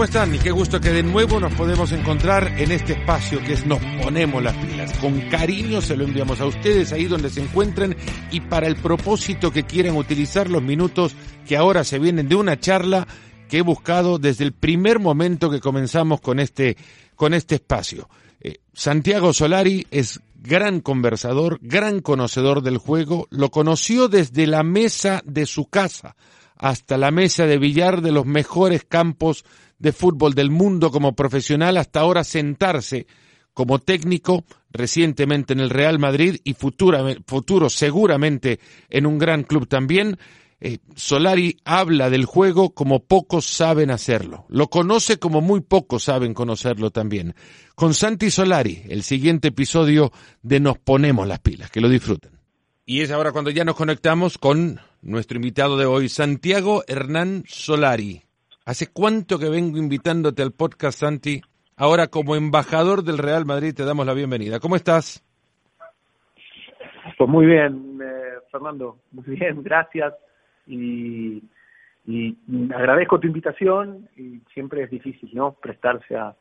¿Cómo 0.00 0.06
están? 0.06 0.34
Y 0.34 0.38
qué 0.38 0.50
gusto 0.50 0.80
que 0.80 0.94
de 0.94 1.02
nuevo 1.02 1.38
nos 1.38 1.52
podemos 1.52 1.92
encontrar 1.92 2.58
en 2.58 2.72
este 2.72 2.94
espacio 2.94 3.38
que 3.44 3.52
es 3.52 3.66
Nos 3.66 3.80
Ponemos 4.02 4.42
las 4.42 4.56
Pilas. 4.56 4.96
Con 4.96 5.20
cariño 5.28 5.82
se 5.82 5.94
lo 5.94 6.04
enviamos 6.04 6.40
a 6.40 6.46
ustedes 6.46 6.90
ahí 6.94 7.04
donde 7.04 7.28
se 7.28 7.42
encuentren 7.42 7.94
y 8.30 8.40
para 8.40 8.66
el 8.66 8.76
propósito 8.76 9.50
que 9.50 9.64
quieran 9.64 9.98
utilizar 9.98 10.48
los 10.48 10.62
minutos 10.62 11.14
que 11.46 11.58
ahora 11.58 11.84
se 11.84 11.98
vienen 11.98 12.30
de 12.30 12.34
una 12.34 12.58
charla 12.58 13.06
que 13.50 13.58
he 13.58 13.60
buscado 13.60 14.18
desde 14.18 14.44
el 14.44 14.54
primer 14.54 15.00
momento 15.00 15.50
que 15.50 15.60
comenzamos 15.60 16.22
con 16.22 16.40
este, 16.40 16.78
con 17.14 17.34
este 17.34 17.56
espacio. 17.56 18.08
Eh, 18.40 18.60
Santiago 18.72 19.34
Solari 19.34 19.86
es 19.90 20.22
gran 20.34 20.80
conversador, 20.80 21.58
gran 21.60 22.00
conocedor 22.00 22.62
del 22.62 22.78
juego, 22.78 23.28
lo 23.28 23.50
conoció 23.50 24.08
desde 24.08 24.46
la 24.46 24.62
mesa 24.62 25.20
de 25.26 25.44
su 25.44 25.66
casa 25.66 26.16
hasta 26.56 26.98
la 26.98 27.10
mesa 27.10 27.46
de 27.46 27.58
billar 27.58 28.02
de 28.02 28.12
los 28.12 28.26
mejores 28.26 28.84
campos 28.84 29.44
de 29.80 29.92
fútbol 29.92 30.34
del 30.34 30.50
mundo 30.50 30.92
como 30.92 31.16
profesional, 31.16 31.76
hasta 31.76 32.00
ahora 32.00 32.22
sentarse 32.22 33.06
como 33.52 33.80
técnico 33.80 34.44
recientemente 34.70 35.52
en 35.52 35.60
el 35.60 35.70
Real 35.70 35.98
Madrid 35.98 36.36
y 36.44 36.54
futuro 36.54 37.68
seguramente 37.68 38.60
en 38.88 39.06
un 39.06 39.18
gran 39.18 39.42
club 39.42 39.66
también. 39.66 40.16
Eh, 40.62 40.78
Solari 40.94 41.56
habla 41.64 42.10
del 42.10 42.26
juego 42.26 42.74
como 42.74 43.04
pocos 43.04 43.46
saben 43.46 43.90
hacerlo. 43.90 44.44
Lo 44.48 44.68
conoce 44.68 45.18
como 45.18 45.40
muy 45.40 45.60
pocos 45.60 46.04
saben 46.04 46.34
conocerlo 46.34 46.90
también. 46.90 47.34
Con 47.74 47.94
Santi 47.94 48.30
Solari, 48.30 48.82
el 48.88 49.02
siguiente 49.02 49.48
episodio 49.48 50.12
de 50.42 50.60
Nos 50.60 50.78
Ponemos 50.78 51.26
las 51.26 51.40
Pilas. 51.40 51.70
Que 51.70 51.80
lo 51.80 51.88
disfruten. 51.88 52.32
Y 52.84 53.00
es 53.00 53.10
ahora 53.10 53.32
cuando 53.32 53.50
ya 53.50 53.64
nos 53.64 53.76
conectamos 53.76 54.36
con 54.36 54.80
nuestro 55.00 55.36
invitado 55.36 55.78
de 55.78 55.86
hoy, 55.86 56.10
Santiago 56.10 56.84
Hernán 56.86 57.44
Solari. 57.46 58.24
¿Hace 58.66 58.92
cuánto 58.92 59.38
que 59.38 59.48
vengo 59.48 59.78
invitándote 59.78 60.42
al 60.42 60.52
podcast, 60.52 61.00
Santi? 61.00 61.40
Ahora 61.76 62.08
como 62.08 62.36
embajador 62.36 63.02
del 63.02 63.18
Real 63.18 63.46
Madrid 63.46 63.74
te 63.74 63.84
damos 63.84 64.06
la 64.06 64.14
bienvenida. 64.14 64.60
¿Cómo 64.60 64.76
estás? 64.76 65.24
Pues 67.16 67.28
muy 67.30 67.46
bien, 67.46 67.98
eh, 68.02 68.38
Fernando. 68.52 68.98
Muy 69.12 69.24
bien, 69.36 69.62
gracias. 69.64 70.14
Y, 70.66 71.42
agradezco 72.74 73.20
tu 73.20 73.26
invitación 73.26 74.08
y 74.16 74.40
siempre 74.52 74.82
es 74.82 74.90
difícil, 74.90 75.30
¿no? 75.32 75.52
Prestarse 75.52 76.16
a, 76.16 76.34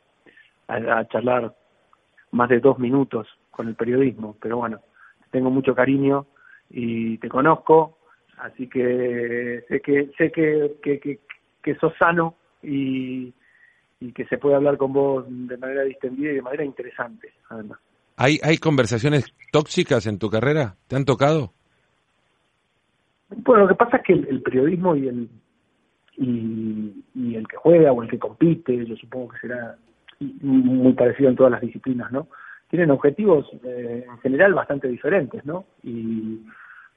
a 0.67 1.07
charlar 1.07 1.53
más 2.31 2.49
de 2.49 2.59
dos 2.59 2.79
minutos 2.79 3.27
con 3.51 3.67
el 3.67 3.75
periodismo, 3.75 4.35
pero 4.41 4.57
bueno, 4.57 4.79
tengo 5.31 5.49
mucho 5.49 5.75
cariño 5.75 6.27
y 6.69 7.17
te 7.17 7.29
conozco, 7.29 7.97
así 8.37 8.67
que 8.67 9.63
sé 9.67 9.81
que 9.81 10.11
sé 10.17 10.31
que, 10.31 10.75
que, 10.81 11.19
sos 11.79 11.93
sano 11.97 12.35
y, 12.61 13.33
y 13.99 14.11
que 14.13 14.25
se 14.25 14.37
puede 14.37 14.55
hablar 14.55 14.77
con 14.77 14.93
vos 14.93 15.25
de 15.27 15.57
manera 15.57 15.83
distendida 15.83 16.31
y 16.31 16.35
de 16.35 16.41
manera 16.41 16.63
interesante, 16.63 17.33
además. 17.49 17.79
¿Hay, 18.17 18.39
¿Hay 18.43 18.57
conversaciones 18.57 19.33
tóxicas 19.51 20.05
en 20.07 20.19
tu 20.19 20.29
carrera? 20.29 20.75
¿Te 20.87 20.95
han 20.95 21.05
tocado? 21.05 21.53
Bueno, 23.29 23.63
lo 23.63 23.69
que 23.69 23.75
pasa 23.75 23.97
es 23.97 24.03
que 24.03 24.13
el, 24.13 24.41
periodismo 24.41 24.95
y 24.95 25.07
el 25.07 25.29
y, 26.17 27.03
y, 27.15 27.35
el 27.35 27.47
que 27.47 27.55
juega 27.55 27.91
o 27.93 28.03
el 28.03 28.09
que 28.09 28.19
compite, 28.19 28.85
yo 28.85 28.95
supongo 28.97 29.29
que 29.29 29.39
será 29.39 29.77
muy 30.19 30.91
parecido 30.93 31.29
en 31.29 31.35
todas 31.37 31.51
las 31.51 31.61
disciplinas, 31.61 32.11
¿no? 32.11 32.27
tienen 32.69 32.91
objetivos 32.91 33.47
eh, 33.63 34.05
en 34.07 34.17
general 34.19 34.53
bastante 34.53 34.87
diferentes, 34.87 35.43
¿no? 35.45 35.65
Y, 35.83 36.39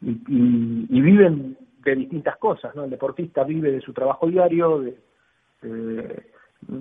y, 0.03 1.01
viven 1.01 1.57
de 1.85 1.95
distintas 1.97 2.37
cosas, 2.37 2.75
¿no? 2.75 2.85
El 2.85 2.91
deportista 2.91 3.45
vive 3.45 3.73
de 3.73 3.81
su 3.81 3.93
trabajo 3.93 4.27
diario, 4.27 4.81
de, 4.81 6.23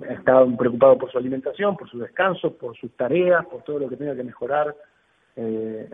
está 0.08 0.44
preocupado 0.56 0.98
por 0.98 1.10
su 1.10 1.18
alimentación, 1.18 1.76
por 1.76 1.88
su 1.88 1.98
descanso, 1.98 2.56
por 2.56 2.76
sus 2.76 2.92
tareas, 2.92 3.44
por 3.46 3.62
todo 3.62 3.80
lo 3.80 3.88
que 3.88 3.96
tenga 3.96 4.14
que 4.14 4.24
mejorar 4.24 4.74
eh, 5.36 5.88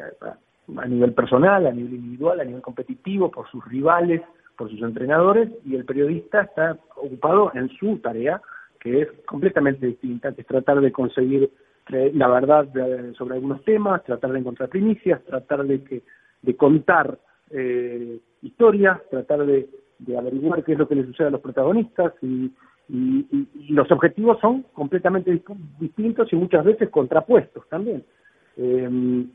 a 0.77 0.87
nivel 0.87 1.13
personal, 1.15 1.67
a 1.67 1.73
nivel 1.73 1.95
individual, 1.95 2.41
a 2.41 2.45
nivel 2.45 2.63
competitivo, 2.63 3.31
por 3.31 3.49
sus 3.51 3.65
rivales, 3.65 4.23
por 4.57 4.71
sus 4.71 4.83
entrenadores, 4.83 5.49
y 5.65 5.77
el 5.77 5.85
periodista 5.85 6.43
está 6.43 6.77
ocupado 6.97 7.53
en 7.55 7.69
su 7.71 7.99
tarea, 7.99 8.41
que 8.79 9.03
es 9.03 9.09
completamente 9.27 9.87
distinta, 9.87 10.33
que 10.33 10.43
es 10.43 10.47
tratar 10.47 10.81
de 10.81 10.93
conseguir 10.93 11.51
la 11.89 12.29
verdad 12.29 12.69
sobre 13.17 13.37
algunos 13.37 13.65
temas, 13.65 14.05
tratar 14.05 14.33
de 14.33 14.41
encontrar 14.41 14.69
primicias, 14.69 15.25
tratar 15.25 15.65
de, 15.65 15.83
que, 15.83 16.03
de 16.43 16.57
contar 16.57 17.19
eh, 17.51 18.19
historias, 18.43 19.01
tratar 19.11 19.45
de, 19.47 19.69
averiguar 20.17 20.65
qué 20.65 20.73
es 20.73 20.79
lo 20.79 20.89
que 20.89 20.95
le 20.95 21.07
sucede 21.07 21.29
a 21.29 21.31
los 21.31 21.41
protagonistas 21.41 22.13
y, 22.23 22.53
los 23.69 23.91
objetivos 23.91 24.41
son 24.41 24.63
completamente 24.73 25.43
distintos 25.79 26.33
y 26.33 26.37
muchas 26.37 26.65
veces 26.65 26.89
contrapuestos 26.89 27.69
también. 27.69 28.03
Eh, 28.57 29.27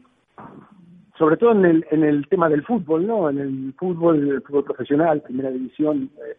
sobre 1.18 1.38
todo 1.38 1.52
en 1.52 1.66
el, 1.66 1.86
en 1.92 2.04
el 2.04 2.28
tema 2.28 2.50
del 2.50 2.64
fútbol, 2.64 3.06
¿no? 3.06 3.30
En 3.30 3.38
el 3.38 3.74
fútbol, 3.78 4.42
fútbol 4.46 4.64
profesional, 4.64 5.22
primera 5.22 5.52
división, 5.52 6.10
eh, 6.18 6.38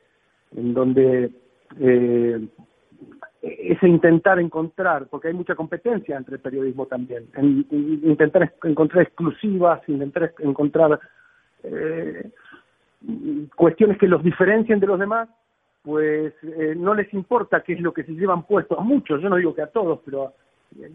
en 0.57 0.75
donde 0.75 1.31
eh, 1.79 2.49
ese 3.43 3.89
intentar 3.89 4.39
encontrar, 4.39 5.07
porque 5.09 5.29
hay 5.29 5.35
mucha 5.35 5.55
competencia 5.55 6.17
entre 6.17 6.37
el 6.37 6.41
periodismo 6.41 6.87
también, 6.87 7.27
en, 7.35 7.67
intentar 7.71 8.53
encontrar 8.65 9.05
exclusivas, 9.05 9.81
intentar 9.89 10.33
encontrar 10.39 10.99
eh, 11.63 12.31
cuestiones 13.55 13.99
que 13.99 14.09
los 14.09 14.23
diferencien 14.23 14.81
de 14.81 14.87
los 14.87 14.99
demás, 14.99 15.29
pues 15.83 16.33
eh, 16.43 16.75
no 16.77 16.95
les 16.95 17.13
importa 17.13 17.63
qué 17.63 17.75
es 17.75 17.81
lo 17.81 17.93
que 17.93 18.05
se 18.05 18.13
llevan 18.13 18.45
puestos 18.45 18.79
a 18.79 18.83
muchos, 18.83 19.21
yo 19.21 19.29
no 19.29 19.37
digo 19.37 19.55
que 19.55 19.63
a 19.63 19.67
todos, 19.67 20.01
pero 20.05 20.33
eh, 20.81 20.91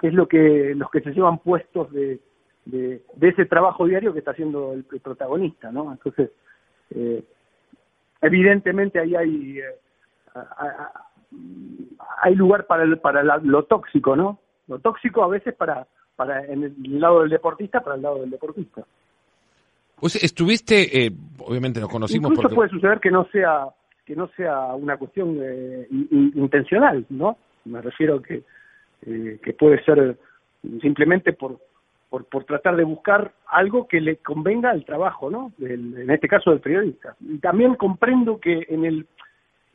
qué 0.00 0.08
es 0.08 0.14
lo 0.14 0.28
que 0.28 0.74
los 0.76 0.90
que 0.90 1.00
se 1.00 1.10
llevan 1.10 1.38
puestos 1.38 1.90
de, 1.92 2.20
de, 2.64 3.02
ese 3.20 3.46
trabajo 3.46 3.86
diario 3.86 4.12
que 4.12 4.20
está 4.20 4.30
haciendo 4.30 4.72
el, 4.74 4.84
protagonista, 4.84 5.72
¿no? 5.72 5.90
Entonces, 5.90 6.30
eh, 6.90 7.24
evidentemente 8.22 9.00
ahí 9.00 9.16
hay 9.16 9.60
hay 12.22 12.34
lugar 12.36 12.66
para 12.66 12.84
el, 12.84 12.98
para 12.98 13.22
lo 13.38 13.64
tóxico, 13.64 14.14
¿no? 14.14 14.38
Lo 14.68 14.78
tóxico 14.78 15.24
a 15.24 15.28
veces 15.28 15.54
para 15.54 15.86
para 16.14 16.44
en 16.44 16.64
el 16.64 17.00
lado 17.00 17.20
del 17.20 17.30
deportista, 17.30 17.80
para 17.80 17.96
el 17.96 18.02
lado 18.02 18.20
del 18.20 18.30
deportista. 18.30 18.84
Pues 20.00 20.22
estuviste, 20.22 21.06
eh, 21.06 21.10
obviamente 21.38 21.80
nos 21.80 21.88
conocimos. 21.88 22.30
Incluso 22.30 22.54
puede 22.54 22.70
suceder 22.70 23.00
que 23.00 23.10
no 23.10 23.26
sea 23.32 23.66
que 24.04 24.16
no 24.16 24.28
sea 24.36 24.74
una 24.74 24.96
cuestión 24.96 25.38
eh, 25.42 25.86
intencional, 25.90 27.04
¿no? 27.10 27.36
Me 27.64 27.82
refiero 27.82 28.22
que 28.22 28.42
eh, 29.06 29.38
que 29.42 29.52
puede 29.52 29.84
ser 29.84 30.16
simplemente 30.80 31.32
por, 31.34 31.58
por 32.08 32.24
por 32.24 32.44
tratar 32.44 32.76
de 32.76 32.84
buscar 32.84 33.32
algo 33.46 33.86
que 33.86 34.00
le 34.00 34.16
convenga 34.16 34.70
al 34.70 34.84
trabajo, 34.84 35.30
¿no? 35.30 35.52
en 35.60 36.10
este 36.10 36.26
caso 36.26 36.50
del 36.50 36.60
periodista. 36.60 37.14
Y 37.20 37.38
también 37.38 37.74
comprendo 37.74 38.40
que 38.40 38.66
en 38.68 38.84
el 38.84 39.06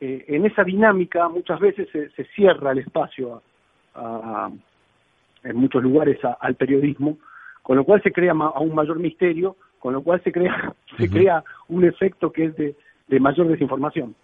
eh, 0.00 0.24
en 0.28 0.44
esa 0.44 0.64
dinámica 0.64 1.28
muchas 1.28 1.60
veces 1.60 1.88
se, 1.90 2.24
cierra 2.34 2.72
el 2.72 2.78
espacio 2.80 3.42
en 5.44 5.56
muchos 5.56 5.82
lugares 5.82 6.18
al 6.40 6.56
periodismo, 6.56 7.16
con 7.62 7.76
lo 7.76 7.84
cual 7.84 8.02
se 8.02 8.12
crea 8.12 8.32
aún 8.32 8.74
mayor 8.74 8.98
misterio, 8.98 9.56
con 9.84 9.92
lo 9.92 10.02
cual 10.02 10.18
se 10.24 10.32
crea, 10.32 10.74
se 10.98 11.10
crea 11.10 11.44
un 11.68 11.84
efecto 11.84 12.32
que 12.32 12.46
es 12.46 12.56
de, 12.56 12.74
mayor 13.20 13.48
desinformación. 13.48 14.16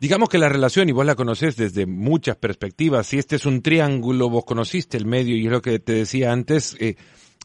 Digamos 0.00 0.28
que 0.28 0.36
la 0.36 0.48
relación, 0.48 0.88
y 0.88 0.92
vos 0.92 1.06
la 1.06 1.14
conocés 1.14 1.56
desde 1.56 1.86
muchas 1.86 2.34
perspectivas, 2.34 3.06
si 3.06 3.16
este 3.16 3.36
es 3.36 3.46
un 3.46 3.62
triángulo, 3.62 4.28
vos 4.28 4.44
conociste 4.44 4.96
el 4.96 5.06
medio, 5.06 5.36
y 5.36 5.46
es 5.46 5.52
lo 5.52 5.62
que 5.62 5.78
te 5.78 5.92
decía 5.92 6.32
antes, 6.32 6.76
eh, 6.80 6.96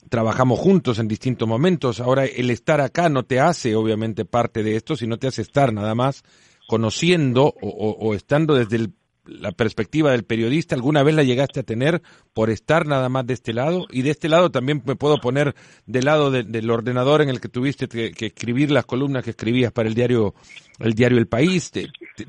trabajamos 0.10 0.58
juntos 0.58 0.98
en 0.98 1.08
distintos 1.08 1.48
momentos, 1.48 2.00
ahora 2.00 2.26
el 2.26 2.50
estar 2.50 2.82
acá 2.82 3.10
no 3.10 3.26
te 3.26 3.40
hace 3.40 3.76
obviamente 3.76 4.26
parte 4.26 4.64
de 4.64 4.76
esto, 4.76 4.96
sino 4.96 5.18
te 5.18 5.28
hace 5.28 5.44
estar 5.44 5.72
nada 5.72 5.94
más 5.94 6.24
conociendo 6.68 7.54
o, 7.62 8.16
estando 8.16 8.56
desde 8.56 8.88
la 9.26 9.52
perspectiva 9.52 10.12
del 10.12 10.24
periodista, 10.24 10.76
¿alguna 10.76 11.04
vez 11.04 11.16
la 11.16 11.24
llegaste 11.24 11.60
a 11.60 11.64
tener 11.64 12.02
por 12.34 12.50
estar 12.50 12.88
nada 12.88 13.08
más 13.10 13.26
de 13.28 13.34
este 13.34 13.54
lado? 13.54 13.86
Y 13.92 14.02
de 14.02 14.10
este 14.10 14.30
lado 14.30 14.50
también 14.50 14.82
me 14.86 14.96
puedo 14.96 15.18
poner 15.18 15.54
del 15.86 16.06
lado 16.06 16.32
del 16.32 16.70
ordenador 16.72 17.22
en 17.22 17.30
el 17.30 17.40
que 17.40 17.50
tuviste 17.50 17.88
que, 17.88 18.26
escribir 18.26 18.72
las 18.72 18.86
columnas 18.86 19.24
que 19.24 19.32
escribías 19.32 19.72
para 19.72 19.88
el 19.88 19.96
diario 19.96 20.34
El 20.80 20.94
Diario 20.94 21.18
El 21.18 21.28
País. 21.28 21.72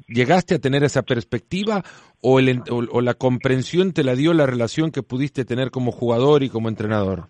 llegaste 0.06 0.56
a 0.56 0.58
tener 0.58 0.84
esa 0.84 1.02
perspectiva 1.02 1.82
o, 2.20 2.40
la 2.40 3.14
comprensión 3.14 3.92
te 3.92 4.04
la 4.04 4.14
dio 4.14 4.32
la 4.32 4.46
relación 4.46 4.90
que 4.90 5.02
pudiste 5.02 5.44
tener 5.44 5.70
como 5.70 5.92
jugador 5.92 6.42
y 6.42 6.48
como 6.48 6.68
entrenador? 6.68 7.24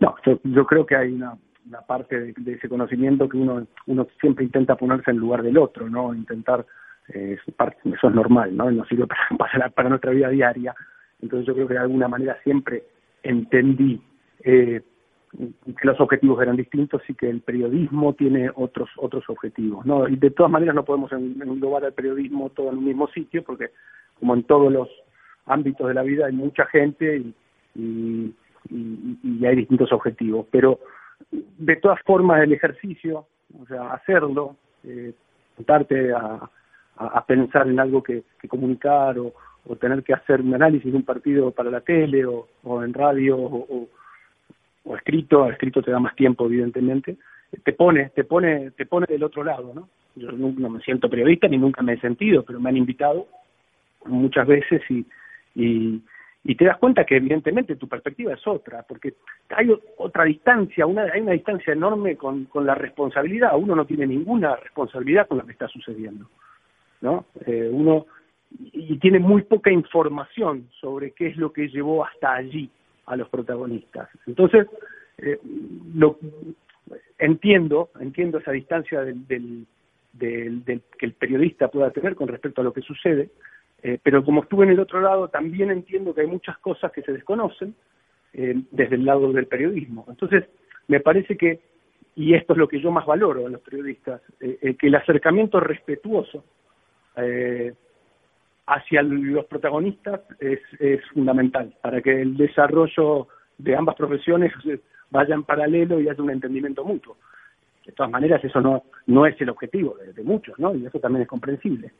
No, 0.00 0.14
yo 0.44 0.66
creo 0.66 0.84
que 0.84 0.96
hay 0.96 1.12
una, 1.12 1.38
parte 1.86 2.34
de, 2.36 2.52
ese 2.52 2.68
conocimiento 2.68 3.28
que 3.28 3.38
uno 3.38 3.66
uno 3.86 4.06
siempre 4.20 4.44
intenta 4.44 4.76
ponerse 4.76 5.10
en 5.10 5.16
lugar 5.16 5.42
del 5.42 5.56
otro, 5.56 5.88
¿no? 5.88 6.14
Intentar, 6.14 6.66
eh, 7.08 7.38
eso 7.38 8.08
es 8.08 8.14
normal, 8.14 8.56
¿no? 8.56 8.70
Nos 8.70 8.88
sirve 8.88 9.06
para, 9.38 9.70
para, 9.70 9.88
nuestra 9.88 10.10
vida 10.12 10.28
diaria. 10.28 10.74
Entonces 11.20 11.46
yo 11.46 11.54
creo 11.54 11.68
que 11.68 11.74
de 11.74 11.80
alguna 11.80 12.08
manera 12.08 12.38
siempre 12.42 12.84
entendí 13.22 14.00
eh, 14.40 14.82
los 15.82 16.00
objetivos 16.00 16.40
eran 16.42 16.56
distintos 16.56 17.02
y 17.08 17.14
que 17.14 17.28
el 17.28 17.40
periodismo 17.40 18.14
tiene 18.14 18.50
otros 18.54 18.88
otros 18.96 19.24
objetivos, 19.28 19.84
¿no? 19.84 20.08
Y 20.08 20.16
de 20.16 20.30
todas 20.30 20.50
maneras 20.50 20.74
no 20.74 20.84
podemos 20.84 21.12
englobar 21.12 21.84
al 21.84 21.92
periodismo 21.92 22.50
todo 22.50 22.70
en 22.70 22.78
un 22.78 22.84
mismo 22.84 23.08
sitio 23.08 23.42
porque 23.42 23.70
como 24.18 24.34
en 24.34 24.44
todos 24.44 24.72
los 24.72 24.88
ámbitos 25.46 25.88
de 25.88 25.94
la 25.94 26.02
vida 26.02 26.26
hay 26.26 26.32
mucha 26.32 26.66
gente 26.66 27.18
y, 27.18 27.34
y, 27.74 28.34
y, 28.70 29.46
hay 29.46 29.56
distintos 29.56 29.92
objetivos, 29.92 30.46
pero 30.50 30.80
de 31.30 31.76
todas 31.76 32.00
formas 32.04 32.42
el 32.42 32.52
ejercicio, 32.52 33.26
o 33.60 33.66
sea, 33.66 33.92
hacerlo, 33.92 34.56
eh, 34.84 35.14
a, 36.14 36.50
a, 36.96 37.24
pensar 37.24 37.68
en 37.68 37.80
algo 37.80 38.02
que, 38.02 38.24
comunicar 38.48 39.18
o, 39.18 39.32
o, 39.66 39.76
tener 39.76 40.02
que 40.02 40.14
hacer 40.14 40.40
un 40.40 40.54
análisis 40.54 40.90
de 40.90 40.96
un 40.96 41.04
partido 41.04 41.50
para 41.50 41.70
la 41.70 41.80
tele 41.80 42.24
o, 42.24 42.46
en 42.82 42.94
radio 42.94 43.36
o, 43.38 43.88
o 44.84 44.96
escrito, 44.96 45.50
escrito 45.50 45.82
te 45.82 45.90
da 45.90 45.98
más 45.98 46.14
tiempo 46.14 46.46
evidentemente, 46.46 47.16
te 47.64 47.72
pone, 47.72 48.10
te 48.10 48.24
pone, 48.24 48.70
te 48.72 48.86
pone 48.86 49.06
del 49.08 49.24
otro 49.24 49.44
lado, 49.44 49.72
¿no? 49.74 49.88
Yo 50.14 50.32
no 50.32 50.70
me 50.70 50.80
siento 50.80 51.10
periodista 51.10 51.46
ni 51.46 51.58
nunca 51.58 51.82
me 51.82 51.94
he 51.94 52.00
sentido, 52.00 52.42
pero 52.42 52.58
me 52.58 52.70
han 52.70 52.76
invitado 52.76 53.26
muchas 54.06 54.46
veces 54.46 54.82
y, 54.88 55.04
y, 55.54 56.02
y 56.44 56.54
te 56.54 56.64
das 56.64 56.78
cuenta 56.78 57.04
que 57.04 57.16
evidentemente 57.16 57.76
tu 57.76 57.86
perspectiva 57.86 58.32
es 58.32 58.46
otra, 58.46 58.82
porque 58.88 59.14
hay 59.50 59.68
otra 59.98 60.24
distancia, 60.24 60.86
una, 60.86 61.02
hay 61.02 61.20
una 61.20 61.32
distancia 61.32 61.72
enorme 61.72 62.16
con, 62.16 62.46
con 62.46 62.64
la 62.64 62.74
responsabilidad, 62.74 63.58
uno 63.58 63.74
no 63.74 63.84
tiene 63.84 64.06
ninguna 64.06 64.56
responsabilidad 64.56 65.26
con 65.26 65.38
lo 65.38 65.44
que 65.44 65.52
está 65.52 65.68
sucediendo, 65.68 66.30
¿no? 67.06 67.26
Eh, 67.46 67.70
uno 67.72 68.06
y 68.58 68.98
tiene 68.98 69.18
muy 69.18 69.42
poca 69.42 69.70
información 69.70 70.68
sobre 70.80 71.12
qué 71.12 71.28
es 71.28 71.36
lo 71.36 71.52
que 71.52 71.68
llevó 71.68 72.04
hasta 72.04 72.34
allí, 72.34 72.70
a 73.06 73.16
los 73.16 73.28
protagonistas. 73.28 74.08
Entonces, 74.26 74.66
eh, 75.18 75.38
lo, 75.94 76.18
entiendo, 77.18 77.90
entiendo 78.00 78.38
esa 78.38 78.50
distancia 78.50 79.02
del, 79.02 79.26
del, 79.26 79.66
del, 80.12 80.82
que 80.98 81.06
el 81.06 81.12
periodista 81.12 81.68
pueda 81.68 81.90
tener 81.90 82.16
con 82.16 82.28
respecto 82.28 82.60
a 82.60 82.64
lo 82.64 82.72
que 82.72 82.82
sucede, 82.82 83.30
eh, 83.82 83.98
pero 84.02 84.24
como 84.24 84.42
estuve 84.42 84.64
en 84.64 84.72
el 84.72 84.80
otro 84.80 85.00
lado, 85.00 85.28
también 85.28 85.70
entiendo 85.70 86.14
que 86.14 86.22
hay 86.22 86.26
muchas 86.26 86.58
cosas 86.58 86.90
que 86.90 87.02
se 87.02 87.12
desconocen 87.12 87.74
eh, 88.32 88.54
desde 88.72 88.96
el 88.96 89.04
lado 89.04 89.32
del 89.32 89.46
periodismo. 89.46 90.04
Entonces, 90.08 90.44
me 90.88 91.00
parece 91.00 91.36
que, 91.36 91.60
y 92.16 92.34
esto 92.34 92.54
es 92.54 92.58
lo 92.58 92.68
que 92.68 92.80
yo 92.80 92.90
más 92.90 93.06
valoro 93.06 93.46
en 93.46 93.52
los 93.52 93.60
periodistas, 93.60 94.20
que 94.40 94.86
el 94.86 94.94
acercamiento 94.94 95.60
respetuoso 95.60 96.44
eh, 97.16 97.74
hacia 98.66 99.02
los 99.02 99.44
protagonistas 99.46 100.20
es, 100.40 100.60
fundamental 101.12 101.74
para 101.80 102.00
que 102.02 102.20
el 102.20 102.36
desarrollo 102.36 103.28
de 103.58 103.76
ambas 103.76 103.94
profesiones 103.94 104.52
vaya 105.10 105.34
en 105.34 105.44
paralelo 105.44 106.00
y 106.00 106.08
haya 106.08 106.22
un 106.22 106.30
entendimiento 106.30 106.84
mutuo. 106.84 107.16
De 107.84 107.92
todas 107.92 108.10
maneras, 108.10 108.42
eso 108.44 108.60
no, 108.60 108.82
no 109.06 109.26
es 109.26 109.40
el 109.40 109.50
objetivo 109.50 109.96
de, 110.14 110.22
muchos, 110.24 110.58
¿no? 110.58 110.74
Y 110.74 110.84
eso 110.84 110.98
también 110.98 111.22
es 111.22 111.28
comprensible. 111.28 111.92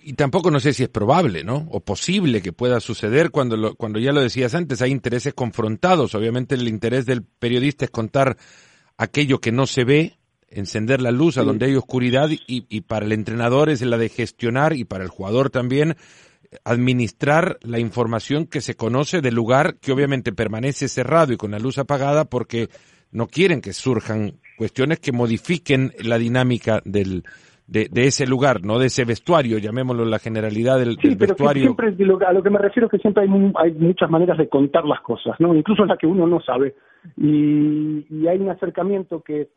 Y 0.00 0.14
tampoco 0.14 0.50
no 0.50 0.58
sé 0.58 0.72
si 0.72 0.82
es 0.82 0.88
probable, 0.88 1.44
¿no? 1.44 1.68
O 1.70 1.80
posible 1.80 2.40
que 2.40 2.52
pueda 2.52 2.80
suceder 2.80 3.30
cuando, 3.30 3.74
cuando 3.76 4.00
ya 4.00 4.12
lo 4.12 4.22
decías 4.22 4.54
antes, 4.54 4.80
hay 4.80 4.90
intereses 4.90 5.34
confrontados. 5.34 6.14
Obviamente 6.14 6.54
el 6.54 6.66
interés 6.66 7.04
del 7.04 7.22
periodista 7.22 7.84
es 7.84 7.90
contar 7.90 8.36
aquello 8.96 9.38
que 9.38 9.52
no 9.52 9.66
se 9.66 9.84
ve 9.84 10.14
encender 10.52 11.00
la 11.00 11.10
luz 11.10 11.38
a 11.38 11.42
donde 11.42 11.66
hay 11.66 11.74
oscuridad 11.74 12.28
y, 12.30 12.40
y 12.46 12.80
para 12.82 13.06
el 13.06 13.12
entrenador 13.12 13.70
es 13.70 13.82
la 13.82 13.98
de 13.98 14.08
gestionar 14.08 14.72
y 14.74 14.84
para 14.84 15.04
el 15.04 15.10
jugador 15.10 15.50
también 15.50 15.96
administrar 16.64 17.58
la 17.62 17.78
información 17.78 18.46
que 18.46 18.60
se 18.60 18.74
conoce 18.74 19.20
del 19.20 19.34
lugar 19.34 19.76
que 19.80 19.92
obviamente 19.92 20.32
permanece 20.32 20.88
cerrado 20.88 21.32
y 21.32 21.36
con 21.36 21.50
la 21.50 21.58
luz 21.58 21.78
apagada 21.78 22.24
porque 22.24 22.68
no 23.10 23.26
quieren 23.26 23.60
que 23.60 23.72
surjan 23.72 24.32
cuestiones 24.56 25.00
que 25.00 25.12
modifiquen 25.12 25.92
la 26.02 26.18
dinámica 26.18 26.80
del, 26.84 27.24
de, 27.66 27.88
de, 27.90 28.06
ese 28.06 28.26
lugar, 28.26 28.64
no 28.64 28.78
de 28.78 28.86
ese 28.86 29.04
vestuario, 29.04 29.58
llamémoslo 29.58 30.04
la 30.04 30.18
generalidad 30.18 30.78
del, 30.78 30.96
sí, 30.96 31.16
pero 31.16 31.34
vestuario. 31.34 31.62
siempre, 31.62 31.94
a 32.26 32.32
lo 32.32 32.42
que 32.42 32.50
me 32.50 32.58
refiero 32.58 32.86
es 32.86 32.92
que 32.92 32.98
siempre 32.98 33.24
hay, 33.24 33.52
hay 33.56 33.72
muchas 33.72 34.10
maneras 34.10 34.38
de 34.38 34.48
contar 34.48 34.84
las 34.84 35.00
cosas, 35.00 35.38
¿no? 35.40 35.54
Incluso 35.54 35.84
las 35.84 35.98
que 35.98 36.06
uno 36.06 36.26
no 36.26 36.40
sabe. 36.40 36.74
Y, 37.16 38.06
y 38.08 38.28
hay 38.28 38.38
un 38.38 38.50
acercamiento 38.50 39.22
que 39.22 39.48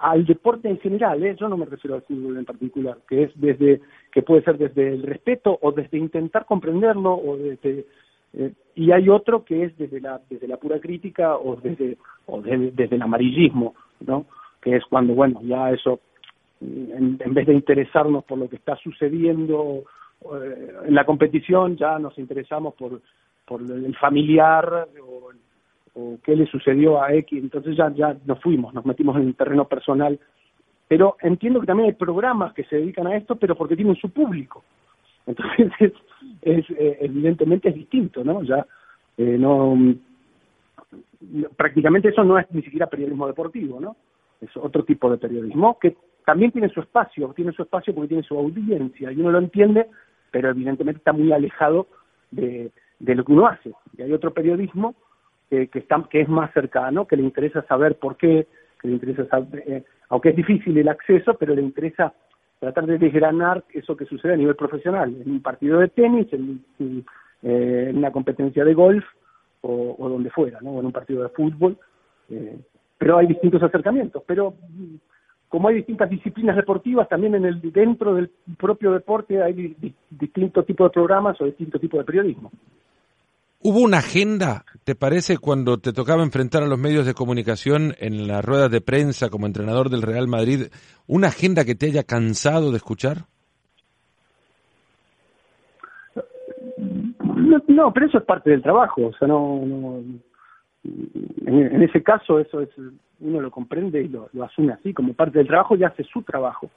al 0.00 0.26
deporte 0.26 0.68
en 0.68 0.78
general, 0.78 1.22
¿eh? 1.22 1.36
yo 1.38 1.48
no 1.48 1.56
me 1.56 1.66
refiero 1.66 1.94
al 1.94 2.02
fútbol 2.02 2.36
en 2.36 2.44
particular, 2.44 2.98
que 3.08 3.24
es 3.24 3.40
desde 3.40 3.80
que 4.10 4.22
puede 4.22 4.42
ser 4.42 4.58
desde 4.58 4.88
el 4.88 5.02
respeto 5.02 5.56
o 5.62 5.70
desde 5.72 5.98
intentar 5.98 6.46
comprenderlo 6.46 7.14
o 7.14 7.36
desde 7.36 7.86
eh, 8.34 8.52
y 8.74 8.90
hay 8.90 9.08
otro 9.08 9.44
que 9.44 9.64
es 9.64 9.78
desde 9.78 10.00
la 10.00 10.20
desde 10.28 10.48
la 10.48 10.56
pura 10.56 10.80
crítica 10.80 11.36
o 11.36 11.56
desde 11.56 11.96
o 12.26 12.42
desde 12.42 12.96
el 12.96 13.02
amarillismo, 13.02 13.74
¿no? 14.00 14.26
Que 14.60 14.76
es 14.76 14.84
cuando 14.90 15.14
bueno 15.14 15.40
ya 15.44 15.70
eso 15.70 16.00
en, 16.60 17.16
vez 17.16 17.46
de 17.46 17.54
interesarnos 17.54 18.24
por 18.24 18.38
lo 18.38 18.48
que 18.48 18.56
está 18.56 18.74
sucediendo 18.76 19.84
eh, 20.22 20.72
en 20.86 20.94
la 20.94 21.06
competición 21.06 21.76
ya 21.76 21.98
nos 22.00 22.18
interesamos 22.18 22.74
por 22.74 23.00
por 23.46 23.62
el 23.62 23.96
familiar 23.96 24.88
o 25.00 25.30
o 25.98 26.18
qué 26.22 26.36
le 26.36 26.46
sucedió 26.46 27.02
a 27.02 27.12
X, 27.12 27.42
entonces 27.42 27.76
ya, 27.76 27.92
ya 27.92 28.16
nos 28.24 28.40
fuimos, 28.40 28.72
nos 28.72 28.86
metimos 28.86 29.16
en 29.16 29.28
el 29.28 29.34
terreno 29.34 29.66
personal. 29.66 30.18
Pero 30.86 31.16
entiendo 31.20 31.60
que 31.60 31.66
también 31.66 31.88
hay 31.88 31.94
programas 31.94 32.54
que 32.54 32.64
se 32.64 32.76
dedican 32.76 33.08
a 33.08 33.16
esto, 33.16 33.34
pero 33.36 33.56
porque 33.56 33.76
tienen 33.76 33.96
su 33.96 34.10
público. 34.10 34.62
Entonces, 35.26 35.72
es, 36.42 36.64
eh, 36.70 36.98
evidentemente 37.00 37.68
es 37.68 37.74
distinto, 37.74 38.22
¿no? 38.22 38.42
Ya 38.42 38.64
eh, 39.16 39.36
no 39.38 39.76
prácticamente 41.56 42.10
eso 42.10 42.22
no 42.22 42.38
es 42.38 42.46
ni 42.52 42.62
siquiera 42.62 42.86
periodismo 42.86 43.26
deportivo, 43.26 43.80
¿no? 43.80 43.96
Es 44.40 44.56
otro 44.56 44.84
tipo 44.84 45.10
de 45.10 45.18
periodismo 45.18 45.78
que 45.80 45.96
también 46.24 46.52
tiene 46.52 46.68
su 46.68 46.80
espacio, 46.80 47.32
tiene 47.34 47.50
su 47.52 47.62
espacio 47.62 47.92
porque 47.92 48.08
tiene 48.08 48.22
su 48.22 48.38
audiencia 48.38 49.10
y 49.10 49.20
uno 49.20 49.32
lo 49.32 49.38
entiende, 49.38 49.86
pero 50.30 50.50
evidentemente 50.50 50.98
está 50.98 51.12
muy 51.12 51.32
alejado 51.32 51.88
de, 52.30 52.70
de 53.00 53.14
lo 53.16 53.24
que 53.24 53.32
uno 53.32 53.48
hace. 53.48 53.72
Y 53.96 54.02
hay 54.02 54.12
otro 54.12 54.32
periodismo 54.32 54.94
que, 55.50 55.68
que, 55.68 55.78
está, 55.78 56.04
que 56.10 56.20
es 56.20 56.28
más 56.28 56.52
cercano, 56.52 57.06
que 57.06 57.16
le 57.16 57.22
interesa 57.22 57.62
saber 57.62 57.98
por 57.98 58.16
qué, 58.16 58.46
que 58.80 58.88
le 58.88 58.94
interesa 58.94 59.26
saber, 59.26 59.64
eh, 59.66 59.84
aunque 60.08 60.30
es 60.30 60.36
difícil 60.36 60.76
el 60.76 60.88
acceso, 60.88 61.34
pero 61.34 61.54
le 61.54 61.62
interesa 61.62 62.12
tratar 62.58 62.86
de 62.86 62.98
desgranar 62.98 63.64
eso 63.72 63.96
que 63.96 64.06
sucede 64.06 64.34
a 64.34 64.36
nivel 64.36 64.56
profesional, 64.56 65.14
en 65.20 65.30
un 65.30 65.42
partido 65.42 65.78
de 65.78 65.88
tenis, 65.88 66.26
en, 66.32 66.64
eh, 67.42 67.92
una 67.94 68.10
competencia 68.10 68.64
de 68.64 68.74
golf 68.74 69.04
o, 69.60 70.08
donde 70.08 70.30
fuera, 70.30 70.58
¿no? 70.60 70.78
en 70.80 70.86
un 70.86 70.92
partido 70.92 71.22
de 71.22 71.28
fútbol. 71.30 71.76
Eh, 72.30 72.58
pero 72.96 73.18
hay 73.18 73.26
distintos 73.26 73.62
acercamientos, 73.62 74.22
pero 74.26 74.54
mm, 74.70 74.96
como 75.48 75.68
hay 75.68 75.76
distintas 75.76 76.10
disciplinas 76.10 76.56
deportivas, 76.56 77.08
también 77.08 77.34
en 77.34 77.44
el 77.44 77.60
dentro 77.72 78.14
del 78.14 78.30
propio 78.58 78.92
deporte 78.92 79.42
hay 79.42 79.74
distintos 80.10 80.66
tipos 80.66 80.90
de 80.90 80.94
programas 80.94 81.40
o 81.40 81.44
distintos 81.44 81.80
tipos 81.80 81.98
de 81.98 82.04
periodismo. 82.04 82.50
¿Hubo 83.60 83.80
una 83.80 83.98
agenda, 83.98 84.64
te 84.84 84.94
parece, 84.94 85.36
cuando 85.36 85.78
te 85.78 85.92
tocaba 85.92 86.22
enfrentar 86.22 86.62
a 86.62 86.68
los 86.68 86.78
medios 86.78 87.04
de 87.06 87.14
comunicación 87.14 87.92
en 87.98 88.28
las 88.28 88.44
ruedas 88.44 88.70
de 88.70 88.80
prensa 88.80 89.30
como 89.30 89.46
entrenador 89.46 89.90
del 89.90 90.02
Real 90.02 90.28
Madrid, 90.28 90.68
una 91.08 91.28
agenda 91.28 91.64
que 91.64 91.74
te 91.74 91.86
haya 91.86 92.04
cansado 92.04 92.70
de 92.70 92.76
escuchar? 92.76 93.24
No, 97.66 97.92
pero 97.92 98.06
eso 98.06 98.18
es 98.18 98.24
parte 98.24 98.50
del 98.50 98.62
trabajo, 98.62 99.06
o 99.08 99.12
sea, 99.14 99.26
no, 99.26 99.60
no 99.66 100.02
en, 101.46 101.82
ese 101.82 102.02
caso 102.02 102.38
eso 102.38 102.60
es 102.60 102.68
uno 103.20 103.40
lo 103.40 103.50
comprende 103.50 104.02
y 104.02 104.08
lo, 104.08 104.30
asume 104.44 104.72
así 104.72 104.94
como 104.94 105.14
parte 105.14 105.38
del 105.38 105.48
trabajo 105.48 105.76
y 105.76 105.82
hace 105.82 106.04
su 106.04 106.22
trabajo. 106.22 106.70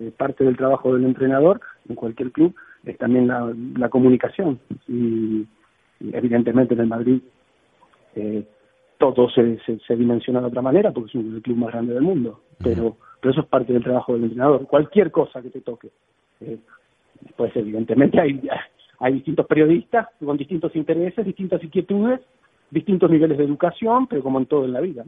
Eh, 0.00 0.12
parte 0.14 0.44
del 0.44 0.56
trabajo 0.56 0.92
del 0.92 1.04
entrenador 1.04 1.60
en 1.88 1.94
cualquier 1.94 2.32
club 2.32 2.54
es 2.84 2.98
también 2.98 3.28
la, 3.28 3.54
la 3.76 3.88
comunicación 3.88 4.58
y 4.88 5.46
evidentemente 6.00 6.74
en 6.74 6.80
el 6.80 6.86
Madrid 6.86 7.20
eh, 8.14 8.44
todo 8.98 9.28
se, 9.30 9.58
se, 9.86 9.96
dimensiona 9.96 10.40
de 10.40 10.46
otra 10.46 10.62
manera 10.62 10.90
porque 10.90 11.18
es 11.18 11.24
el 11.24 11.42
club 11.42 11.58
más 11.58 11.72
grande 11.72 11.94
del 11.94 12.02
mundo, 12.02 12.40
pero, 12.58 12.96
pero 13.20 13.32
eso 13.32 13.42
es 13.42 13.46
parte 13.46 13.72
del 13.72 13.82
trabajo 13.82 14.14
del 14.14 14.24
entrenador. 14.24 14.66
Cualquier 14.66 15.10
cosa 15.10 15.42
que 15.42 15.50
te 15.50 15.60
toque, 15.60 15.90
eh, 16.40 16.58
pues 17.36 17.54
evidentemente 17.56 18.18
hay, 18.20 18.40
hay 19.00 19.12
distintos 19.12 19.46
periodistas 19.46 20.08
con 20.24 20.36
distintos 20.36 20.74
intereses, 20.74 21.26
distintas 21.26 21.62
inquietudes, 21.62 22.20
distintos 22.70 23.10
niveles 23.10 23.36
de 23.38 23.44
educación, 23.44 24.06
pero 24.06 24.22
como 24.22 24.38
en 24.38 24.46
todo 24.46 24.64
en 24.64 24.72
la 24.72 24.80
vida. 24.80 25.04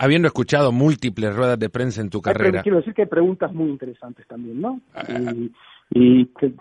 Habiendo 0.00 0.28
escuchado 0.28 0.70
múltiples 0.70 1.34
ruedas 1.34 1.58
de 1.58 1.68
prensa 1.70 2.00
en 2.00 2.10
tu 2.10 2.22
carrera. 2.22 2.62
quiero 2.62 2.78
decir 2.78 2.94
que 2.94 3.02
hay 3.02 3.08
preguntas 3.08 3.52
muy 3.52 3.68
interesantes 3.68 4.24
también, 4.28 4.60
¿no? 4.60 4.80
Ah, 4.94 5.04
y, 5.34 5.50
y 5.90 6.26
que, 6.26 6.52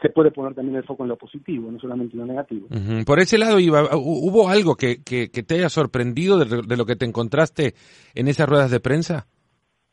se 0.00 0.10
puede 0.10 0.30
poner 0.30 0.54
también 0.54 0.76
el 0.76 0.84
foco 0.84 1.02
en 1.02 1.08
lo 1.08 1.16
positivo, 1.16 1.70
no 1.70 1.78
solamente 1.78 2.14
en 2.14 2.20
lo 2.20 2.26
negativo. 2.26 2.68
Por 3.04 3.18
ese 3.18 3.36
lado, 3.36 3.58
iba, 3.58 3.88
¿hubo 3.96 4.48
algo 4.48 4.76
que, 4.76 5.02
que, 5.02 5.28
te 5.28 5.54
haya 5.56 5.68
sorprendido 5.68 6.38
de, 6.38 6.76
lo 6.76 6.86
que 6.86 6.96
te 6.96 7.04
encontraste 7.04 7.74
en 8.14 8.28
esas 8.28 8.48
ruedas 8.48 8.70
de 8.70 8.80
prensa? 8.80 9.26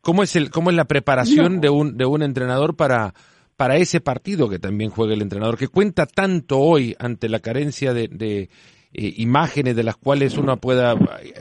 ¿Cómo 0.02 0.22
es, 0.22 0.36
el, 0.36 0.52
cómo 0.52 0.70
es 0.70 0.76
la 0.76 0.86
preparación 0.86 1.60
de, 1.60 1.70
un, 1.70 1.98
de 1.98 2.06
un 2.06 2.22
entrenador 2.22 2.76
para, 2.76 3.16
para 3.58 3.78
ese 3.78 4.02
partido 4.02 4.48
que 4.48 4.60
también 4.60 4.92
juega 4.92 5.16
el 5.16 5.24
entrenador, 5.24 5.58
que 5.58 5.68
cuenta 5.68 6.06
tanto 6.06 6.60
hoy 6.60 6.96
ante 7.00 7.28
la 7.28 7.40
carencia 7.40 7.94
de, 7.94 8.08
de 8.08 8.50
eh, 8.98 9.14
imágenes 9.18 9.76
de 9.76 9.84
las 9.84 9.98
cuales 9.98 10.38
uno 10.38 10.58
pueda 10.58 10.96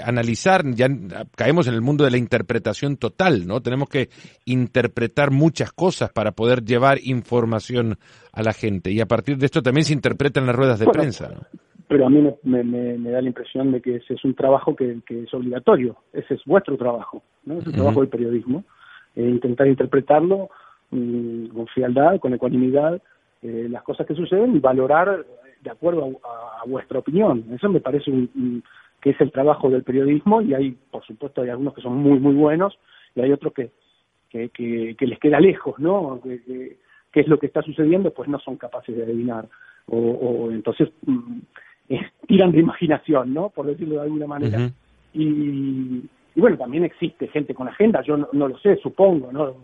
analizar, 0.04 0.64
ya 0.75 0.88
caemos 1.37 1.68
en 1.68 1.75
el 1.75 1.82
mundo 1.82 2.04
de 2.04 2.11
la 2.11 2.18
interpretación 2.18 2.96
total, 2.96 3.46
¿no? 3.46 3.61
Tenemos 3.61 3.88
que 3.88 4.08
interpretar 4.44 5.30
muchas 5.30 5.73
cosas 5.73 6.11
para 6.11 6.32
poder 6.32 6.64
llevar 6.64 6.99
información 7.02 7.96
a 8.32 8.42
la 8.42 8.52
gente 8.52 8.90
y 8.90 9.00
a 9.00 9.06
partir 9.06 9.38
de 9.38 9.46
esto 9.46 9.62
también 9.62 9.84
se 9.84 9.92
interpretan 9.92 10.46
las 10.46 10.56
ruedas 10.56 10.80
de 10.80 10.87
prensa, 10.87 11.28
¿no? 11.28 11.42
Pero 11.87 12.06
a 12.06 12.11
mí 12.11 12.26
me, 12.42 12.64
me, 12.64 13.11
da 13.11 13.20
la 13.20 13.28
impresión 13.28 13.70
de 13.70 13.80
que 13.80 13.96
ese 13.96 14.14
es 14.14 14.25
un 14.25 14.34
trabajo 14.34 14.75
que, 14.75 14.99
es 15.06 15.34
obligatorio, 15.34 15.96
ese 16.12 16.34
es 16.34 16.40
vuestro 16.46 16.76
trabajo, 16.76 17.23
¿no? 17.44 17.58
Es 17.58 17.66
el 17.66 17.73
trabajo 17.73 18.00
del 18.00 18.08
periodismo, 18.08 18.64
eh, 19.14 19.23
intentar 19.23 19.68
interpretarlo 19.68 20.49
mm, 20.90 21.49
con 21.49 21.66
frialdad, 21.68 22.18
con 22.20 22.32
ecuanimidad, 22.32 23.00
eh, 23.44 23.68
las 23.68 23.82
cosas 23.82 24.06
que 24.06 24.14
suceden 24.14 24.56
y 24.56 24.58
valorar 24.58 25.22
de 25.60 25.70
acuerdo 25.70 26.18
a, 26.24 26.64
vuestra 26.66 26.98
opinión. 26.98 27.44
Eso 27.54 27.68
me 27.68 27.80
parece 27.80 28.10
que 29.02 29.10
es 29.10 29.20
el 29.20 29.30
trabajo 29.32 29.68
del 29.68 29.82
periodismo 29.82 30.40
y 30.40 30.54
hay, 30.54 30.70
por 30.90 31.04
supuesto, 31.04 31.42
hay 31.42 31.50
algunos 31.50 31.74
que 31.74 31.82
son 31.82 31.98
muy, 31.98 32.18
muy 32.18 32.34
buenos 32.34 32.78
y 33.14 33.20
hay 33.20 33.32
otros 33.32 33.52
que, 33.52 33.70
que, 34.30 34.48
que, 34.48 35.06
les 35.06 35.18
queda 35.18 35.40
lejos, 35.40 35.78
¿no? 35.78 36.22
Que, 36.22 36.78
es 37.12 37.28
lo 37.28 37.38
que 37.38 37.46
está 37.46 37.60
sucediendo, 37.60 38.14
pues 38.14 38.30
no 38.30 38.38
son 38.38 38.56
capaces 38.56 38.96
de 38.96 39.02
adivinar. 39.02 39.46
O, 39.88 39.98
o 39.98 40.50
entonces 40.50 40.88
mm, 41.04 41.40
tiran 42.26 42.50
de 42.50 42.60
imaginación, 42.60 43.34
¿no? 43.34 43.50
Por 43.50 43.66
decirlo 43.66 43.96
de 43.96 44.00
alguna 44.00 44.26
manera. 44.26 44.70
y, 45.12 46.02
y, 46.34 46.40
bueno, 46.40 46.56
también 46.56 46.84
existe 46.84 47.28
gente 47.28 47.54
con 47.54 47.68
agenda, 47.68 48.00
yo 48.00 48.16
no, 48.16 48.28
no 48.32 48.48
lo 48.48 48.58
sé, 48.58 48.76
supongo, 48.76 49.30
¿no? 49.30 49.54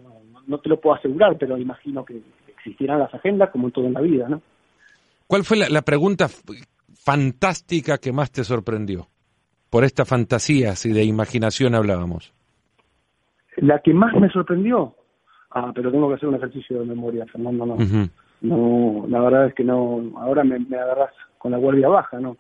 no 0.51 0.59
te 0.59 0.69
lo 0.69 0.81
puedo 0.81 0.97
asegurar, 0.97 1.37
pero 1.39 1.57
imagino 1.57 2.05
que 2.05 2.21
existirán 2.61 2.99
las 2.99 3.13
agendas 3.15 3.51
como 3.51 3.67
en 3.67 3.73
todo 3.73 3.87
en 3.87 3.95
la 3.95 4.01
vida, 4.01 4.29
¿no? 4.29 4.41
¿Cuál 5.27 5.45
fue 5.45 5.57
la, 5.57 5.83
pregunta 5.83 6.27
fantástica 6.95 7.99
que 7.99 8.13
más 8.13 8.33
te 8.33 8.43
sorprendió? 8.43 9.07
Por 9.71 9.85
esta 9.85 10.05
fantasía, 10.05 10.75
si 10.75 10.93
de 10.93 11.05
imaginación 11.05 11.77
hablábamos. 11.77 12.33
La 13.57 13.79
que 13.79 13.95
más 13.95 14.13
me 14.15 14.29
sorprendió. 14.31 14.95
Ah, 15.53 15.71
pero 15.73 15.93
tengo 15.93 16.09
que 16.09 16.17
hacer 16.17 16.29
un 16.29 16.35
ejercicio 16.35 16.81
de 16.81 16.87
memoria, 16.87 17.27
Fernando. 17.27 17.65
No, 17.67 17.77
no 18.41 19.07
la 19.09 19.21
verdad 19.21 19.47
es 19.47 19.55
que 19.55 19.63
no. 19.63 20.13
Ahora 20.17 20.43
me, 20.43 20.57
agarras 20.77 21.13
con 21.39 21.53
la 21.53 21.59
guardia 21.59 21.89
baja, 21.89 22.19
¿no? 22.19 22.37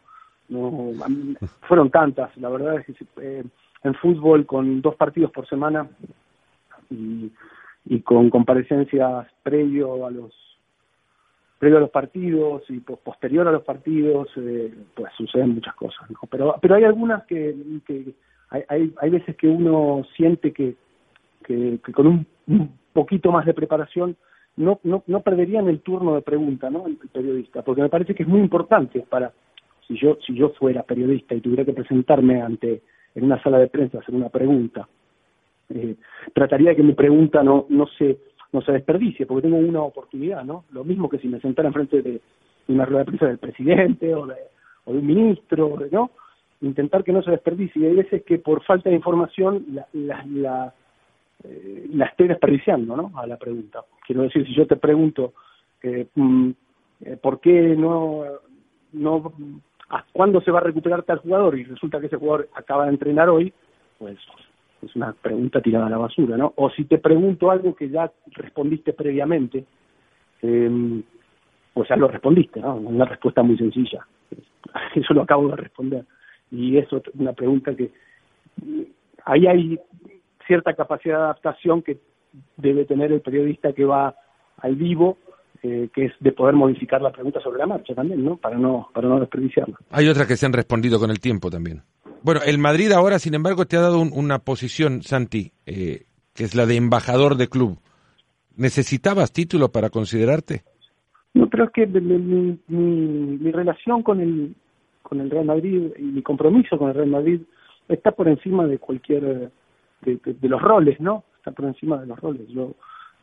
no 0.48 0.90
fueron 1.68 1.90
tantas. 1.90 2.36
La 2.38 2.48
verdad 2.48 2.76
es 2.76 2.86
que 2.86 3.06
eh, 3.20 3.44
en 3.84 3.94
fútbol, 3.94 4.46
con 4.46 4.82
dos 4.82 4.96
partidos 4.96 5.30
por 5.30 5.48
semana 5.48 5.88
y, 6.90 7.30
y 7.84 8.00
con 8.00 8.30
comparecencias 8.30 9.26
previo 9.42 10.06
a 10.06 10.10
los 10.10 10.32
previo 11.58 11.76
a 11.76 11.80
los 11.82 11.90
partidos 11.90 12.62
y 12.70 12.80
posterior 12.80 13.46
a 13.46 13.52
los 13.52 13.62
partidos, 13.62 14.28
eh, 14.36 14.72
pues 14.94 15.12
suceden 15.14 15.50
muchas 15.50 15.74
cosas. 15.74 16.08
Pero, 16.30 16.56
pero 16.60 16.74
hay 16.74 16.84
algunas 16.84 17.26
que, 17.26 17.54
que 17.86 18.14
hay, 18.48 18.92
hay, 18.96 19.10
veces 19.10 19.36
que 19.36 19.46
uno 19.46 20.02
siente 20.16 20.52
que, 20.54 20.76
que, 21.44 21.78
con 21.92 22.06
un, 22.06 22.26
poquito 22.94 23.30
más 23.30 23.44
de 23.44 23.52
preparación 23.52 24.16
no, 24.56 24.80
no, 24.82 25.04
no 25.06 25.20
perderían 25.20 25.68
el 25.68 25.80
turno 25.80 26.14
de 26.14 26.22
pregunta, 26.22 26.70
¿no? 26.70 26.86
El, 26.86 26.96
periodista, 26.96 27.62
porque 27.62 27.82
me 27.82 27.90
parece 27.90 28.14
que 28.14 28.22
es 28.22 28.28
muy 28.28 28.40
importante 28.40 29.00
para, 29.08 29.32
si 29.86 29.98
yo, 29.98 30.16
si 30.26 30.34
yo 30.34 30.50
fuera 30.58 30.82
periodista 30.82 31.34
y 31.34 31.42
tuviera 31.42 31.66
que 31.66 31.74
presentarme 31.74 32.40
ante, 32.40 32.82
en 33.14 33.24
una 33.24 33.40
sala 33.42 33.58
de 33.58 33.68
prensa, 33.68 33.98
hacer 33.98 34.14
una 34.14 34.30
pregunta, 34.30 34.88
eh, 35.70 35.96
trataría 36.34 36.70
de 36.70 36.76
que 36.76 36.82
mi 36.82 36.94
pregunta 36.94 37.42
no, 37.42 37.66
no 37.68 37.86
se 37.98 38.18
no 38.52 38.62
se 38.62 38.72
desperdicie, 38.72 39.26
porque 39.26 39.42
tengo 39.42 39.58
una 39.58 39.82
oportunidad, 39.82 40.44
¿no? 40.44 40.64
Lo 40.72 40.84
mismo 40.84 41.08
que 41.08 41.18
si 41.18 41.28
me 41.28 41.40
sentara 41.40 41.68
enfrente 41.68 42.02
de 42.02 42.20
una 42.68 42.84
rueda 42.84 43.00
de 43.00 43.04
prensa 43.06 43.26
del 43.26 43.38
presidente 43.38 44.14
o 44.14 44.26
de, 44.26 44.36
o 44.84 44.92
de 44.92 44.98
un 44.98 45.06
ministro, 45.06 45.78
¿no? 45.90 46.10
Intentar 46.60 47.04
que 47.04 47.12
no 47.12 47.22
se 47.22 47.30
desperdicie. 47.30 47.82
Y 47.82 47.86
hay 47.86 47.94
veces 47.94 48.22
que 48.24 48.38
por 48.38 48.62
falta 48.64 48.90
de 48.90 48.96
información 48.96 49.64
la, 49.72 49.86
la, 49.92 50.24
la, 50.26 50.74
eh, 51.44 51.88
estoy 52.10 52.28
desperdiciando, 52.28 52.96
¿no? 52.96 53.12
A 53.16 53.26
la 53.26 53.36
pregunta. 53.36 53.84
Quiero 54.06 54.22
decir, 54.22 54.44
si 54.46 54.54
yo 54.54 54.66
te 54.66 54.76
pregunto, 54.76 55.32
eh, 55.82 56.06
mm, 56.14 56.50
eh, 57.02 57.16
¿por 57.22 57.40
qué 57.40 57.76
no, 57.76 58.24
no, 58.92 59.32
cuándo 60.12 60.40
se 60.40 60.50
va 60.50 60.58
a 60.58 60.64
recuperar 60.64 61.04
tal 61.04 61.18
jugador? 61.18 61.58
Y 61.58 61.64
resulta 61.64 62.00
que 62.00 62.06
ese 62.06 62.16
jugador 62.16 62.48
acaba 62.54 62.84
de 62.84 62.90
entrenar 62.90 63.28
hoy, 63.28 63.52
pues 63.98 64.18
es 64.82 64.96
una 64.96 65.12
pregunta 65.12 65.60
tirada 65.60 65.86
a 65.86 65.90
la 65.90 65.98
basura, 65.98 66.36
¿no? 66.36 66.52
O 66.56 66.70
si 66.70 66.84
te 66.84 66.98
pregunto 66.98 67.50
algo 67.50 67.74
que 67.74 67.88
ya 67.88 68.10
respondiste 68.32 68.92
previamente, 68.92 69.64
eh, 70.42 71.02
pues 71.74 71.88
ya 71.88 71.96
lo 71.96 72.08
respondiste, 72.08 72.60
¿no? 72.60 72.76
Una 72.76 73.04
respuesta 73.04 73.42
muy 73.42 73.56
sencilla. 73.56 74.06
Eso 74.94 75.14
lo 75.14 75.22
acabo 75.22 75.48
de 75.48 75.56
responder. 75.56 76.04
Y 76.50 76.78
es 76.78 76.88
una 77.14 77.32
pregunta 77.32 77.74
que 77.74 77.90
ahí 79.24 79.46
hay 79.46 79.78
cierta 80.46 80.74
capacidad 80.74 81.16
de 81.16 81.24
adaptación 81.24 81.82
que 81.82 81.98
debe 82.56 82.84
tener 82.84 83.12
el 83.12 83.20
periodista 83.20 83.72
que 83.72 83.84
va 83.84 84.14
al 84.58 84.74
vivo 84.76 85.18
eh, 85.62 85.90
que 85.94 86.06
es 86.06 86.12
de 86.20 86.32
poder 86.32 86.54
modificar 86.54 87.02
la 87.02 87.12
pregunta 87.12 87.38
sobre 87.40 87.58
la 87.58 87.66
marcha 87.66 87.94
también, 87.94 88.24
¿no? 88.24 88.38
Para 88.38 88.56
no 88.56 88.88
para 88.94 89.08
no 89.08 89.20
desperdiciarla. 89.20 89.76
Hay 89.90 90.08
otras 90.08 90.26
que 90.26 90.36
se 90.36 90.46
han 90.46 90.54
respondido 90.54 90.98
con 90.98 91.10
el 91.10 91.20
tiempo 91.20 91.50
también. 91.50 91.82
Bueno, 92.22 92.40
el 92.44 92.58
Madrid 92.58 92.92
ahora, 92.92 93.18
sin 93.18 93.34
embargo, 93.34 93.64
te 93.64 93.76
ha 93.76 93.80
dado 93.80 94.00
una 94.00 94.40
posición, 94.40 95.02
Santi, 95.02 95.52
eh, 95.66 96.04
que 96.34 96.44
es 96.44 96.54
la 96.54 96.66
de 96.66 96.76
embajador 96.76 97.36
de 97.36 97.48
club. 97.48 97.78
¿Necesitabas 98.56 99.32
título 99.32 99.70
para 99.70 99.88
considerarte? 99.88 100.62
No, 101.32 101.48
pero 101.48 101.64
es 101.64 101.70
que 101.70 101.86
mi, 101.86 103.50
relación 103.52 104.02
con 104.02 104.20
el, 104.20 104.54
con 105.02 105.20
el 105.20 105.30
Real 105.30 105.46
Madrid 105.46 105.92
y 105.98 106.02
mi 106.02 106.22
compromiso 106.22 106.76
con 106.76 106.88
el 106.88 106.94
Real 106.94 107.08
Madrid 107.08 107.40
está 107.88 108.12
por 108.12 108.28
encima 108.28 108.66
de 108.66 108.78
cualquier, 108.78 109.50
de, 110.02 110.48
los 110.48 110.60
roles, 110.60 111.00
¿no? 111.00 111.24
Está 111.38 111.52
por 111.52 111.64
encima 111.64 111.98
de 112.00 112.06
los 112.06 112.18
roles. 112.18 112.48
Yo 112.48 112.74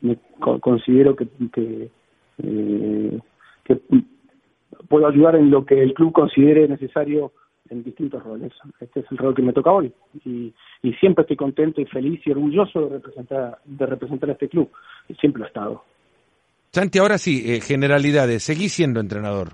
me 0.02 0.18
considero 0.40 1.16
que, 1.16 1.28
que, 1.54 1.92
eh, 2.40 3.20
que 3.64 3.82
puedo 4.90 5.08
ayudar 5.08 5.36
en 5.36 5.52
lo 5.52 5.66
que 5.66 5.82
el 5.84 5.94
club 5.94 6.14
considere 6.14 6.68
necesario 6.68 7.32
en 7.70 7.84
distintos 7.84 8.24
roles. 8.24 8.52
Este 8.80 9.02
es 9.02 9.06
el 9.12 9.18
rol 9.18 9.36
que 9.36 9.42
me 9.42 9.54
toca 9.54 9.72
hoy 9.72 9.92
y, 10.26 10.54
y 10.82 10.94
siempre 10.94 11.24
estoy 11.24 11.38
contento 11.38 11.82
y 11.82 11.86
feliz 11.86 12.22
y 12.26 12.32
orgulloso 12.32 12.82
de 12.82 12.90
representar, 12.90 13.60
de 13.66 13.86
representar 13.86 14.30
a 14.30 14.34
este 14.34 14.50
club. 14.50 14.70
Siempre 15.20 15.40
lo 15.40 15.46
he 15.46 15.48
estado. 15.50 15.84
Santi, 16.72 17.00
ahora 17.00 17.18
sí, 17.18 17.44
eh, 17.46 17.62
generalidades, 17.62 18.44
seguí 18.44 18.70
siendo 18.70 19.00
entrenador. 19.00 19.54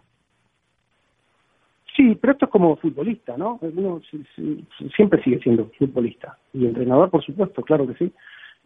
Sí, 1.95 2.17
pero 2.19 2.33
esto 2.33 2.45
es 2.45 2.51
como 2.51 2.75
futbolista, 2.77 3.37
¿no? 3.37 3.59
Uno 3.61 4.01
siempre 4.95 5.23
sigue 5.23 5.39
siendo 5.39 5.69
futbolista. 5.77 6.37
Y 6.51 6.65
entrenador, 6.65 7.09
por 7.11 7.23
supuesto, 7.23 7.61
claro 7.61 7.87
que 7.87 7.93
sí. 7.93 8.11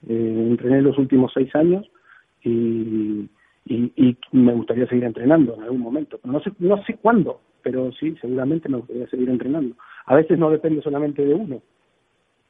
Eh, 0.08 0.46
entrené 0.50 0.82
los 0.82 0.98
últimos 0.98 1.32
seis 1.34 1.54
años 1.56 1.86
y, 2.44 3.30
y, 3.66 3.92
y, 3.96 4.18
me 4.32 4.54
gustaría 4.54 4.88
seguir 4.88 5.04
entrenando 5.04 5.56
en 5.56 5.64
algún 5.64 5.82
momento. 5.82 6.20
no 6.24 6.40
sé, 6.40 6.52
no 6.60 6.82
sé 6.86 6.96
cuándo, 6.96 7.42
pero 7.68 7.92
sí, 7.92 8.16
seguramente 8.22 8.70
me 8.70 8.78
gustaría 8.78 9.10
seguir 9.10 9.30
entrenando. 9.30 9.76
A 10.06 10.16
veces 10.16 10.40
no 10.40 10.50
depende 10.50 10.82
solamente 10.82 11.22
de 11.26 11.34
uno. 11.34 11.62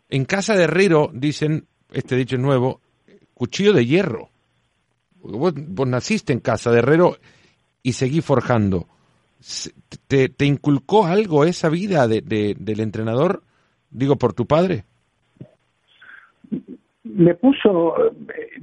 En 0.10 0.26
casa 0.26 0.56
de 0.56 0.66
Herrero, 0.66 1.10
dicen, 1.12 1.66
este 1.92 2.16
dicho 2.16 2.36
es 2.36 2.42
nuevo, 2.42 2.82
cuchillo 3.34 3.74
de 3.74 3.88
hierro. 3.88 4.30
Vos, 5.24 5.56
naciste 5.88 6.34
en 6.34 6.40
casa 6.40 6.70
de 6.70 6.78
Herrero 6.78 7.16
y 7.82 7.94
seguí 7.94 8.22
forjando. 8.22 8.86
¿Te, 10.08 10.30
te 10.30 10.46
inculcó 10.46 11.08
algo 11.08 11.46
esa 11.46 11.70
vida 11.70 12.08
de, 12.08 12.22
del 12.22 12.80
entrenador, 12.80 13.42
digo, 13.90 14.18
por 14.18 14.34
tu 14.34 14.46
padre? 14.46 14.84
Me 17.04 17.34
puso, 17.34 18.06
eh, 18.06 18.62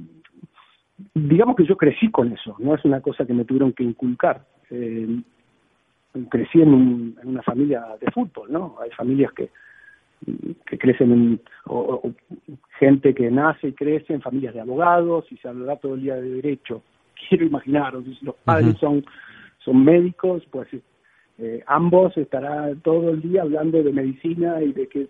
digamos 1.13 1.57
que 1.57 1.67
yo 1.67 1.75
crecí 1.75 2.09
con 2.11 2.31
eso, 2.31 2.55
no 2.59 2.75
es 2.75 2.85
una 2.85 3.01
cosa 3.01 3.25
que 3.25 3.33
me 3.33 3.43
tuvieron 3.43 3.73
que 3.73 3.83
inculcar. 3.83 4.45
Eh, 4.71 5.21
crecí 6.29 6.61
en, 6.61 7.15
una 7.23 7.41
familia 7.43 7.83
de 7.99 8.11
fútbol, 8.11 8.51
¿no? 8.51 8.77
Hay 8.81 8.89
familias 8.91 9.31
que, 9.33 9.49
que 10.65 10.77
crecen 10.77 11.11
en, 11.11 11.41
o, 11.65 12.11
gente 12.79 13.13
que 13.13 13.29
nace 13.29 13.69
y 13.69 13.73
crece 13.73 14.13
en 14.13 14.21
familias 14.21 14.53
de 14.53 14.61
abogados 14.61 15.25
y 15.31 15.37
se 15.37 15.47
hablará 15.47 15.77
todo 15.77 15.95
el 15.95 16.01
día 16.01 16.15
de 16.15 16.29
derecho. 16.29 16.81
Quiero 17.29 17.45
imaginar, 17.45 17.93
si 18.03 18.25
los 18.25 18.35
padres 18.43 18.77
son, 18.77 19.05
son 19.59 19.83
médicos, 19.83 20.43
pues 20.51 20.67
eh, 21.37 21.63
ambos 21.67 22.15
estarán 22.17 22.79
todo 22.81 23.09
el 23.11 23.21
día 23.21 23.41
hablando 23.41 23.81
de 23.81 23.91
medicina 23.91 24.61
y 24.61 24.73
de 24.73 24.87
que 24.87 25.07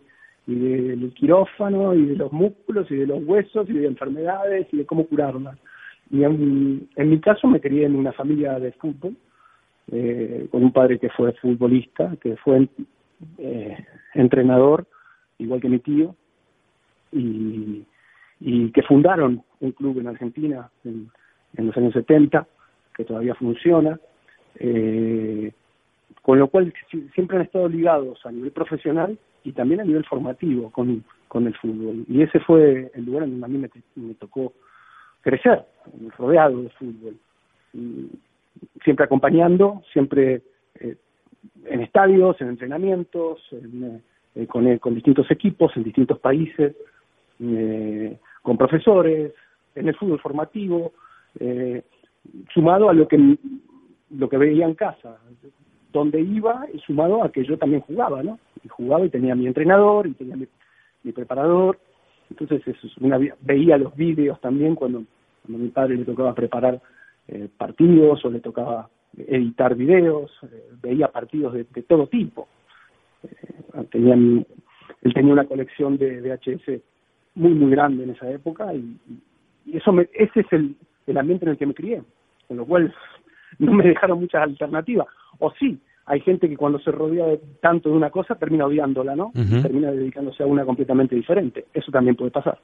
y 0.48 0.54
del 0.54 1.12
quirófano 1.16 1.96
y 1.96 2.06
de 2.06 2.16
los 2.18 2.32
músculos 2.32 2.90
y 2.92 2.96
de 2.98 3.08
los 3.08 3.24
huesos 3.24 3.68
y 3.68 3.74
de 3.74 3.88
enfermedades 3.88 4.68
y 4.72 4.78
de 4.78 4.86
cómo 4.86 5.08
curarlas. 5.08 5.58
Y 6.12 6.24
en, 6.24 6.88
en 6.96 7.10
mi 7.10 7.20
caso 7.20 7.48
me 7.48 7.60
crié 7.60 7.86
en 7.86 7.96
una 7.96 8.12
familia 8.12 8.60
de 8.60 8.72
fútbol 8.74 9.16
eh, 9.92 10.48
con 10.52 10.64
un 10.64 10.72
padre 10.72 11.00
que 11.00 11.10
fue 11.10 11.34
futbolista, 11.34 12.16
que 12.22 12.36
fue 12.38 12.68
eh, 13.38 13.86
entrenador, 14.14 14.86
igual 15.38 15.62
que 15.62 15.70
mi 15.70 15.80
tío, 15.80 16.16
y, 17.12 17.86
y 18.40 18.72
que 18.72 18.84
fundaron 18.84 19.44
un 19.60 19.72
club 19.72 20.00
en 20.00 20.08
Argentina 20.08 20.70
en, 20.84 21.10
los 21.58 21.76
años 21.78 21.94
70, 21.94 22.46
que 22.96 23.06
todavía 23.06 23.36
funciona, 23.36 24.00
eh, 24.56 25.52
con 26.22 26.40
lo 26.40 26.48
cual 26.48 26.74
siempre 27.14 27.38
han 27.38 27.44
estado 27.44 27.68
ligados 27.68 28.26
a 28.26 28.32
nivel 28.32 28.52
profesional 28.52 29.18
y 29.44 29.52
también 29.52 29.82
a 29.82 29.84
nivel 29.84 30.06
formativo 30.06 30.72
con, 30.72 31.04
con 31.28 31.48
el 31.48 31.56
fútbol. 31.56 32.04
Y 32.10 32.22
ese 32.22 32.40
fue 32.40 32.92
el 32.94 33.06
lugar 33.06 33.24
en 33.24 33.40
donde 33.40 33.46
a 33.46 33.50
mí 33.50 33.70
me, 33.96 34.14
tocó 34.16 34.54
crecer, 35.22 35.66
rodeado 36.18 36.62
de 36.64 36.70
fútbol. 36.70 37.16
Siempre 38.84 39.06
acompañando, 39.06 39.84
siempre 39.92 40.42
eh, 40.80 40.96
en 41.66 41.82
estadios, 41.82 42.40
en 42.42 42.50
entrenamientos, 42.50 43.40
eh, 43.52 44.48
con, 44.48 44.78
con, 44.78 44.96
distintos 44.96 45.30
equipos, 45.32 45.72
en 45.76 45.84
distintos 45.84 46.20
países, 46.20 46.76
eh, 47.40 48.18
con 48.42 48.58
profesores, 48.58 49.34
en 49.74 49.88
el 49.88 49.96
fútbol 49.96 50.20
formativo, 50.20 50.94
sumado 52.54 52.90
a 52.90 52.94
lo 52.94 53.08
que 53.08 53.38
lo 54.12 54.30
que 54.30 54.38
veía 54.38 54.66
en 54.66 54.76
casa 54.76 55.18
donde 55.96 56.20
iba 56.20 56.68
y 56.74 56.80
sumado 56.80 57.24
a 57.24 57.32
que 57.32 57.46
yo 57.46 57.58
también 57.58 57.82
jugaba, 57.82 58.22
¿no? 58.22 58.38
Y 58.64 58.68
jugaba 58.68 59.06
y 59.06 59.10
tenía 59.10 59.34
mi 59.34 59.48
entrenador 59.48 60.06
y 60.08 60.14
tenía 60.14 60.36
mi, 60.36 61.12
preparador. 61.14 61.80
Entonces 62.30 62.62
eso 62.68 62.88
veía 63.42 63.78
los 63.78 63.96
vídeos 63.96 64.40
también 64.42 64.76
cuando, 64.76 65.04
cuando 65.44 65.64
mi 65.64 65.70
padre 65.70 65.96
le 65.96 66.04
tocaba 66.04 66.36
preparar 66.36 66.82
eh, 67.28 67.50
partidos 67.58 68.24
o 68.24 68.30
le 68.30 68.40
tocaba 68.40 68.90
editar 69.18 69.76
videos, 69.76 70.32
eh, 70.44 70.70
veía 70.82 71.08
partidos 71.08 71.54
de, 71.54 71.64
todo 71.84 72.08
tipo. 72.08 72.48
Eh, 73.24 73.82
él 73.82 75.14
tenía 75.14 75.34
una 75.34 75.46
colección 75.46 75.98
de 75.98 76.22
VHS 76.22 76.82
muy, 77.36 77.54
muy 77.54 77.72
grande 77.72 78.04
en 78.04 78.12
esa 78.12 78.30
época 78.30 78.74
y, 78.74 78.98
y 79.66 79.78
eso 79.78 79.92
me, 79.92 80.08
ese 80.14 80.42
es 80.42 80.54
el, 80.54 80.76
el 81.08 81.18
ambiente 81.18 81.46
en 81.46 81.52
el 81.52 81.58
que 81.58 81.66
me 81.66 81.74
crié, 81.74 82.02
con 82.48 82.58
lo 82.58 82.66
cual 82.66 82.94
no 83.60 83.74
me 83.74 83.88
dejaron 83.88 84.20
muchas 84.20 84.44
alternativas. 84.44 85.08
O 85.40 85.52
sí, 85.60 85.80
hay 86.06 86.22
gente 86.22 86.48
que 86.48 86.58
cuando 86.58 86.80
se 86.80 86.92
rodea 86.92 87.26
de 87.26 87.40
tanto 87.62 87.90
de 87.90 87.96
una 87.96 88.10
cosa 88.10 88.36
termina 88.36 88.66
odiándola, 88.66 89.16
¿no? 89.16 89.32
Termina 89.34 89.92
dedicándose 89.92 90.44
a 90.44 90.46
una 90.46 90.64
completamente 90.64 91.16
diferente. 91.16 91.66
Eso 91.74 91.92
también 91.92 92.16
puede 92.16 92.32
pasar. 92.32 92.60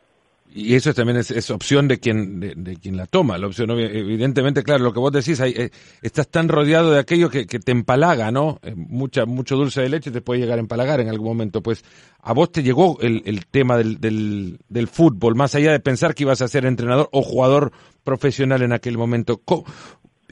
Y 0.53 0.75
eso 0.75 0.93
también 0.93 1.17
es, 1.17 1.49
opción 1.49 1.87
de 1.87 1.99
quien 1.99 2.39
de, 2.39 2.75
quien 2.75 2.97
la 2.97 3.07
toma, 3.07 3.37
la 3.37 3.47
opción 3.47 3.71
evidentemente, 3.71 4.63
claro, 4.63 4.83
lo 4.83 4.91
que 4.91 4.99
vos 4.99 5.11
decís, 5.11 5.39
eh, 5.39 5.71
estás 6.01 6.27
tan 6.27 6.49
rodeado 6.49 6.91
de 6.91 6.99
aquello 6.99 7.29
que, 7.29 7.45
te 7.45 7.71
empalaga, 7.71 8.31
¿no? 8.31 8.59
Eh, 8.61 8.73
mucha 8.75 9.25
mucho 9.25 9.55
dulce 9.55 9.81
de 9.81 9.87
leche 9.87 10.11
te 10.11 10.19
puede 10.19 10.41
llegar 10.41 10.57
a 10.57 10.61
empalagar 10.61 10.99
en 10.99 11.07
algún 11.07 11.27
momento. 11.27 11.61
Pues 11.61 11.85
a 12.19 12.33
vos 12.33 12.51
te 12.51 12.63
llegó 12.63 12.99
el, 12.99 13.21
el 13.25 13.45
tema 13.45 13.77
del, 13.77 14.01
del, 14.01 14.59
del 14.67 14.87
fútbol, 14.89 15.35
más 15.35 15.55
allá 15.55 15.71
de 15.71 15.79
pensar 15.79 16.13
que 16.13 16.23
ibas 16.23 16.41
a 16.41 16.49
ser 16.49 16.65
entrenador 16.65 17.07
o 17.13 17.21
jugador 17.21 17.71
profesional 18.03 18.61
en 18.61 18.73
aquel 18.73 18.97
momento 18.97 19.41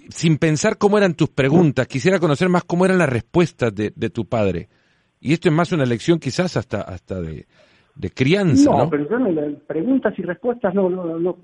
sin 0.10 0.38
pensar 0.38 0.78
cómo 0.78 0.98
eran 0.98 1.14
tus 1.14 1.30
preguntas, 1.30 1.88
quisiera 1.88 2.20
conocer 2.20 2.50
más 2.50 2.64
cómo 2.64 2.84
eran 2.84 2.98
las 2.98 3.10
respuestas 3.10 3.74
de, 3.74 3.94
de 3.96 4.10
tu 4.10 4.28
padre. 4.28 4.68
Y 5.22 5.34
esto 5.34 5.50
es 5.50 5.56
más 5.56 5.72
una 5.72 5.86
lección 5.86 6.20
quizás 6.20 6.58
hasta, 6.58 6.82
hasta 6.82 7.22
de, 7.22 7.46
de 8.00 8.10
crianza, 8.12 8.72
¿no? 8.72 8.78
No, 8.86 8.90
pero 8.90 9.08
preguntas 9.68 10.18
y 10.18 10.22
respuestas, 10.22 10.74
no, 10.74 10.90
no, 10.90 11.20
no, 11.20 11.38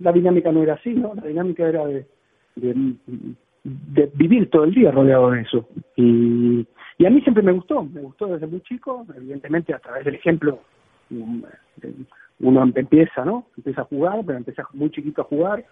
la 0.00 0.12
dinámica 0.12 0.50
no 0.50 0.62
era 0.62 0.74
así, 0.74 0.90
¿no? 0.90 1.14
La 1.14 1.28
dinámica 1.28 1.68
era 1.68 1.86
de, 1.86 2.06
de, 2.56 4.10
vivir 4.14 4.50
todo 4.50 4.64
el 4.64 4.74
día 4.74 4.90
rodeado 4.90 5.30
de 5.30 5.42
eso. 5.42 5.68
Y, 5.94 6.66
y 6.98 7.06
a 7.06 7.10
mí 7.10 7.20
siempre 7.22 7.44
me 7.44 7.52
gustó, 7.52 7.84
me 7.84 8.00
gustó 8.00 8.26
desde 8.26 8.48
muy 8.48 8.60
chico, 8.62 9.06
evidentemente 9.16 9.72
a 9.72 9.78
través 9.78 10.04
del 10.04 10.16
ejemplo 10.16 10.58
um, 11.10 11.44
uno 12.40 12.68
empieza, 12.74 13.24
¿no? 13.24 13.46
Empieza 13.56 13.82
a 13.82 13.84
jugar, 13.84 14.24
pero 14.26 14.38
empieza 14.38 14.66
muy 14.72 14.90
chiquito 14.90 15.22
a 15.22 15.26
jugar. 15.26 15.64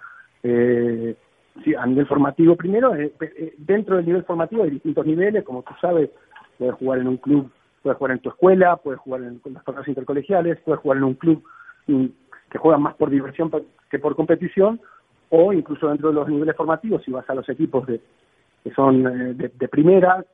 Eh, 0.44 1.16
sí, 1.64 1.74
a 1.74 1.84
nivel 1.86 2.06
formativo 2.06 2.54
primero, 2.54 2.94
eh, 2.94 3.12
eh, 3.20 3.54
dentro 3.58 3.96
del 3.96 4.06
nivel 4.06 4.22
formativo 4.22 4.62
hay 4.62 4.70
distintos 4.70 5.04
niveles, 5.04 5.42
como 5.42 5.64
tú 5.64 5.72
sabes, 5.80 6.08
puedes 6.56 6.76
jugar 6.76 7.00
en 7.00 7.08
un 7.08 7.16
club, 7.16 7.50
puedes 7.82 7.98
jugar 7.98 8.12
en 8.12 8.20
tu 8.20 8.28
escuela, 8.28 8.76
puedes 8.76 9.00
jugar 9.00 9.22
en, 9.22 9.40
las 9.52 9.64
torneos 9.64 9.88
intercolegiales, 9.88 10.58
puedes 10.64 10.80
jugar 10.80 10.98
en 10.98 11.04
un 11.04 11.14
club 11.14 11.42
mm, 11.86 12.06
que 12.50 12.58
juega 12.58 12.78
más 12.78 12.94
por 12.94 13.10
diversión 13.10 13.50
que 13.90 13.98
por 13.98 14.16
competición, 14.16 14.80
o 15.30 15.52
incluso 15.52 15.88
dentro 15.88 16.08
de 16.08 16.14
los 16.14 16.28
niveles 16.28 16.56
formativos, 16.56 17.02
si 17.04 17.10
vas 17.10 17.28
a 17.28 17.34
los 17.34 17.48
equipos 17.48 17.86
de, 17.86 18.00
que 18.64 18.70
son 18.72 19.06
eh, 19.06 19.34
de, 19.34 19.68
primera, 19.68 20.24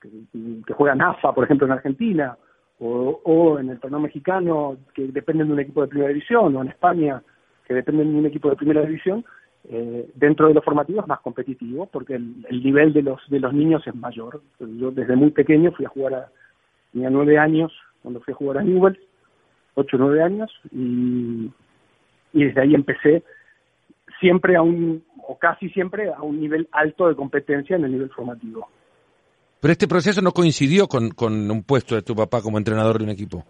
que, 0.00 0.72
juegan 0.72 1.02
AFA, 1.02 1.32
por 1.32 1.44
ejemplo, 1.44 1.66
en 1.66 1.72
Argentina, 1.72 2.36
o, 2.80 3.20
o 3.24 3.58
en 3.58 3.70
el 3.70 3.80
torneo 3.80 4.00
mexicano, 4.00 4.76
que 4.94 5.08
dependen 5.08 5.48
de 5.48 5.54
un 5.54 5.60
equipo 5.60 5.82
de 5.82 5.88
primera 5.88 6.08
división, 6.08 6.56
o 6.56 6.62
en 6.62 6.68
España, 6.68 7.22
que 7.66 7.74
dependen 7.74 8.12
de 8.12 8.18
un 8.18 8.26
equipo 8.26 8.50
de 8.50 8.56
primera 8.56 8.82
división, 8.82 9.24
eh, 9.66 10.10
dentro 10.14 10.48
de 10.48 10.54
los 10.54 10.64
formativos 10.64 11.04
es 11.04 11.08
más 11.08 11.20
competitivo 11.20 11.86
porque 11.86 12.16
el, 12.16 12.62
nivel 12.62 12.92
de 12.92 13.00
los 13.00 13.18
de 13.28 13.40
los 13.40 13.54
niños 13.54 13.86
es 13.86 13.94
mayor. 13.94 14.42
Yo 14.60 14.90
desde 14.90 15.16
muy 15.16 15.30
pequeño 15.30 15.72
fui 15.72 15.86
a 15.86 15.88
jugar 15.88 16.14
a 16.14 16.28
tenía 16.94 17.10
nueve 17.10 17.36
años 17.38 17.72
cuando 18.02 18.20
fui 18.20 18.32
a 18.32 18.36
jugar 18.36 18.58
a 18.58 18.62
Newell's, 18.62 18.98
ocho 19.74 19.96
o 19.96 20.00
nueve 20.00 20.22
años 20.22 20.50
y, 20.70 21.50
y 22.32 22.44
desde 22.44 22.62
ahí 22.62 22.74
empecé 22.74 23.24
siempre 24.20 24.56
a 24.56 24.62
un 24.62 25.02
o 25.26 25.36
casi 25.38 25.68
siempre 25.70 26.12
a 26.12 26.22
un 26.22 26.40
nivel 26.40 26.68
alto 26.70 27.08
de 27.08 27.16
competencia 27.16 27.76
en 27.76 27.84
el 27.84 27.92
nivel 27.92 28.10
formativo. 28.10 28.68
Pero 29.60 29.72
este 29.72 29.88
proceso 29.88 30.22
no 30.22 30.30
coincidió 30.32 30.86
con, 30.86 31.10
con 31.10 31.50
un 31.50 31.62
puesto 31.64 31.94
de 31.94 32.02
tu 32.02 32.14
papá 32.14 32.42
como 32.42 32.58
entrenador 32.58 32.98
de 32.98 33.04
un 33.04 33.10
equipo. 33.10 33.44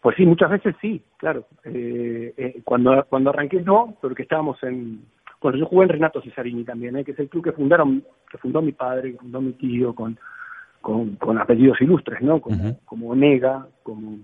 Pues 0.00 0.16
sí, 0.16 0.24
muchas 0.24 0.50
veces 0.50 0.76
sí, 0.80 1.02
claro. 1.16 1.46
Eh, 1.64 2.32
eh, 2.36 2.60
cuando, 2.64 3.04
cuando 3.08 3.30
arranqué 3.30 3.60
no, 3.60 3.96
porque 4.00 4.22
estábamos 4.22 4.62
en... 4.62 5.04
Bueno, 5.42 5.58
yo 5.58 5.66
jugué 5.66 5.84
en 5.84 5.90
Renato 5.90 6.22
Cesarini 6.22 6.64
también, 6.64 6.96
¿eh? 6.96 7.04
que 7.04 7.10
es 7.10 7.18
el 7.18 7.28
club 7.28 7.44
que 7.44 7.52
fundaron, 7.52 8.04
que 8.30 8.38
fundó 8.38 8.62
mi 8.62 8.72
padre, 8.72 9.12
que 9.12 9.18
fundó 9.18 9.42
mi 9.42 9.52
tío, 9.52 9.94
con, 9.94 10.16
con, 10.84 11.16
con 11.16 11.38
apellidos 11.38 11.80
ilustres, 11.80 12.20
¿no? 12.20 12.42
Como, 12.42 12.76
como 12.84 13.08
Onega, 13.08 13.66
como, 13.82 14.18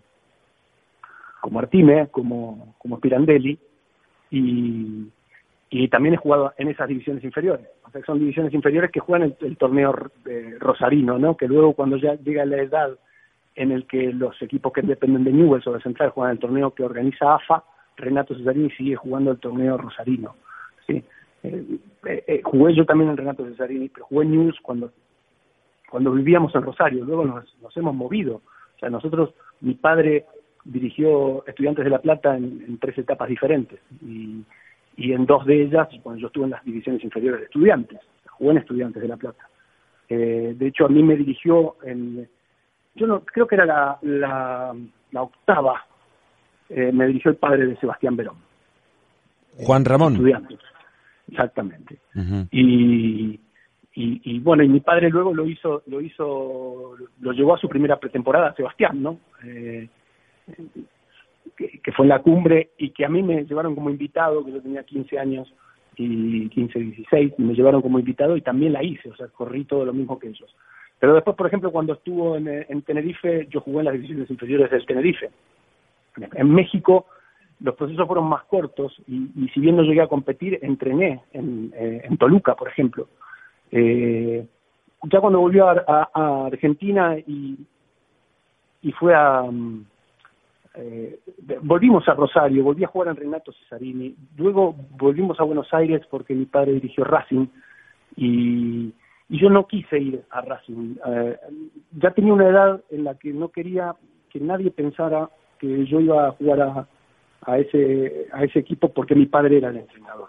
como 1.41 1.59
Artime, 1.59 2.09
como, 2.09 2.75
como 2.77 3.01
Pirandelli, 3.01 3.59
y, 4.31 5.09
y 5.71 5.89
también 5.89 6.15
he 6.15 6.19
jugado 6.19 6.53
en 6.59 6.69
esas 6.69 6.87
divisiones 6.87 7.25
inferiores. 7.25 7.67
O 7.87 7.91
sea, 7.91 8.03
son 8.05 8.19
divisiones 8.19 8.53
inferiores 8.53 8.91
que 8.91 9.01
juegan 9.01 9.29
el, 9.29 9.47
el 9.47 9.57
torneo 9.57 9.91
rosarino, 10.59 11.19
¿no? 11.19 11.35
Que 11.35 11.49
luego 11.49 11.73
cuando 11.73 11.97
ya 11.97 12.15
llega 12.17 12.45
la 12.45 12.59
edad 12.59 12.91
en 13.57 13.73
el 13.73 13.87
que 13.87 14.13
los 14.13 14.41
equipos 14.43 14.71
que 14.75 14.83
dependen 14.83 15.25
de 15.25 15.33
Newell's 15.33 15.67
o 15.67 15.73
de 15.73 15.81
Central 15.81 16.11
juegan 16.11 16.33
el 16.33 16.39
torneo 16.41 16.75
que 16.75 16.85
organiza 16.85 17.37
AFA, 17.37 17.65
Renato 17.97 18.37
Cesarini 18.37 18.71
sigue 18.73 18.97
jugando 18.97 19.31
el 19.31 19.39
torneo 19.39 19.79
rosarino. 19.79 20.37
¿sí? 20.87 21.03
Eh, 21.43 21.65
eh, 22.05 22.25
eh, 22.27 22.43
jugué 22.45 22.75
yo 22.75 22.85
también 22.85 23.09
en 23.09 23.17
Renato 23.17 23.47
Cesarini, 23.47 23.89
pero 23.89 24.05
jugué 24.05 24.27
en 24.27 24.33
Newell's 24.33 24.61
cuando, 24.61 24.93
cuando 25.91 26.13
vivíamos 26.13 26.55
en 26.55 26.63
Rosario, 26.63 27.05
luego 27.05 27.25
nos, 27.25 27.45
nos 27.61 27.77
hemos 27.77 27.95
movido. 27.95 28.37
O 28.77 28.79
sea, 28.79 28.89
nosotros, 28.89 29.35
mi 29.61 29.75
padre 29.75 30.25
dirigió 30.65 31.45
Estudiantes 31.47 31.85
de 31.85 31.91
La 31.91 32.01
Plata 32.01 32.37
en, 32.37 32.79
tres 32.79 32.97
etapas 32.99 33.29
diferentes 33.29 33.81
y, 34.03 34.43
y 34.97 35.13
en 35.13 35.27
dos 35.27 35.45
de 35.45 35.63
ellas, 35.63 35.89
cuando 36.03 36.21
yo 36.21 36.29
estuve 36.29 36.45
en 36.45 36.51
las 36.51 36.65
divisiones 36.65 37.05
inferiores 37.05 37.41
de 37.41 37.47
Estudiantes, 37.47 38.01
jugué 38.31 38.53
en 38.53 38.59
Estudiantes 38.59 39.03
de 39.03 39.09
La 39.09 39.17
Plata. 39.17 39.49
de 40.09 40.67
hecho, 40.67 40.87
a 40.87 40.89
mí 40.89 41.03
me 41.03 41.17
dirigió 41.17 41.77
en 41.83 42.27
yo 42.95 43.07
no 43.07 43.25
creo 43.25 43.47
que 43.47 43.55
era 43.55 43.65
la, 43.65 43.99
la, 44.03 45.23
octava, 45.23 45.85
eh, 46.69 46.91
me 46.93 47.07
dirigió 47.07 47.31
el 47.31 47.37
padre 47.37 47.67
de 47.67 47.77
Sebastián 47.77 48.17
Verón. 48.17 48.37
Juan 49.57 49.85
Ramón. 49.85 50.15
Estudiantes, 50.15 50.59
exactamente. 51.29 51.99
y, 52.51 53.41
y, 53.95 54.21
y, 54.25 54.39
bueno, 54.39 54.63
y 54.63 54.69
mi 54.69 54.81
padre 54.81 55.11
luego 55.11 55.35
lo 55.35 55.47
hizo, 55.47 55.83
lo 55.87 56.01
hizo, 56.01 56.97
lo 57.21 57.33
llevó 57.33 57.55
a 57.55 57.59
su 57.59 57.69
primera 57.69 57.99
pretemporada, 57.99 58.55
Sebastián, 58.55 59.03
¿no? 59.03 59.19
Eh, 59.45 59.89
que, 61.57 61.93
fue 61.93 62.05
en 62.05 62.11
la 62.11 62.21
cumbre 62.21 62.71
y 62.79 62.91
que 62.91 63.05
a 63.05 63.09
mí 63.09 63.23
me 63.23 63.45
llevaron 63.45 63.75
como 63.75 63.91
invitado, 63.91 64.45
que 64.45 64.53
yo 64.53 64.63
tenía 64.63 64.85
15 64.85 65.19
años 65.19 65.53
y 65.97 66.49
15, 66.49 66.79
16, 66.79 67.35
y 67.37 67.43
me 67.43 67.55
llevaron 67.55 67.83
como 67.83 67.99
invitado 67.99 68.37
y 68.37 68.43
también 68.43 68.73
la 68.73 68.83
hice, 68.83 69.11
o 69.11 69.17
sea, 69.17 69.29
corrí 69.29 69.65
todo 69.65 69.85
lo 69.85 69.93
mismo 69.93 70.19
que 70.19 70.29
ellos. 70.29 70.55
Pero 70.99 71.15
después, 71.15 71.37
por 71.37 71.47
ejemplo, 71.47 71.73
cuando 71.73 71.95
estuvo 71.95 72.37
en, 72.37 72.83
Tenerife, 72.83 73.47
yo 73.51 73.61
jugué 73.61 73.81
en 73.81 73.85
las 73.87 73.95
divisiones 73.95 74.31
inferiores 74.31 74.71
del 74.71 74.87
Tenerife. 74.87 75.31
En 76.35 76.51
México 76.51 77.07
los 77.61 77.75
procesos 77.75 78.07
fueron 78.07 78.27
más 78.27 78.45
cortos 78.45 78.95
y, 79.07 79.49
si 79.53 79.61
bien 79.61 79.77
no 79.77 79.83
llegué 79.83 80.03
a 80.03 80.09
competir, 80.09 80.59
entrené 80.63 81.23
en, 81.33 81.73
eh, 81.75 82.09
Toluca, 82.19 82.55
por 82.55 82.69
ejemplo. 82.69 83.09
Eh, 83.71 84.47
ya 85.11 85.21
cuando 85.21 85.41
volvió 85.41 85.69
a, 85.69 86.47
Argentina 86.47 87.17
y, 87.19 87.59
y 88.83 88.93
fue 88.93 89.15
a... 89.15 89.43
Mm, 89.43 89.85
eh, 90.75 91.19
volvimos 91.63 92.09
a 92.09 92.15
Rosario, 92.15 92.63
volví 92.63 92.85
a 92.85 92.89
jugar 92.89 93.09
en 93.09 93.17
Renato 93.17 93.53
Cesarini, 93.53 94.15
luego 94.37 94.77
volvimos 94.91 95.41
a 95.41 95.43
Buenos 95.43 95.67
Aires 95.75 96.03
porque 96.09 96.33
mi 96.33 96.45
padre 96.45 96.75
dirigió 96.75 97.03
Racing 97.03 97.47
y 98.17 98.95
yo 99.31 99.49
no 99.49 99.67
quise 99.67 99.99
ir 99.99 100.25
a 100.31 100.41
Racing. 100.41 100.97
Eh, 101.07 101.37
ya 101.93 102.11
tenía 102.11 102.33
una 102.33 102.49
edad 102.49 102.83
en 102.91 103.05
la 103.05 103.15
que 103.15 103.33
no 103.33 103.49
quería 103.49 103.95
que 104.29 104.41
nadie 104.41 104.71
pensara 104.71 105.31
que 105.59 105.87
yo 105.87 106.01
iba 106.01 106.29
a 106.29 106.33
jugar 106.33 106.61
a, 106.61 106.89
a 107.43 107.59
ese 107.59 108.27
a 108.33 108.45
ese 108.45 108.59
equipo 108.59 108.93
porque 108.93 109.15
mi 109.15 109.27
padre 109.27 109.59
era 109.59 109.71
el 109.71 109.77
entrenador. 109.77 110.29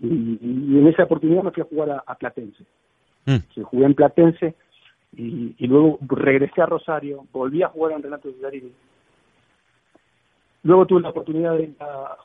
Y, 0.00 0.78
en 0.78 0.86
esa 0.86 1.04
oportunidad 1.04 1.42
me 1.42 1.50
fui 1.50 1.62
a 1.62 1.66
jugar 1.66 2.02
a, 2.06 2.14
Platense. 2.14 2.64
Mm. 3.26 3.62
Jugué 3.62 3.84
en 3.84 3.94
Platense 3.94 4.54
y, 5.16 5.66
luego 5.66 5.98
regresé 6.02 6.62
a 6.62 6.66
Rosario, 6.66 7.26
volví 7.32 7.62
a 7.62 7.68
jugar 7.68 7.92
en 7.92 8.02
Renato 8.02 8.30
Cesarini. 8.32 8.72
Luego 10.64 10.86
tuve 10.86 11.00
la 11.00 11.10
oportunidad 11.10 11.56
de 11.56 11.72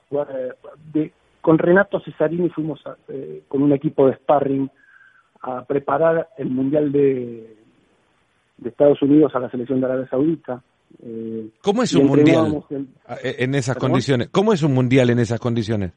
jugar 0.09 0.27
eh, 0.31 0.53
de, 0.93 1.11
con 1.41 1.57
Renato 1.57 1.99
Cesarini, 1.99 2.49
fuimos 2.49 2.79
eh, 3.09 3.43
con 3.47 3.63
un 3.63 3.73
equipo 3.73 4.07
de 4.07 4.15
sparring 4.15 4.69
a 5.41 5.65
preparar 5.65 6.29
el 6.37 6.49
Mundial 6.49 6.91
de, 6.91 7.57
de 8.57 8.69
Estados 8.69 9.01
Unidos 9.01 9.33
a 9.35 9.39
la 9.39 9.49
selección 9.49 9.79
de 9.79 9.85
Arabia 9.85 10.07
Saudita. 10.09 10.61
Eh, 11.03 11.49
¿Cómo 11.61 11.83
es 11.83 11.93
un 11.93 12.07
mundial 12.07 12.63
en, 13.21 13.55
esas 13.55 13.75
condiciones? 13.75 14.29
¿Cómo 14.29 14.53
es 14.53 14.63
un 14.63 14.73
mundial 14.73 15.09
en 15.09 15.19
esas 15.19 15.39
condiciones? 15.39 15.91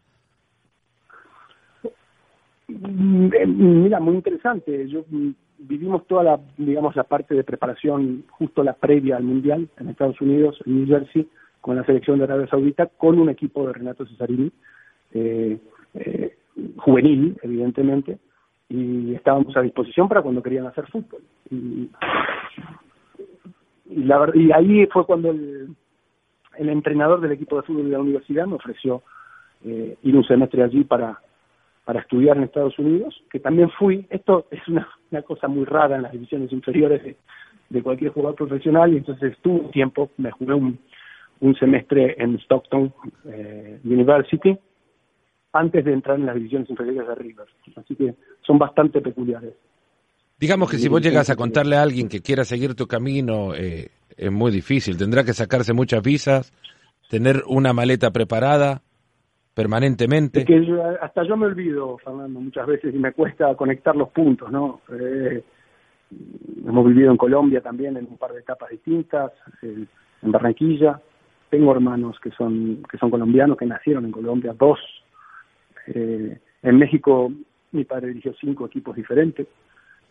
Mm, 2.79 3.31
eh, 3.35 3.47
mira, 3.47 4.01
muy 4.01 4.15
interesante. 4.15 4.89
Yo 4.89 5.05
mm, 5.09 5.31
vivimos 5.59 6.07
toda 6.07 6.25
la, 6.25 6.41
digamos, 6.57 6.97
la 6.97 7.05
parte 7.05 7.35
de 7.35 7.45
preparación 7.45 8.25
justo 8.31 8.63
la 8.63 8.75
previa 8.75 9.17
al 9.17 9.25
mundial 9.25 9.69
en 9.79 9.89
Estados 9.89 10.21
Unidos, 10.21 10.61
en 10.67 10.77
New 10.77 10.87
Jersey, 10.87 11.29
con 11.61 11.77
la 11.77 11.85
selección 11.85 12.19
de 12.19 12.25
Arabia 12.25 12.47
Saudita, 12.49 12.87
con 12.87 13.19
un 13.19 13.29
equipo 13.29 13.67
de 13.67 13.73
Renato 13.73 14.07
Cesarini, 14.07 14.51
eh, 15.13 15.59
eh, 15.95 16.37
juvenil, 16.77 17.37
evidentemente, 17.43 18.19
y 18.69 19.15
estábamos 19.15 19.57
a 19.57 19.63
disposición 19.63 20.09
para 20.09 20.23
cuando 20.23 20.43
querían 20.43 20.67
hacer 20.67 20.87
fútbol. 20.87 21.23
Y, 21.51 21.91
y, 23.91 24.05
la, 24.05 24.31
y 24.35 24.53
ahí 24.53 24.87
fue 24.87 25.05
cuando 25.05 25.31
el, 25.31 25.75
el 26.57 26.69
entrenador 26.69 27.21
del 27.21 27.33
equipo 27.33 27.57
de 27.57 27.63
fútbol 27.63 27.87
de 27.87 27.93
la 27.93 28.01
universidad 28.01 28.47
me 28.47 28.55
ofreció 28.55 29.03
eh, 29.65 29.97
ir 30.03 30.17
un 30.17 30.25
semestre 30.25 30.63
allí 30.63 30.85
para 30.85 31.21
para 31.91 32.03
estudiar 32.03 32.37
en 32.37 32.45
Estados 32.45 32.79
Unidos, 32.79 33.21
que 33.33 33.41
también 33.41 33.69
fui, 33.77 34.07
esto 34.11 34.47
es 34.53 34.61
una, 34.69 34.89
una 35.11 35.23
cosa 35.23 35.49
muy 35.49 35.65
rara 35.65 35.97
en 35.97 36.03
las 36.03 36.13
divisiones 36.13 36.53
inferiores 36.53 37.03
de, 37.03 37.17
de 37.69 37.83
cualquier 37.83 38.13
jugador 38.13 38.37
profesional, 38.37 38.95
y 38.95 38.99
entonces 38.99 39.33
estuve 39.33 39.63
un 39.63 39.71
tiempo, 39.73 40.09
me 40.17 40.31
jugué 40.31 40.55
un, 40.55 40.79
un 41.41 41.57
semestre 41.57 42.15
en 42.23 42.39
Stockton 42.39 42.95
eh, 43.25 43.81
University, 43.83 44.57
antes 45.53 45.85
de 45.85 45.93
entrar 45.93 46.17
en 46.17 46.27
las 46.27 46.37
divisiones 46.37 46.71
inferiores 46.71 47.09
de 47.09 47.15
River. 47.17 47.47
Así 47.75 47.97
que 47.97 48.15
son 48.47 48.57
bastante 48.57 49.01
peculiares. 49.01 49.55
Digamos 50.39 50.71
que 50.71 50.79
si 50.79 50.89
vos 50.89 51.03
llegas 51.03 51.29
a 51.29 51.35
contarle 51.35 51.75
a 51.75 51.83
alguien 51.83 52.09
que 52.09 52.21
quiera 52.21 52.45
seguir 52.45 52.77
tu 52.77 52.87
camino, 52.87 53.53
eh, 53.57 53.89
es 54.17 54.31
muy 54.31 54.53
difícil. 54.53 54.97
Tendrá 54.97 55.25
que 55.25 55.33
sacarse 55.33 55.73
muchas 55.73 56.05
visas, 56.05 56.53
tener 57.09 57.43
una 57.49 57.73
maleta 57.73 58.13
preparada 58.13 58.83
permanentemente. 59.55 60.45
que 60.45 60.81
hasta 61.01 61.25
yo 61.25 61.37
me 61.37 61.47
olvido, 61.47 61.99
Fernando, 61.99 62.41
muchas 62.41 62.67
veces 62.67 62.95
y 62.95 62.99
me 62.99 63.13
cuesta 63.13 63.55
conectar 63.55 63.97
los 63.97 64.11
puntos, 64.11 64.51
¿no? 64.51 64.81
Eh, 64.93 65.43
hemos 66.67 66.87
vivido 66.87 67.11
en 67.11 67.17
Colombia 67.17 67.61
también 67.61 67.97
en 67.97 68.07
un 68.07 68.17
par 68.17 68.33
de 68.33 68.41
etapas 68.41 68.71
distintas, 68.71 69.33
en 69.63 69.89
Barranquilla. 70.23 71.01
Tengo 71.49 71.73
hermanos 71.73 72.19
que 72.21 72.31
son 72.31 72.83
que 72.91 72.97
son 72.99 73.11
colombianos 73.11 73.57
que 73.57 73.67
nacieron 73.67 74.05
en 74.05 74.13
Colombia, 74.13 74.55
dos 74.57 74.79
eh, 75.87 76.39
en 76.63 76.79
México 76.79 77.33
mi 77.73 77.85
padre 77.85 78.09
dirigió 78.09 78.33
cinco 78.41 78.67
equipos 78.67 78.97
diferentes. 78.97 79.47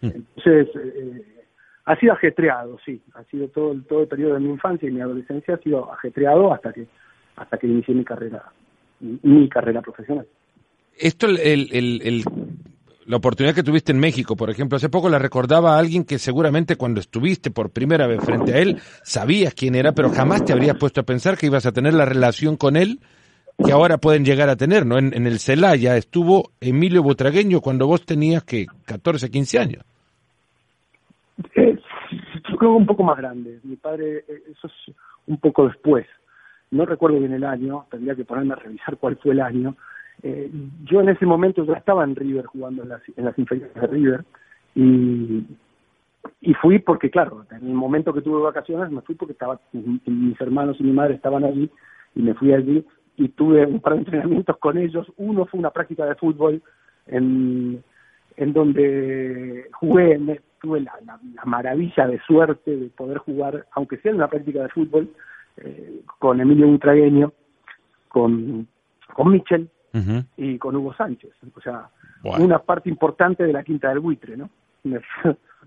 Mm. 0.02 0.08
Entonces, 0.08 0.68
eh, 0.76 1.46
ha 1.86 1.96
sido 1.98 2.14
ajetreado, 2.14 2.78
sí. 2.86 3.02
Ha 3.16 3.24
sido 3.26 3.48
todo 3.50 3.76
todo 3.88 4.02
el 4.02 4.08
periodo 4.08 4.36
de 4.36 4.42
mi 4.42 4.50
infancia 4.50 4.88
y 4.88 4.92
mi 4.92 5.02
adolescencia 5.02 5.56
ha 5.56 5.60
sido 5.60 5.92
ajetreado 5.92 6.54
hasta 6.54 6.74
que 6.74 6.88
hasta 7.36 7.58
que 7.58 7.68
inicié 7.68 7.96
mi 7.96 8.04
carrera 8.04 8.44
mi 9.00 9.48
carrera 9.50 9.82
profesional. 9.82 10.28
Esto, 10.98 11.28
el, 11.28 11.38
el, 11.40 12.02
el, 12.04 12.24
la 13.06 13.18
oportunidad 13.18 13.56
que 13.56 13.64
tuviste 13.64 13.92
en 13.92 14.00
México, 14.00 14.36
por 14.36 14.50
ejemplo, 14.50 14.76
hace 14.76 14.90
poco 14.90 15.10
la 15.10 15.18
recordaba 15.18 15.76
a 15.76 15.80
alguien 15.80 16.04
que 16.04 16.20
seguramente 16.20 16.76
cuando 16.76 17.00
estuviste 17.00 17.50
por 17.52 17.72
primera 17.72 18.06
vez 18.06 18.24
frente 18.24 18.54
a 18.54 18.58
él 18.60 18.78
sabías 19.04 19.54
quién 19.54 19.76
era, 19.76 19.94
pero 19.94 20.10
jamás 20.10 20.46
te 20.46 20.54
habrías 20.54 20.78
puesto 20.78 21.02
a 21.02 21.06
pensar 21.06 21.38
que 21.38 21.48
ibas 21.48 21.66
a 21.66 21.72
tener 21.72 21.94
la 21.94 22.06
relación 22.06 22.58
con 22.58 22.76
él 22.76 23.00
que 23.66 23.72
ahora 23.72 23.98
pueden 23.98 24.24
llegar 24.24 24.50
a 24.50 24.56
tener, 24.56 24.86
¿no? 24.86 24.98
En, 24.98 25.14
el 25.28 25.40
Celaya 25.40 25.98
estuvo 25.98 26.52
Emilio 26.62 27.04
Butragueño 27.04 27.62
cuando 27.62 27.88
vos 27.88 28.06
tenías 28.06 28.44
que 28.44 28.68
14, 28.86 29.30
15 29.30 29.60
años. 29.60 29.84
Eh, 31.56 31.78
yo 32.50 32.58
creo 32.58 32.72
que 32.72 32.78
un 32.78 32.86
poco 32.86 33.04
más 33.04 33.18
grande. 33.18 33.60
Mi 33.64 33.76
padre, 33.76 34.24
eh, 34.28 34.44
eso 34.52 34.68
es 34.68 34.96
un 35.28 35.40
poco 35.40 35.68
después. 35.68 36.06
No 36.72 36.86
recuerdo 36.86 37.20
bien 37.20 37.34
el 37.34 37.44
año, 37.44 37.86
tendría 37.90 38.16
que 38.16 38.26
ponerme 38.26 38.54
a 38.54 38.58
revisar 38.58 38.98
cuál 38.98 39.18
fue 39.18 39.34
el 39.34 39.42
año. 39.42 39.76
Eh, 40.22 40.52
yo 40.84 41.02
en 41.02 41.10
ese 41.10 41.26
momento 41.26 41.66
ya 41.66 41.74
estaba 41.74 42.04
en 42.04 42.16
River 42.16 42.46
jugando 42.46 42.84
en 42.84 42.90
las, 42.90 43.02
en 43.16 43.26
las 43.26 43.38
inferiores 43.40 43.74
de 43.74 43.88
River 43.88 44.26
y, 44.76 45.46
fui 46.62 46.80
porque, 46.80 47.10
claro, 47.10 47.46
en 47.52 47.68
el 47.68 47.74
momento 47.74 48.14
que 48.14 48.22
tuve 48.22 48.42
vacaciones 48.42 48.92
me 48.92 49.02
fui 49.02 49.16
porque 49.16 49.32
estaba 49.32 49.60
mis 49.72 50.40
hermanos 50.42 50.78
y 50.80 50.84
mi 50.84 50.92
madre 50.92 51.16
estaban 51.16 51.46
allí 51.46 51.70
y 52.16 52.22
me 52.22 52.34
fui 52.34 52.54
allí 52.54 52.86
y 53.16 53.30
tuve 53.30 53.66
un 53.66 53.80
par 53.80 53.94
de 53.94 54.00
entrenamientos 54.00 54.58
con 54.58 54.78
ellos. 54.78 55.08
Uno 55.18 55.46
fue 55.46 55.60
una 55.60 55.72
práctica 55.72 56.06
de 56.06 56.16
fútbol 56.16 56.62
en, 57.08 57.82
en 58.38 58.54
donde 58.54 59.68
jugué, 59.74 60.42
tuve 60.62 60.82
la, 60.82 60.94
maravilla 61.46 62.08
de 62.08 62.20
suerte 62.22 62.76
de 62.76 62.90
poder 62.90 63.18
jugar, 63.18 63.66
aunque 63.72 63.98
sea 63.98 64.12
en 64.12 64.18
una 64.18 64.30
práctica 64.30 64.64
de 64.64 64.70
fútbol, 64.70 65.10
eh, 65.64 66.02
con 66.20 66.40
Emilio 66.40 66.68
Butragueño, 66.68 67.34
con, 68.08 68.68
con 69.14 69.32
Michel 69.32 69.70
y 70.38 70.58
con 70.58 70.76
Hugo 70.76 70.94
Sánchez. 70.94 71.32
O 71.56 71.62
sea, 71.62 71.90
una 72.24 72.60
parte 72.60 72.90
importante 72.90 73.44
de 73.44 73.54
la 73.54 73.64
quinta 73.64 73.90
del 73.90 74.00
buitre, 74.00 74.38
¿no? 74.38 74.50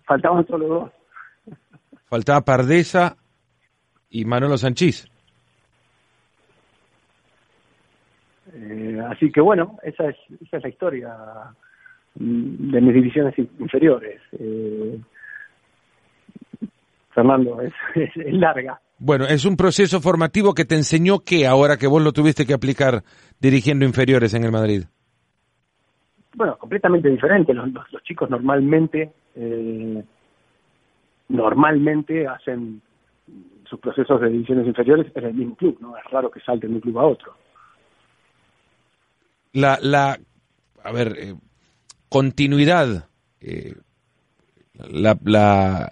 Faltaban 0.04 0.46
solo 0.46 0.66
dos. 0.66 0.90
Faltaba 2.06 2.42
Pardesa 2.42 3.16
y 4.10 4.24
Manolo 4.24 4.56
Sanchís. 4.58 5.08
Eh, 8.54 9.00
así 9.08 9.32
que 9.32 9.40
bueno, 9.40 9.78
esa 9.82 10.08
es, 10.08 10.16
esa 10.42 10.58
es 10.58 10.62
la 10.62 10.68
historia 10.68 11.16
mm, 12.16 12.70
de 12.70 12.80
mis 12.80 12.94
divisiones 12.94 13.38
inferiores. 13.38 14.20
Eh, 14.38 15.00
Fernando, 17.14 17.60
es, 17.60 17.72
larga. 18.16 18.80
Bueno, 19.04 19.26
es 19.26 19.44
un 19.44 19.56
proceso 19.56 20.00
formativo 20.00 20.54
que 20.54 20.64
te 20.64 20.76
enseñó 20.76 21.20
que 21.20 21.46
ahora 21.46 21.76
que 21.76 21.86
vos 21.86 22.02
lo 22.02 22.12
tuviste 22.12 22.46
que 22.46 22.54
aplicar 22.54 23.02
dirigiendo 23.40 23.84
inferiores 23.84 24.32
en 24.34 24.44
el 24.44 24.52
Madrid. 24.52 24.84
Bueno, 26.34 26.56
completamente 26.56 27.08
diferente. 27.08 27.52
Los, 27.52 27.68
los, 27.72 28.02
chicos 28.04 28.30
normalmente, 28.30 29.12
eh, 29.34 30.04
normalmente 31.28 32.26
hacen 32.26 32.80
sus 33.68 33.80
procesos 33.80 34.20
de 34.20 34.28
divisiones 34.28 34.66
inferiores 34.66 35.10
en 35.14 35.24
el 35.24 35.34
mismo 35.34 35.56
club, 35.56 35.78
¿no? 35.80 35.96
Es 35.96 36.04
raro 36.10 36.30
que 36.30 36.40
salten 36.40 36.70
de 36.70 36.76
un 36.76 36.80
club 36.80 36.98
a 36.98 37.04
otro 37.04 37.34
la, 39.52 39.78
la 39.80 40.18
a 40.82 40.92
ver, 40.92 41.16
eh, 41.18 41.34
continuidad, 42.08 43.08
eh, 43.40 43.74
la, 44.74 45.16
la, 45.24 45.90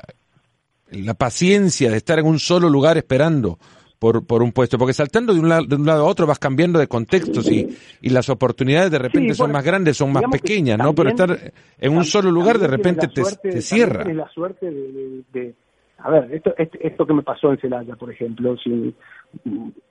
la, 0.93 1.15
paciencia 1.15 1.91
de 1.91 1.97
estar 1.97 2.19
en 2.19 2.27
un 2.27 2.39
solo 2.39 2.69
lugar 2.69 2.97
esperando 2.97 3.59
por, 3.99 4.27
por 4.27 4.43
un 4.43 4.53
puesto, 4.53 4.79
porque 4.79 4.95
saltando 4.95 5.35
de 5.35 5.41
un, 5.41 5.49
lado, 5.49 5.67
de 5.67 5.77
un 5.77 5.85
lado 5.85 6.07
a 6.07 6.09
otro 6.09 6.27
vas 6.27 6.39
cambiando 6.39 6.79
de 6.79 6.87
contextos 6.87 7.51
y, 7.51 7.69
y 8.01 8.09
las 8.11 8.29
oportunidades 8.31 8.91
de 8.91 8.99
repente 8.99 9.35
son 9.35 9.53
más 9.53 9.65
grandes, 9.65 9.97
son 9.97 10.13
más 10.13 10.25
pequeñas, 10.31 10.79
¿no? 10.79 10.95
Pero 10.95 11.11
estar 11.11 11.53
en 11.79 11.97
un 11.97 12.05
solo 12.05 12.31
lugar 12.31 12.59
de 12.59 12.67
repente 12.67 13.09
te, 13.09 13.23
te 13.43 13.61
cierra. 13.61 14.05
la 14.05 14.29
suerte 14.31 14.71
de, 14.71 15.55
a 15.99 16.11
ver, 16.11 16.33
esto, 16.33 16.55
esto, 16.57 17.07
que 17.07 17.13
me 17.13 17.23
pasó 17.23 17.53
en 17.53 17.59
Celaya, 17.59 17.95
por 17.97 18.11
ejemplo, 18.11 18.57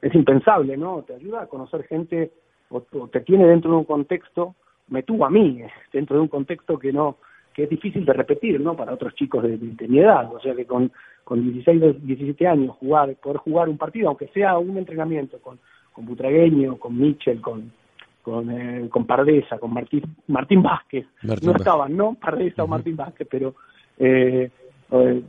es 0.02 0.16
impensable, 0.16 0.76
¿no? 0.76 1.04
Te 1.04 1.14
ayuda 1.14 1.44
a 1.44 1.48
conocer 1.48 1.84
gente 1.84 2.32
o, 2.70 2.82
te 3.12 3.22
tiene 3.22 3.48
dentro 3.48 3.72
de 3.72 3.78
un 3.78 3.84
contexto, 3.84 4.56
me 4.88 5.04
tuvo 5.04 5.26
a 5.26 5.30
mí, 5.30 5.62
dentro 5.94 6.16
de 6.16 6.22
un 6.24 6.28
contexto 6.28 6.78
que 6.80 6.92
no 6.92 7.18
que 7.60 7.66
es 7.66 7.70
difícil 7.70 8.06
de 8.06 8.14
repetir, 8.14 8.62
¿no? 8.62 8.74
Para 8.74 8.94
otros 8.94 9.14
chicos 9.16 9.44
de, 9.44 9.58
mi 9.90 10.00
edad, 10.00 10.34
o 10.34 10.40
sea 10.40 10.56
que 10.56 10.64
con, 10.64 10.90
con 11.26 11.44
16, 11.44 12.06
17 12.06 12.48
años 12.48 12.78
jugar, 12.78 13.14
poder 13.16 13.40
jugar 13.40 13.68
un 13.68 13.78
partido, 13.78 14.08
aunque 14.08 14.30
sea 14.30 14.58
un 14.58 14.78
entrenamiento 14.78 15.40
con, 15.40 15.60
con 15.92 16.06
Butragueño, 16.06 16.78
con 16.78 16.98
Mitchell, 16.98 17.42
con 17.42 17.74
con, 18.22 18.50
eh, 18.52 18.88
con 18.90 19.06
Pardesa, 19.06 19.58
con 19.58 19.74
Martín, 19.74 20.04
Martín 20.28 20.62
Vázquez, 20.62 21.06
no 21.24 21.34
estaban, 21.34 21.98
¿no? 21.98 22.14
Pardesa 22.14 22.64
o 22.64 22.68
Martín 22.68 22.96
Vázquez, 22.96 23.28
pero 23.30 23.56
eh, 23.98 24.50
eh, 24.92 25.24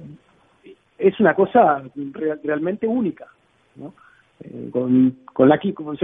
es 0.98 1.18
una 1.18 1.34
cosa 1.34 1.82
realmente 2.42 2.86
única, 2.86 3.26
¿no? 3.74 3.92
Eh, 4.40 4.68
con, 4.70 5.18
con 5.32 5.48
la 5.48 5.58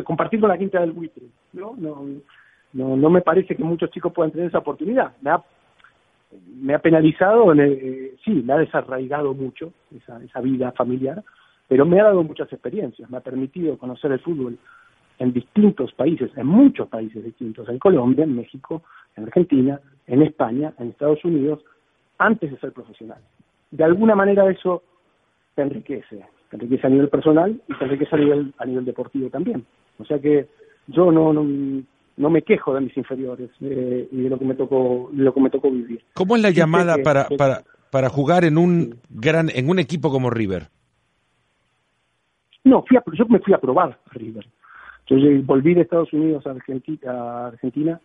compartir 0.05 0.41
con 0.41 0.49
la 0.49 0.59
quinta 0.59 0.81
del 0.81 0.93
buitre 0.93 1.25
¿no? 1.55 1.75
No, 1.79 2.05
no 2.73 2.97
no 2.97 3.11
me 3.11 3.23
parece 3.23 3.57
que 3.57 3.65
muchos 3.65 3.91
chicos 3.91 4.13
puedan 4.13 4.31
tener 4.31 4.49
esa 4.49 4.59
oportunidad 4.59 5.13
me 5.23 5.31
me 6.57 6.75
ha 6.75 6.79
penalizado 6.79 7.53
eh, 7.55 8.15
sí 8.25 8.43
me 8.45 8.53
ha 8.53 8.59
desarraigado 8.59 9.35
mucho 9.35 9.73
esa, 9.95 10.23
esa 10.23 10.41
vida 10.41 10.73
familiar 10.73 11.23
pero 11.69 11.85
me 11.85 12.01
ha 12.01 12.05
dado 12.05 12.23
muchas 12.23 12.53
experiencias 12.53 13.09
me 13.11 13.19
ha 13.19 13.21
permitido 13.21 13.79
conocer 13.79 14.13
el 14.13 14.21
fútbol 14.21 14.59
en 15.19 15.33
distintos 15.33 15.93
países 15.93 16.31
en 16.37 16.47
muchos 16.47 16.89
países 16.89 17.25
distintos 17.25 17.69
en 17.69 17.79
Colombia 17.79 18.25
en 18.25 18.37
México 18.37 18.83
en 19.17 19.25
Argentina 19.25 19.81
en 20.07 20.23
España 20.23 20.73
en 20.79 20.89
Estados 20.89 21.25
Unidos 21.25 21.65
antes 22.19 22.51
de 22.51 22.59
ser 22.59 22.73
profesional. 22.73 23.19
De 23.71 23.85
alguna 23.85 24.15
manera 24.15 24.49
eso 24.51 24.83
te 25.55 25.63
enriquece, 25.63 26.25
te 26.51 26.57
enriquece 26.57 26.87
a 26.87 26.91
nivel 26.91 27.09
personal 27.09 27.61
y 27.69 27.75
te 27.75 27.85
enriquece 27.85 28.15
a 28.15 28.19
nivel, 28.19 28.55
a 28.59 28.65
nivel 28.65 28.85
deportivo 28.85 29.29
también. 29.31 29.65
O 29.99 30.05
sea 30.05 30.19
que 30.19 30.49
yo 30.89 31.11
no, 31.11 31.33
no, 31.33 31.83
me 32.17 32.43
quejo 32.43 32.75
de 32.75 32.81
mis 32.81 32.97
inferiores 32.97 33.51
eh, 33.61 34.09
y 34.11 34.23
de 34.23 34.31
lo 34.31 34.39
que 34.39 34.45
me 34.45 34.55
tocó, 34.55 35.11
lo 35.13 35.35
que 35.35 35.41
me 35.41 35.51
tocó 35.51 35.71
vivir. 35.71 36.03
¿Cómo 36.15 36.37
es 36.37 36.43
la 36.43 36.51
llamada 36.51 36.97
para, 37.03 37.29
para, 37.37 37.63
para 37.91 38.09
jugar 38.09 38.45
en 38.45 38.59
un 38.59 38.99
gran, 39.11 39.51
en 39.55 39.69
un 39.69 39.79
equipo 39.79 40.11
como 40.11 40.31
River? 40.31 40.69
No, 42.65 42.83
fui 42.83 42.99
yo 43.13 43.27
me 43.27 43.39
fui 43.39 43.55
a 43.55 43.59
probar 43.59 43.99
a 44.11 44.15
River. 44.15 44.47
Yo 45.07 45.17
volví 45.45 45.75
de 45.75 45.83
Estados 45.83 46.13
Unidos 46.13 46.47
a 46.47 46.51
Argentina, 46.51 47.13
a 47.13 47.47
Argentina 47.49 48.01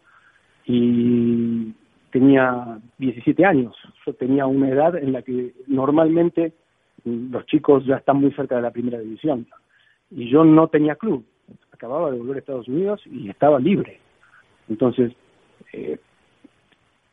y 0.66 1.74
tenía 2.12 2.80
17 3.00 3.44
años. 3.44 3.76
Yo 4.06 4.14
tenía 4.14 4.46
una 4.46 4.70
edad 4.70 4.96
en 4.96 5.14
la 5.14 5.24
que 5.24 5.54
normalmente 5.66 6.54
los 7.04 7.46
chicos 7.48 7.86
ya 7.86 7.96
están 7.96 8.18
muy 8.18 8.32
cerca 8.34 8.58
de 8.58 8.62
la 8.62 8.72
primera 8.72 9.00
división. 9.00 9.48
Y 10.12 10.30
yo 10.30 10.44
no 10.44 10.68
tenía 10.68 10.96
club. 10.96 11.26
Acababa 11.72 12.12
de 12.12 12.20
volver 12.20 12.36
a 12.36 12.40
Estados 12.40 12.68
Unidos 12.68 13.02
y 13.08 13.30
estaba 13.30 13.60
libre. 13.60 14.01
Entonces, 14.70 15.12
eh, 15.74 15.98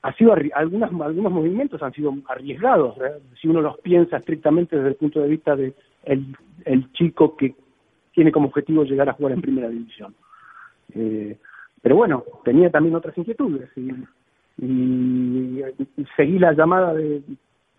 ha 0.02 0.12
sido 0.14 0.34
algunas, 0.54 0.90
algunos 0.90 1.32
movimientos 1.32 1.82
han 1.82 1.92
sido 1.92 2.14
arriesgados, 2.28 2.96
si 3.40 3.48
uno 3.48 3.60
los 3.60 3.78
piensa 3.78 4.18
estrictamente 4.18 4.76
desde 4.76 4.90
el 4.90 4.94
punto 4.94 5.20
de 5.20 5.28
vista 5.28 5.56
de 5.56 5.74
el, 6.04 6.36
el 6.64 6.92
chico 6.92 7.36
que 7.36 7.54
tiene 8.12 8.32
como 8.32 8.48
objetivo 8.48 8.84
llegar 8.84 9.08
a 9.08 9.12
jugar 9.12 9.32
en 9.32 9.42
primera 9.42 9.68
división. 9.68 10.14
Eh, 10.94 11.36
pero 11.80 11.96
bueno, 11.96 12.24
tenía 12.44 12.70
también 12.70 12.94
otras 12.94 13.16
inquietudes 13.16 13.70
y, 13.76 13.92
seguí 16.16 16.38
la 16.40 16.52
llamada 16.52 16.92
de, 16.94 17.22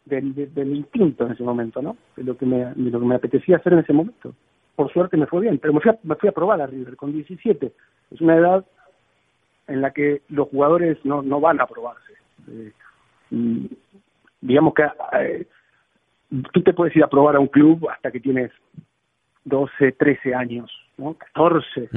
del 0.05 0.75
instinto 0.75 1.25
en 1.25 1.33
ese 1.33 1.43
momento, 1.43 1.81
¿no? 1.81 1.97
De 2.15 2.23
lo, 2.23 2.37
que 2.37 2.45
me, 2.45 2.73
de 2.73 2.89
lo 2.89 3.01
que 3.01 3.05
me 3.05 3.15
apetecía 3.15 3.57
hacer 3.57 3.73
en 3.73 3.79
ese 3.79 3.91
momento. 3.91 4.33
Por 4.77 4.91
suerte 4.93 5.17
me 5.17 5.25
fue 5.25 5.41
bien, 5.41 5.57
pero 5.57 5.73
me 5.73 5.81
fui 5.81 5.91
a, 5.91 5.99
me 6.03 6.15
fui 6.15 6.29
a 6.29 6.31
probar 6.31 6.61
a 6.61 6.67
River 6.67 6.95
con 6.95 7.11
17. 7.11 7.73
Es 8.11 8.21
una 8.21 8.37
edad 8.37 8.65
en 9.69 9.81
la 9.81 9.91
que 9.91 10.21
los 10.29 10.49
jugadores 10.49 10.97
no, 11.03 11.21
no 11.21 11.39
van 11.39 11.61
a 11.61 11.67
probarse. 11.67 12.13
Eh, 12.49 12.71
digamos 14.41 14.73
que 14.73 14.83
eh, 15.13 15.47
tú 16.51 16.61
te 16.61 16.73
puedes 16.73 16.95
ir 16.95 17.03
a 17.03 17.09
probar 17.09 17.35
a 17.35 17.39
un 17.39 17.47
club 17.47 17.87
hasta 17.89 18.11
que 18.11 18.19
tienes 18.19 18.51
12, 19.45 19.93
13 19.93 20.35
años, 20.35 20.71
¿no? 20.97 21.15
14, 21.33 21.89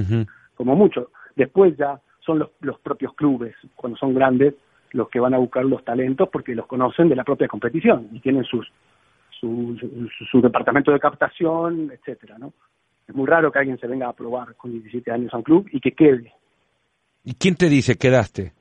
como 0.55 0.77
mucho. 0.77 1.11
Después 1.35 1.77
ya 1.77 2.01
son 2.21 2.39
los, 2.39 2.51
los 2.61 2.79
propios 2.81 3.15
clubes, 3.15 3.55
cuando 3.75 3.99
son 3.99 4.15
grandes, 4.15 4.55
los 4.93 5.09
que 5.09 5.21
van 5.21 5.35
a 5.35 5.39
buscar 5.39 5.65
los 5.65 5.85
talentos 5.85 6.29
porque 6.31 6.55
los 6.55 6.67
conocen 6.67 7.09
de 7.09 7.17
la 7.17 7.25
propia 7.25 7.49
competición 7.49 8.09
y 8.13 8.21
tienen 8.21 8.45
sus 8.45 8.71
su, 9.43 9.77
su, 10.31 10.41
departamento 10.41 10.93
de 10.93 11.01
captación, 11.01 11.91
etcétera, 11.93 12.39
¿no? 12.39 12.53
Es 13.09 13.15
muy 13.15 13.27
raro 13.27 13.51
que 13.51 13.59
alguien 13.59 13.79
se 13.79 13.89
venga 13.89 14.09
a 14.09 14.13
probar 14.13 14.55
con 14.55 14.71
17 14.71 15.11
años 15.11 15.35
a 15.35 15.39
un 15.39 15.43
club 15.43 15.69
y 15.73 15.81
que 15.81 15.93
quede. 15.93 16.33
¿Y 17.25 17.35
quién 17.35 17.55
te 17.55 17.69
dice 17.69 17.97
quedaste? 17.97 18.53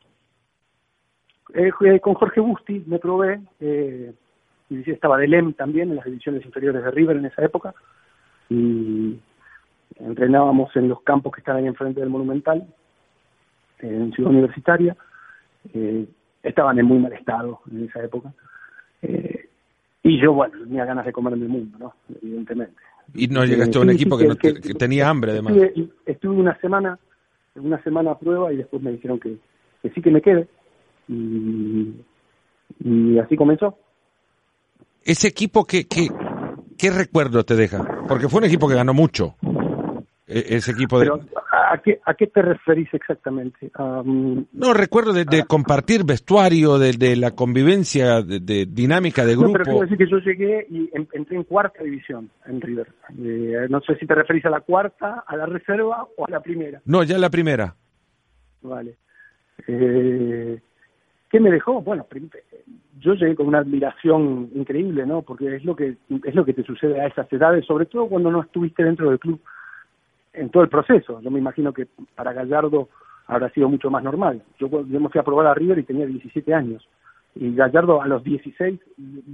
Eh, 1.54 2.00
con 2.00 2.14
Jorge 2.14 2.40
Busti 2.40 2.84
me 2.88 3.00
probé, 3.00 3.42
eh, 3.60 4.14
estaba 4.70 5.18
de 5.18 5.28
LEM 5.28 5.54
también 5.54 5.90
en 5.90 5.98
las 5.98 6.06
divisiones 6.06 6.46
inferiores 6.46 6.84
de 6.84 6.92
River 6.92 7.18
en 7.18 7.26
esa 7.26 7.44
época, 7.44 7.74
y 8.50 9.20
entrenábamos 10.00 10.76
en 10.76 10.88
los 10.88 11.02
campos 11.02 11.34
que 11.34 11.42
están 11.42 11.58
ahí 11.58 11.68
enfrente 11.68 12.00
del 12.00 12.10
Monumental, 12.10 12.66
en 13.80 14.14
Ciudad 14.14 14.32
Universitaria, 14.32 14.96
eh, 15.74 16.06
estaban 16.44 16.80
en 16.80 16.86
muy 16.86 17.00
mal 17.00 17.14
estado 17.14 17.60
en 17.70 17.86
esa 17.86 18.04
época, 18.04 18.34
eh, 19.02 19.50
y 20.04 20.20
yo, 20.22 20.34
bueno, 20.34 20.58
tenía 20.64 20.86
ganas 20.86 21.06
de 21.06 21.12
comer 21.12 21.34
en 21.34 21.44
el 21.44 21.50
mundo, 21.50 21.78
¿no? 21.80 21.94
Evidentemente. 22.22 22.76
Y 23.14 23.28
no 23.28 23.46
llegaste 23.46 23.78
a 23.78 23.82
un 23.82 23.90
equipo 23.90 24.18
que, 24.18 24.74
tenía 24.76 25.10
hambre, 25.10 25.32
además. 25.32 25.56
Estuve, 25.56 25.90
estuve, 26.06 26.36
una 26.36 26.58
semana, 26.60 26.98
una 27.56 27.82
semana 27.84 28.12
a 28.12 28.20
prueba 28.20 28.54
y 28.54 28.58
después 28.58 28.82
me 28.82 28.92
dijeron 28.92 29.20
que, 29.20 29.38
que 29.82 29.90
sí 29.92 30.02
que 30.02 30.12
me 30.12 30.22
quede. 30.22 30.48
Y, 31.08 31.94
y 32.84 33.20
así 33.20 33.36
comenzó. 33.36 33.78
¿Ese 35.04 35.28
equipo 35.28 35.66
qué, 35.66 35.88
qué, 35.88 36.08
qué 36.78 36.92
recuerdo 36.92 37.44
te 37.44 37.56
deja? 37.56 37.86
Porque 38.08 38.30
fue 38.30 38.40
un 38.40 38.46
equipo 38.46 38.68
que 38.68 38.76
ganó 38.76 38.94
mucho. 38.94 39.36
E, 40.28 40.56
ese 40.56 40.72
equipo 40.72 41.00
de... 41.00 41.12
¿a, 41.72 41.78
qué, 41.78 42.00
¿A 42.06 42.14
qué 42.14 42.28
te 42.28 42.42
referís 42.42 42.94
exactamente? 42.94 43.72
no, 43.78 44.74
recuerdo 44.74 45.14
de, 45.14 45.44
compartir 45.48 46.04
vestuario, 46.04 46.78
de, 46.78 47.16
la 47.16 47.32
convivencia, 47.32 48.22
de, 48.22 48.66
dinámica 48.66 49.26
de 49.26 49.36
grupo. 49.36 49.48
No, 49.50 49.54
pero 49.54 49.66
quiero 49.66 49.82
decir 49.82 49.98
que 49.98 50.10
yo 50.10 50.18
llegué 50.20 50.68
y 50.70 50.90
entré 50.94 51.38
en 51.38 51.44
cuarta 51.44 51.84
división 51.84 52.30
en 52.46 52.62
River. 52.62 52.88
Eh, 53.20 53.68
no 53.70 53.82
sé 53.82 53.96
si 53.96 54.06
te 54.06 54.16
referís 54.16 54.46
a 54.46 54.50
la 54.50 54.62
cuarta, 54.62 55.24
a 55.26 55.36
la 55.36 55.46
reserva 55.46 56.08
o 56.18 56.26
a 56.26 56.32
la 56.32 56.42
primera. 56.42 56.82
No, 56.86 57.04
ya 57.04 57.18
la 57.18 57.30
primera. 57.30 57.76
Vale. 58.62 58.96
Eh, 59.68 60.60
¿Qué 61.30 61.40
me 61.40 61.52
dejó? 61.52 61.82
Bueno, 61.82 62.06
yo 63.00 63.14
llegué 63.14 63.36
con 63.36 63.48
una 63.48 63.60
admiración 63.60 64.50
increíble, 64.54 65.06
¿no? 65.06 65.22
Porque 65.22 65.56
es 65.56 65.64
lo 65.64 65.76
que 65.76 65.96
es 66.26 66.36
lo 66.36 66.44
que 66.44 66.54
te 66.54 66.64
sucede 66.64 67.00
a 67.00 67.08
esas 67.08 67.32
edades, 67.32 67.66
sobre 67.66 67.86
todo 67.86 68.08
cuando 68.08 68.30
no 68.32 68.42
estuviste 68.42 68.84
dentro 68.84 69.10
del 69.10 69.20
club 69.20 69.40
en 70.34 70.50
todo 70.50 70.64
el 70.64 70.70
proceso. 70.70 71.22
Yo 71.22 71.32
me 71.32 71.40
imagino 71.40 71.74
que 71.74 71.88
para 72.16 72.34
Gallardo 72.34 72.90
habrá 73.28 73.50
sido 73.52 73.70
mucho 73.70 73.90
más 73.90 74.04
normal. 74.04 74.42
Yo, 74.60 74.68
yo 74.70 75.00
me 75.00 75.10
fui 75.10 75.20
a 75.20 75.24
probar 75.24 75.48
a 75.48 75.54
River 75.54 75.80
y 75.80 75.84
tenía 75.84 76.06
17 76.06 76.54
años 76.54 76.88
y 77.36 77.56
Gallardo 77.56 78.02
a 78.02 78.08
los 78.08 78.24
16 78.24 78.80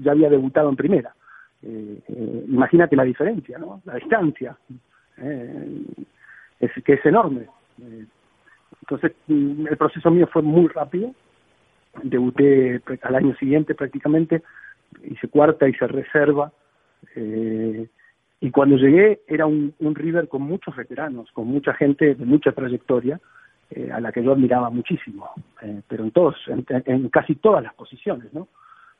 ya 0.03 0.11
había 0.11 0.29
debutado 0.29 0.69
en 0.69 0.75
primera. 0.75 1.15
Eh, 1.63 1.99
eh, 2.07 2.45
imagínate 2.47 2.95
la 2.95 3.03
diferencia, 3.03 3.57
¿no? 3.57 3.81
La 3.85 3.95
distancia, 3.95 4.55
eh, 5.17 5.83
es 6.59 6.71
que 6.83 6.93
es 6.93 7.05
enorme. 7.05 7.47
entonces 8.81 9.13
el 9.27 9.77
proceso 9.77 10.11
mío 10.11 10.27
fue 10.31 10.41
muy 10.41 10.67
rápido 10.67 11.13
debuté 12.03 12.81
al 13.01 13.15
año 13.15 13.35
siguiente 13.35 13.75
prácticamente, 13.75 14.43
hice 15.03 15.27
cuarta, 15.27 15.67
hice 15.67 15.87
reserva, 15.87 16.51
eh, 17.15 17.87
y 18.39 18.51
cuando 18.51 18.77
llegué 18.77 19.21
era 19.27 19.45
un, 19.45 19.73
River 19.79 20.27
con 20.27 20.43
muchos 20.43 20.75
veteranos, 20.75 21.31
con 21.31 21.47
mucha 21.47 21.73
gente 21.73 22.15
de 22.15 22.25
mucha 22.25 22.51
trayectoria, 22.51 23.19
eh, 23.71 23.89
a 23.91 23.99
la 23.99 24.11
que 24.11 24.23
yo 24.23 24.31
admiraba 24.31 24.69
muchísimo, 24.69 25.29
eh, 25.61 25.81
pero 25.87 26.03
en 26.03 26.11
todos, 26.11 26.35
en, 26.47 27.09
casi 27.09 27.35
todas 27.35 27.63
las 27.63 27.73
posiciones, 27.73 28.31
¿no? 28.33 28.47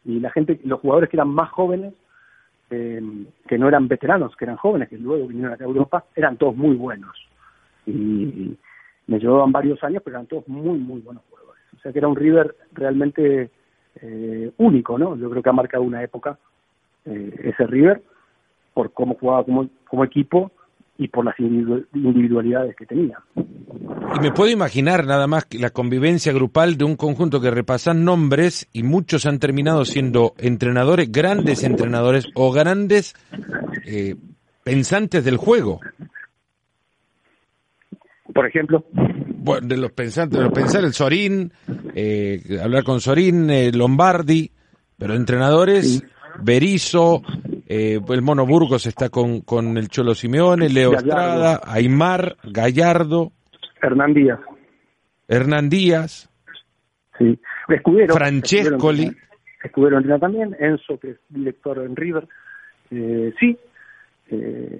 Y 0.03 0.19
la 0.19 0.31
gente, 0.31 0.59
los 0.63 0.79
jugadores 0.79 1.09
que 1.09 1.17
eran 1.17 1.29
más 1.29 1.49
jóvenes, 1.51 1.93
que 2.69 3.57
no 3.57 3.69
eran 3.69 3.87
veteranos, 3.87 4.35
que 4.35 4.43
eran 4.43 4.57
jóvenes, 4.57 4.89
que 4.89 4.97
luego 4.97 5.27
vinieron 5.27 5.53
a 5.53 5.63
Europa, 5.63 6.03
eran 6.13 6.35
todos 6.35 6.53
muy 6.53 6.75
buenos. 6.75 7.15
Y 7.85 8.57
me 9.07 9.19
llevaban 9.19 9.53
varios 9.53 9.81
años, 9.83 10.01
pero 10.03 10.17
eran 10.17 10.27
todos 10.27 10.47
muy, 10.49 10.77
muy 10.77 10.99
buenos 10.99 11.23
jugadores. 11.29 11.63
O 11.77 11.79
sea 11.79 11.93
que 11.93 11.99
era 11.99 12.09
un 12.09 12.15
River 12.17 12.55
realmente 12.73 13.49
eh, 14.01 14.51
único, 14.57 14.97
¿no? 14.97 15.15
Yo 15.15 15.29
creo 15.29 15.41
que 15.41 15.49
ha 15.49 15.53
marcado 15.53 15.83
una 15.83 16.03
época 16.03 16.37
eh, 17.05 17.33
ese 17.45 17.65
River 17.65 18.01
por 18.77 18.93
cómo 18.93 19.15
jugaba 19.19 19.43
como, 19.43 19.67
como 19.89 20.03
equipo 20.03 20.51
y 20.99 21.07
por 21.07 21.25
las 21.25 21.33
individualidades 21.39 22.75
que 22.75 22.85
tenía. 22.85 23.17
Y 23.35 24.19
me 24.21 24.31
puedo 24.31 24.51
imaginar 24.51 25.03
nada 25.07 25.25
más 25.25 25.45
que 25.45 25.57
la 25.57 25.71
convivencia 25.71 26.31
grupal 26.31 26.77
de 26.77 26.83
un 26.83 26.95
conjunto 26.95 27.41
que 27.41 27.49
repasan 27.49 28.05
nombres 28.05 28.69
y 28.73 28.83
muchos 28.83 29.25
han 29.25 29.39
terminado 29.39 29.83
siendo 29.83 30.35
entrenadores, 30.37 31.11
grandes 31.11 31.63
entrenadores 31.63 32.27
o 32.35 32.51
grandes 32.51 33.15
eh, 33.87 34.15
pensantes 34.63 35.25
del 35.25 35.37
juego. 35.37 35.79
Por 38.31 38.45
ejemplo 38.45 38.85
de 39.63 39.77
los 39.77 39.91
pensantes, 39.91 40.37
de 40.37 40.45
los 40.45 40.53
pensar 40.53 40.83
el 40.83 40.93
Sorín, 40.93 41.51
eh, 41.95 42.59
hablar 42.61 42.83
con 42.83 43.01
Sorín, 43.01 43.49
eh, 43.49 43.71
Lombardi, 43.71 44.51
pero 44.99 45.15
entrenadores, 45.15 46.03
Berizo, 46.43 47.23
eh, 47.67 47.99
el 48.09 48.21
Mono 48.21 48.45
Burgos 48.45 48.85
está 48.85 49.09
con, 49.09 49.41
con 49.41 49.77
el 49.77 49.89
Cholo 49.89 50.15
Simeone, 50.15 50.69
Leo 50.69 50.93
Estrada, 50.93 51.61
Aymar, 51.65 52.37
Gallardo. 52.43 53.31
Hernán 53.81 54.13
Díaz. 54.13 54.39
Hernán 55.27 55.69
Díaz. 55.69 56.29
Sí. 57.17 57.39
Escudero. 57.67 58.13
Francescoli. 58.13 59.11
Escudero 59.63 59.97
entrena 59.97 60.19
también, 60.19 60.55
Enzo, 60.59 60.99
que 60.99 61.11
es 61.11 61.17
director 61.29 61.79
en 61.79 61.95
River. 61.95 62.27
sí, 62.89 63.57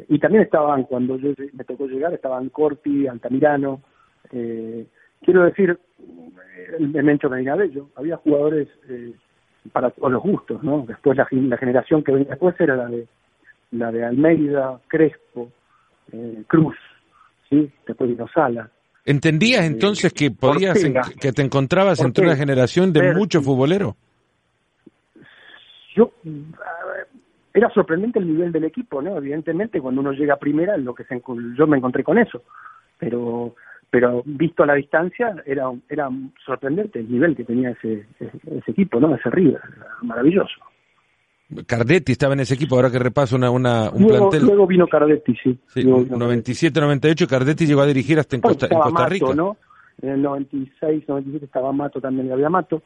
y 0.10 0.20
también 0.20 0.44
estaban, 0.44 0.84
cuando 0.84 1.18
yo 1.18 1.34
me 1.54 1.64
tocó 1.64 1.88
llegar, 1.88 2.14
estaban 2.14 2.50
Corti, 2.50 3.08
Altamirano, 3.08 3.82
eh, 4.32 4.88
quiero 5.22 5.44
decir, 5.44 5.78
el, 6.80 6.96
el 6.96 7.04
Mencho 7.04 7.30
Bello, 7.30 7.90
había 7.96 8.18
jugadores 8.18 8.68
eh, 8.90 9.14
para 9.72 9.92
todos 9.92 10.12
los 10.12 10.22
gustos, 10.22 10.64
¿no? 10.64 10.86
Después 10.88 11.18
la, 11.18 11.28
la, 11.32 11.58
generación 11.58 12.04
que 12.04 12.12
venía 12.12 12.30
después 12.30 12.56
era 12.60 12.76
la 12.76 12.88
de 12.88 13.08
la 13.72 13.92
de 13.92 14.06
Almeida, 14.06 14.80
Crespo, 14.88 15.50
eh, 16.12 16.44
Cruz, 16.48 16.76
¿sí? 17.50 17.70
Después 17.86 18.18
de 18.18 18.26
Sala. 18.34 18.70
¿Entendías 19.06 19.64
eh, 19.64 19.68
entonces 19.68 20.14
que 20.14 20.32
podías, 20.32 20.78
que 21.20 21.32
te 21.32 21.42
encontrabas 21.42 22.00
entre 22.02 22.26
una 22.26 22.36
generación 22.36 22.94
de 22.94 23.14
muchos 23.14 23.44
futboleros? 23.44 23.96
yo 25.98 26.12
era 27.54 27.70
sorprendente 27.72 28.20
el 28.20 28.28
nivel 28.28 28.52
del 28.52 28.66
equipo, 28.66 29.02
¿no? 29.02 29.18
Evidentemente, 29.18 29.82
cuando 29.82 30.02
uno 30.02 30.12
llega 30.12 30.36
a 30.36 30.40
primera, 30.40 30.78
lo 30.78 30.94
que 30.94 31.04
se, 31.06 31.20
yo 31.58 31.66
me 31.66 31.78
encontré 31.78 32.04
con 32.04 32.20
eso, 32.20 32.44
pero 33.00 33.56
pero 33.90 34.22
visto 34.26 34.64
a 34.64 34.66
la 34.66 34.74
distancia 34.74 35.36
era 35.46 35.72
era 35.90 36.10
sorprendente 36.46 37.00
el 37.00 37.12
nivel 37.12 37.36
que 37.36 37.44
tenía 37.44 37.72
ese 37.72 38.06
ese, 38.20 38.72
equipo, 38.72 39.00
¿no? 39.00 39.16
Ese 39.16 39.30
River, 39.30 39.62
maravilloso. 40.02 40.56
Cardetti 41.66 42.12
estaba 42.12 42.34
en 42.34 42.42
ese 42.42 42.56
equipo, 42.56 42.76
ahora 42.76 42.92
que 42.92 43.00
repaso 43.00 43.38
una, 43.38 43.50
una 43.50 43.90
un 43.90 44.04
luego, 44.04 44.30
plantel. 44.30 44.48
Luego 44.48 44.68
vino 44.68 44.86
Cardetti, 44.86 45.34
sí. 45.42 45.58
sí 45.68 45.86
97, 45.86 46.82
98, 46.82 47.26
Cardetti 47.26 47.66
llegó 47.66 47.82
a 47.82 47.86
dirigir 47.86 48.20
hasta 48.20 48.36
en 48.36 48.42
Costa, 48.42 48.68
en 48.70 48.78
Costa 48.78 49.08
Rica. 49.08 49.34
¿no? 49.34 49.56
En 50.02 50.10
el 50.10 50.22
96, 50.22 51.06
97 51.08 51.46
estaba 51.46 51.72
Mato 51.72 52.02
también, 52.02 52.32
había 52.32 52.50
Mato. 52.50 52.84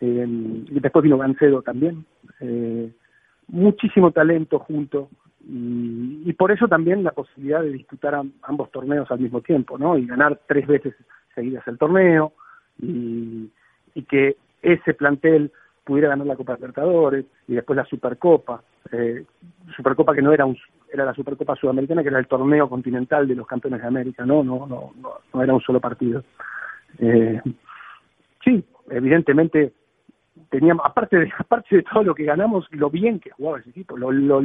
Eh, 0.00 0.26
y 0.26 0.80
después 0.80 1.04
vino 1.04 1.16
Gancedo 1.16 1.62
también. 1.62 2.04
Eh, 2.40 2.90
muchísimo 3.46 4.10
talento 4.10 4.58
junto 4.58 5.08
y, 5.44 6.32
por 6.34 6.52
eso 6.52 6.68
también 6.68 7.04
la 7.04 7.12
posibilidad 7.12 7.62
de 7.62 7.70
disputar 7.70 8.20
ambos 8.42 8.70
torneos 8.70 9.10
al 9.10 9.20
mismo 9.20 9.40
tiempo, 9.40 9.78
¿no? 9.78 9.96
Y 9.96 10.06
ganar 10.06 10.40
tres 10.46 10.66
veces 10.66 10.94
seguidas 11.34 11.66
el 11.66 11.78
torneo 11.78 12.32
y, 12.80 13.50
y 13.94 14.02
que 14.04 14.36
ese 14.62 14.94
plantel 14.94 15.52
pudiera 15.84 16.08
ganar 16.08 16.26
la 16.26 16.36
Copa 16.36 16.54
Libertadores 16.54 17.26
y 17.48 17.54
después 17.54 17.76
la 17.76 17.84
Supercopa, 17.84 18.62
eh, 18.92 19.24
Supercopa 19.76 20.14
que 20.14 20.22
no 20.22 20.32
era 20.32 20.44
un 20.44 20.56
era 20.92 21.04
la 21.06 21.14
Supercopa 21.14 21.56
Sudamericana 21.56 22.02
que 22.02 22.10
era 22.10 22.18
el 22.18 22.26
torneo 22.26 22.68
continental 22.68 23.26
de 23.26 23.34
los 23.34 23.46
campeones 23.46 23.80
de 23.80 23.88
América, 23.88 24.24
no 24.24 24.44
no 24.44 24.66
no 24.66 24.92
no, 25.32 25.42
era 25.42 25.54
un 25.54 25.60
solo 25.60 25.80
partido. 25.80 26.22
Eh, 26.98 27.40
sí, 28.44 28.64
evidentemente 28.90 29.72
teníamos, 30.50 30.84
aparte 30.86 31.18
de, 31.18 31.32
aparte 31.38 31.76
de 31.76 31.82
todo 31.82 32.02
lo 32.02 32.14
que 32.14 32.24
ganamos, 32.24 32.66
lo 32.70 32.90
bien 32.90 33.18
que 33.18 33.30
jugaba 33.30 33.58
ese 33.58 33.70
equipo, 33.70 33.96
lo, 33.96 34.12
lo, 34.12 34.40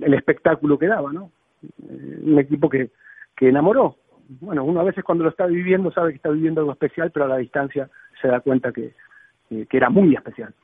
el 0.00 0.14
espectáculo 0.14 0.78
que 0.78 0.86
daba, 0.86 1.12
¿no? 1.12 1.30
Eh, 1.62 2.20
un 2.22 2.38
equipo 2.38 2.68
que, 2.68 2.90
que 3.36 3.48
enamoró. 3.48 3.96
Bueno, 4.40 4.64
uno 4.64 4.80
a 4.80 4.84
veces 4.84 5.04
cuando 5.04 5.24
lo 5.24 5.30
está 5.30 5.46
viviendo 5.46 5.90
sabe 5.92 6.10
que 6.10 6.16
está 6.16 6.30
viviendo 6.30 6.60
algo 6.60 6.72
especial, 6.72 7.10
pero 7.10 7.26
a 7.26 7.28
la 7.28 7.36
distancia 7.38 7.88
se 8.20 8.28
da 8.28 8.40
cuenta 8.40 8.72
que, 8.72 8.94
que 9.48 9.76
era 9.76 9.90
muy 9.90 10.14
especial. 10.14 10.54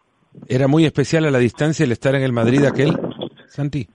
¿Era 0.48 0.68
muy 0.68 0.84
especial 0.84 1.24
a 1.24 1.30
la 1.30 1.38
distancia 1.38 1.84
el 1.84 1.92
estar 1.92 2.14
en 2.14 2.22
el 2.22 2.32
Madrid 2.32 2.64
aquel, 2.64 2.90
Santi? 3.46 3.88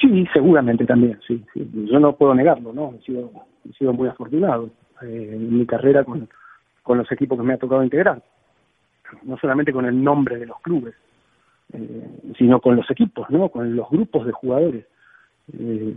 Sí, 0.00 0.26
seguramente 0.32 0.84
también, 0.84 1.20
sí, 1.26 1.44
sí. 1.52 1.70
Yo 1.90 2.00
no 2.00 2.16
puedo 2.16 2.34
negarlo, 2.34 2.72
¿no? 2.72 2.94
He 2.98 3.04
sido, 3.04 3.30
he 3.68 3.72
sido 3.74 3.92
muy 3.92 4.08
afortunado 4.08 4.70
eh, 5.02 5.30
en 5.32 5.58
mi 5.58 5.66
carrera 5.66 6.02
con, 6.04 6.28
con 6.82 6.98
los 6.98 7.10
equipos 7.12 7.38
que 7.38 7.44
me 7.44 7.54
ha 7.54 7.58
tocado 7.58 7.84
integrar 7.84 8.22
no 9.22 9.36
solamente 9.38 9.72
con 9.72 9.86
el 9.86 10.02
nombre 10.02 10.38
de 10.38 10.46
los 10.46 10.60
clubes, 10.60 10.94
sino 12.38 12.60
con 12.60 12.76
los 12.76 12.90
equipos, 12.90 13.28
¿no? 13.30 13.48
Con 13.48 13.74
los 13.74 13.88
grupos 13.90 14.26
de 14.26 14.32
jugadores. 14.32 14.86
Eh, 15.52 15.96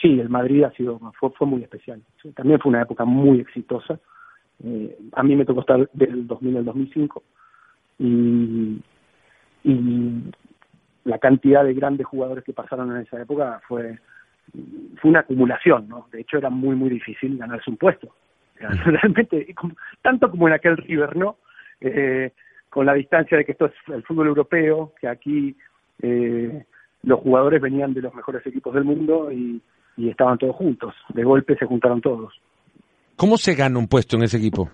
sí, 0.00 0.20
el 0.20 0.28
Madrid 0.28 0.64
ha 0.64 0.72
sido 0.72 1.00
fue, 1.18 1.30
fue 1.30 1.46
muy 1.46 1.62
especial. 1.62 2.02
También 2.34 2.60
fue 2.60 2.70
una 2.70 2.82
época 2.82 3.04
muy 3.04 3.40
exitosa. 3.40 3.98
Eh, 4.64 4.98
a 5.12 5.22
mí 5.22 5.34
me 5.36 5.44
tocó 5.44 5.60
estar 5.60 5.88
del 5.92 6.26
2000 6.26 6.58
al 6.58 6.64
2005 6.64 7.22
y, 7.98 8.80
y 9.64 10.22
la 11.04 11.18
cantidad 11.18 11.64
de 11.64 11.74
grandes 11.74 12.06
jugadores 12.06 12.44
que 12.44 12.52
pasaron 12.52 12.94
en 12.94 13.02
esa 13.02 13.20
época 13.20 13.60
fue 13.66 13.98
fue 15.00 15.10
una 15.10 15.20
acumulación, 15.20 15.88
¿no? 15.88 16.08
De 16.12 16.20
hecho 16.20 16.36
era 16.36 16.50
muy 16.50 16.76
muy 16.76 16.90
difícil 16.90 17.38
ganarse 17.38 17.70
un 17.70 17.76
puesto. 17.76 18.14
realmente 18.84 19.52
tanto 20.02 20.30
como 20.30 20.46
en 20.46 20.54
aquel 20.54 20.76
River, 20.76 21.16
¿no? 21.16 21.36
eh, 21.82 22.32
con 22.72 22.86
la 22.86 22.94
distancia 22.94 23.36
de 23.36 23.44
que 23.44 23.52
esto 23.52 23.66
es 23.66 23.72
el 23.88 24.02
fútbol 24.02 24.28
europeo, 24.28 24.94
que 24.98 25.06
aquí 25.06 25.54
eh, 26.00 26.64
los 27.02 27.20
jugadores 27.20 27.60
venían 27.60 27.92
de 27.92 28.00
los 28.00 28.14
mejores 28.14 28.46
equipos 28.46 28.72
del 28.72 28.84
mundo 28.84 29.30
y, 29.30 29.60
y 29.98 30.08
estaban 30.08 30.38
todos 30.38 30.56
juntos. 30.56 30.94
De 31.10 31.22
golpe 31.22 31.54
se 31.58 31.66
juntaron 31.66 32.00
todos. 32.00 32.32
¿Cómo 33.16 33.36
se 33.36 33.54
gana 33.54 33.78
un 33.78 33.88
puesto 33.88 34.16
en 34.16 34.22
ese 34.22 34.38
equipo? 34.38 34.70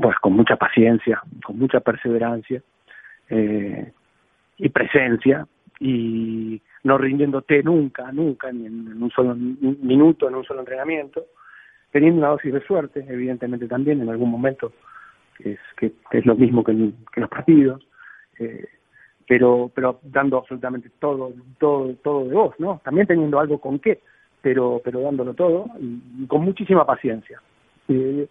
Pues 0.00 0.16
con 0.20 0.34
mucha 0.34 0.54
paciencia, 0.54 1.20
con 1.44 1.58
mucha 1.58 1.80
perseverancia 1.80 2.62
eh, 3.28 3.92
y 4.56 4.68
presencia 4.68 5.48
y 5.80 6.62
no 6.84 6.96
rindiéndote 6.96 7.60
nunca, 7.64 8.12
nunca, 8.12 8.52
ni 8.52 8.66
en 8.66 9.02
un 9.02 9.10
solo 9.10 9.34
minuto, 9.34 10.28
en 10.28 10.36
un 10.36 10.44
solo 10.44 10.60
entrenamiento, 10.60 11.24
teniendo 11.90 12.20
una 12.20 12.28
dosis 12.28 12.52
de 12.52 12.64
suerte, 12.64 13.04
evidentemente 13.08 13.66
también 13.66 14.00
en 14.00 14.10
algún 14.10 14.30
momento 14.30 14.72
que 15.38 15.52
es, 15.52 15.60
que, 15.76 15.92
es 16.12 16.26
lo 16.26 16.34
mismo 16.34 16.64
que, 16.64 16.72
los 16.72 17.30
partidos, 17.30 17.86
eh, 18.38 18.66
pero, 19.26 19.70
pero 19.74 20.00
dando 20.02 20.38
absolutamente 20.38 20.90
todo, 20.98 21.32
todo, 21.58 21.94
todo 22.02 22.24
de 22.28 22.34
vos, 22.34 22.54
¿no? 22.58 22.80
También 22.84 23.06
teniendo 23.06 23.38
algo 23.38 23.60
con 23.60 23.78
qué, 23.78 24.00
pero, 24.42 24.80
pero 24.84 25.00
dándolo 25.00 25.34
todo 25.34 25.66
y, 25.78 26.26
con 26.26 26.44
muchísima 26.44 26.84
paciencia. 26.84 27.40
Eh, 27.88 28.28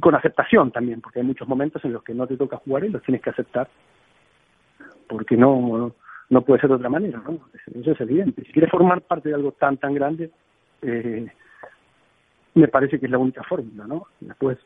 con 0.00 0.14
aceptación 0.14 0.72
también, 0.72 1.00
porque 1.00 1.20
hay 1.20 1.26
muchos 1.26 1.46
momentos 1.46 1.84
en 1.84 1.92
los 1.92 2.02
que 2.02 2.14
no 2.14 2.26
te 2.26 2.36
toca 2.36 2.56
jugar 2.56 2.84
y 2.84 2.90
los 2.90 3.02
tienes 3.02 3.22
que 3.22 3.30
aceptar, 3.30 3.68
porque 5.08 5.36
no, 5.36 5.94
no 6.30 6.42
puede 6.42 6.60
ser 6.60 6.68
de 6.68 6.76
otra 6.76 6.88
manera, 6.88 7.22
¿no? 7.24 7.38
Eso 7.74 7.92
es 7.92 8.00
evidente. 8.00 8.42
Si 8.44 8.52
quieres 8.52 8.70
formar 8.70 9.02
parte 9.02 9.28
de 9.28 9.36
algo 9.36 9.52
tan, 9.52 9.76
tan 9.76 9.94
grande, 9.94 10.30
eh, 10.82 11.26
me 12.54 12.68
parece 12.68 12.98
que 12.98 13.06
es 13.06 13.12
la 13.12 13.18
única 13.18 13.42
fórmula, 13.44 13.86
¿no? 13.86 14.06
Después, 14.20 14.58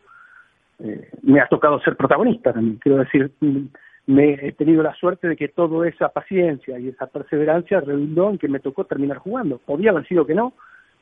eh, 0.84 1.10
me 1.22 1.40
ha 1.40 1.46
tocado 1.46 1.80
ser 1.80 1.96
protagonista 1.96 2.52
también. 2.52 2.78
Quiero 2.78 2.98
decir, 2.98 3.30
me 4.06 4.32
he 4.32 4.52
tenido 4.52 4.82
la 4.82 4.94
suerte 4.94 5.28
de 5.28 5.36
que 5.36 5.48
toda 5.48 5.88
esa 5.88 6.08
paciencia 6.08 6.78
y 6.78 6.88
esa 6.88 7.06
perseverancia 7.06 7.80
redundó 7.80 8.30
en 8.30 8.38
que 8.38 8.48
me 8.48 8.58
tocó 8.58 8.84
terminar 8.84 9.18
jugando. 9.18 9.58
Podía 9.58 9.90
haber 9.90 10.06
sido 10.08 10.26
que 10.26 10.34
no 10.34 10.54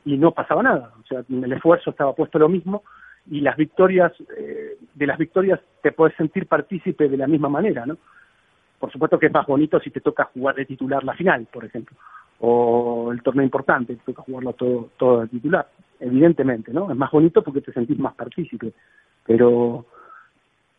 y 0.05 0.17
no 0.17 0.31
pasaba 0.31 0.61
nada. 0.61 0.91
O 1.03 1.07
sea, 1.07 1.23
el 1.27 1.51
esfuerzo 1.51 1.89
estaba 1.89 2.13
puesto 2.13 2.37
lo 2.37 2.47
mismo 2.47 2.83
y 3.29 3.41
las 3.41 3.57
victorias, 3.57 4.11
eh, 4.37 4.77
de 4.93 5.07
las 5.07 5.17
victorias 5.17 5.59
te 5.81 5.91
puedes 5.91 6.15
sentir 6.15 6.47
partícipe 6.47 7.09
de 7.09 7.17
la 7.17 7.27
misma 7.27 7.49
manera, 7.49 7.85
¿no? 7.85 7.97
Por 8.79 8.91
supuesto 8.91 9.17
que 9.17 9.27
es 9.27 9.33
más 9.33 9.45
bonito 9.45 9.79
si 9.79 9.89
te 9.89 10.01
toca 10.01 10.25
jugar 10.25 10.55
de 10.55 10.65
titular 10.65 11.03
la 11.03 11.13
final, 11.13 11.47
por 11.51 11.65
ejemplo, 11.65 11.95
o 12.39 13.11
el 13.11 13.21
torneo 13.21 13.43
importante, 13.43 13.95
te 13.95 14.03
toca 14.03 14.23
jugarlo 14.23 14.53
todo, 14.53 14.89
todo 14.97 15.21
de 15.21 15.27
titular, 15.27 15.67
evidentemente, 15.99 16.73
¿no? 16.73 16.91
Es 16.91 16.97
más 16.97 17.11
bonito 17.11 17.43
porque 17.43 17.61
te 17.61 17.73
sentís 17.73 17.99
más 17.99 18.15
partícipe 18.15 18.73
pero 19.25 19.85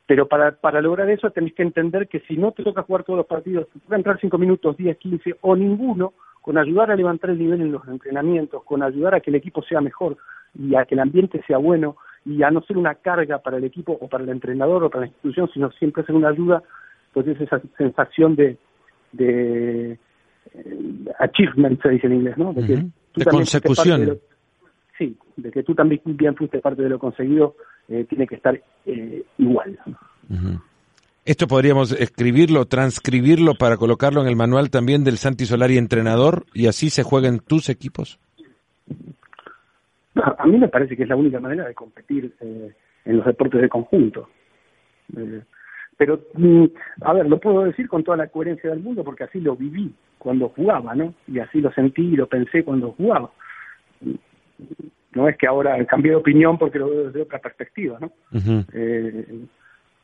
pero 0.06 0.26
para, 0.26 0.52
para 0.52 0.82
lograr 0.82 1.08
eso 1.08 1.30
tenés 1.30 1.54
que 1.54 1.62
entender 1.62 2.08
que 2.08 2.20
si 2.20 2.36
no 2.36 2.52
te 2.52 2.62
toca 2.62 2.82
jugar 2.82 3.04
todos 3.04 3.18
los 3.18 3.26
partidos, 3.26 3.68
te 3.72 3.78
toca 3.78 3.96
entrar 3.96 4.18
5 4.20 4.36
minutos, 4.36 4.76
10, 4.76 4.98
15 4.98 5.36
o 5.40 5.56
ninguno, 5.56 6.12
con 6.42 6.58
ayudar 6.58 6.90
a 6.90 6.96
levantar 6.96 7.30
el 7.30 7.38
nivel 7.38 7.62
en 7.62 7.72
los 7.72 7.86
entrenamientos, 7.86 8.62
con 8.64 8.82
ayudar 8.82 9.14
a 9.14 9.20
que 9.20 9.30
el 9.30 9.36
equipo 9.36 9.62
sea 9.62 9.80
mejor 9.80 10.18
y 10.58 10.74
a 10.74 10.84
que 10.84 10.96
el 10.96 11.00
ambiente 11.00 11.42
sea 11.46 11.56
bueno 11.56 11.96
y 12.26 12.42
a 12.42 12.50
no 12.50 12.62
ser 12.62 12.76
una 12.76 12.96
carga 12.96 13.38
para 13.38 13.56
el 13.56 13.64
equipo 13.64 13.96
o 13.98 14.08
para 14.08 14.24
el 14.24 14.30
entrenador 14.30 14.84
o 14.84 14.90
para 14.90 15.02
la 15.02 15.06
institución, 15.06 15.48
sino 15.54 15.70
siempre 15.72 16.04
ser 16.04 16.14
una 16.14 16.28
ayuda, 16.28 16.62
pues 17.12 17.26
es 17.28 17.40
esa 17.40 17.60
sensación 17.78 18.36
de, 18.36 18.58
de 19.12 19.92
eh, 20.54 21.04
achievement, 21.18 21.80
se 21.80 21.88
dice 21.88 22.06
en 22.08 22.14
inglés, 22.14 22.36
¿no? 22.36 22.52
De, 22.52 22.66
que 22.66 22.74
de 23.16 23.24
consecución. 23.24 24.18
sí, 24.98 25.16
de 25.36 25.50
que 25.50 25.62
tú 25.62 25.74
también 25.74 26.00
bien 26.04 26.36
fuiste 26.36 26.58
parte 26.60 26.82
de 26.82 26.88
lo 26.88 26.98
conseguido 26.98 27.56
eh, 27.88 28.04
tiene 28.08 28.26
que 28.26 28.36
estar 28.36 28.60
eh, 28.86 29.22
igual. 29.38 29.78
Esto 31.24 31.46
podríamos 31.46 31.92
escribirlo, 31.92 32.64
transcribirlo 32.64 33.54
para 33.54 33.76
colocarlo 33.76 34.22
en 34.22 34.28
el 34.28 34.36
manual 34.36 34.70
también 34.70 35.04
del 35.04 35.18
Santi 35.18 35.44
Solari 35.44 35.78
entrenador 35.78 36.44
y 36.54 36.66
así 36.66 36.90
se 36.90 37.02
jueguen 37.02 37.40
tus 37.40 37.68
equipos. 37.68 38.18
A, 40.14 40.46
mí 40.46 40.58
me 40.58 40.68
parece 40.68 40.96
que 40.96 41.04
es 41.04 41.08
la 41.08 41.16
única 41.16 41.40
manera 41.40 41.66
de 41.66 41.74
competir 41.74 42.34
eh, 42.40 42.72
en 43.04 43.16
los 43.16 43.26
deportes 43.26 43.60
de 43.60 43.68
conjunto. 43.68 44.28
pero, 45.96 46.20
mm, 46.34 46.64
a 47.02 47.12
ver, 47.12 47.26
lo 47.26 47.38
puedo 47.38 47.64
decir 47.64 47.88
con 47.88 48.04
toda 48.04 48.16
la 48.16 48.28
coherencia 48.28 48.70
del 48.70 48.80
mundo 48.80 49.04
porque 49.04 49.24
así 49.24 49.40
lo 49.40 49.56
viví 49.56 49.94
cuando 50.18 50.48
jugaba, 50.50 50.94
¿no? 50.94 51.14
Y 51.28 51.38
así 51.38 51.60
lo 51.60 51.72
sentí 51.72 52.02
y 52.02 52.16
lo 52.16 52.26
pensé 52.26 52.64
cuando 52.64 52.92
jugaba 52.92 53.30
no 55.14 55.28
es 55.28 55.36
que 55.36 55.46
ahora 55.46 55.84
cambié 55.86 56.12
de 56.12 56.16
opinión 56.16 56.58
porque 56.58 56.78
lo 56.78 56.88
veo 56.88 57.04
desde 57.06 57.22
otra 57.22 57.38
perspectiva, 57.38 57.98
¿no? 58.00 58.12
eh, 58.72 59.44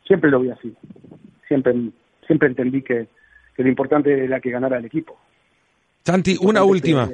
siempre 0.07 0.31
lo 0.31 0.41
vi 0.41 0.51
así, 0.51 0.75
siempre 1.47 1.75
siempre 2.27 2.49
entendí 2.49 2.83
que, 2.83 3.09
que, 3.57 3.63
lo 3.63 3.69
importante 3.69 4.25
era 4.25 4.39
que 4.41 4.51
ganara 4.51 4.79
el 4.79 4.85
equipo. 4.85 5.19
Santi, 6.05 6.37
una 6.41 6.63
última. 6.63 7.09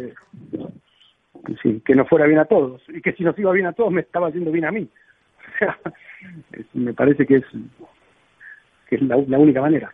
sí, 1.63 1.81
que 1.85 1.95
nos 1.95 2.09
fuera 2.09 2.27
bien 2.27 2.41
a 2.41 2.45
todos 2.45 2.83
y 2.89 3.01
que 3.01 3.13
si 3.13 3.23
nos 3.23 3.39
iba 3.39 3.53
bien 3.53 3.67
a 3.67 3.73
todos 3.73 3.93
me 3.93 4.01
estaba 4.01 4.31
yendo 4.31 4.51
bien 4.51 4.65
a 4.67 4.73
mí. 4.73 4.89
O 5.55 5.59
sea, 5.59 5.79
me 6.73 6.95
parece 6.95 7.27
que 7.27 7.37
es 7.37 7.45
que 8.89 8.97
es 8.97 9.03
la, 9.03 9.17
única 9.39 9.61
manera. 9.61 9.93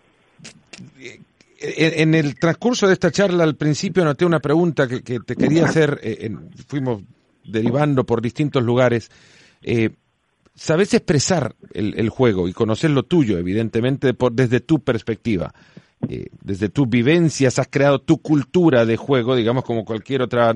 En, 1.61 2.15
el 2.15 2.39
transcurso 2.39 2.87
de 2.87 2.95
esta 2.95 3.11
charla, 3.11 3.45
al 3.45 3.57
principio 3.57 4.05
noté 4.05 4.25
una 4.25 4.41
pregunta 4.41 4.87
que, 4.89 5.03
que 5.03 5.19
te 5.21 5.37
quería 5.37 5.65
hacer. 5.65 5.99
Eh, 6.03 6.31
fuimos 6.67 7.03
derivando 7.45 8.05
por 8.05 8.23
distintos 8.23 8.63
lugares. 8.63 9.11
Eh, 9.63 9.91
sabes 10.55 10.95
expresar 10.95 11.55
el, 11.73 12.09
juego 12.09 12.49
y 12.49 12.53
conocer 12.53 12.91
lo 12.91 13.03
tuyo, 13.05 13.39
evidentemente, 13.39 14.15
por, 14.15 14.33
desde 14.33 14.61
tu 14.61 14.81
perspectiva. 14.81 15.53
Eh, 16.09 16.27
desde 16.43 16.69
tus 16.69 16.89
vivencias 16.89 17.59
has 17.59 17.69
creado 17.69 18.01
tu 18.01 18.19
cultura 18.23 18.87
de 18.87 18.97
juego, 18.97 19.37
digamos 19.37 19.65
como 19.65 19.85
cualquier 19.85 20.23
otra 20.23 20.55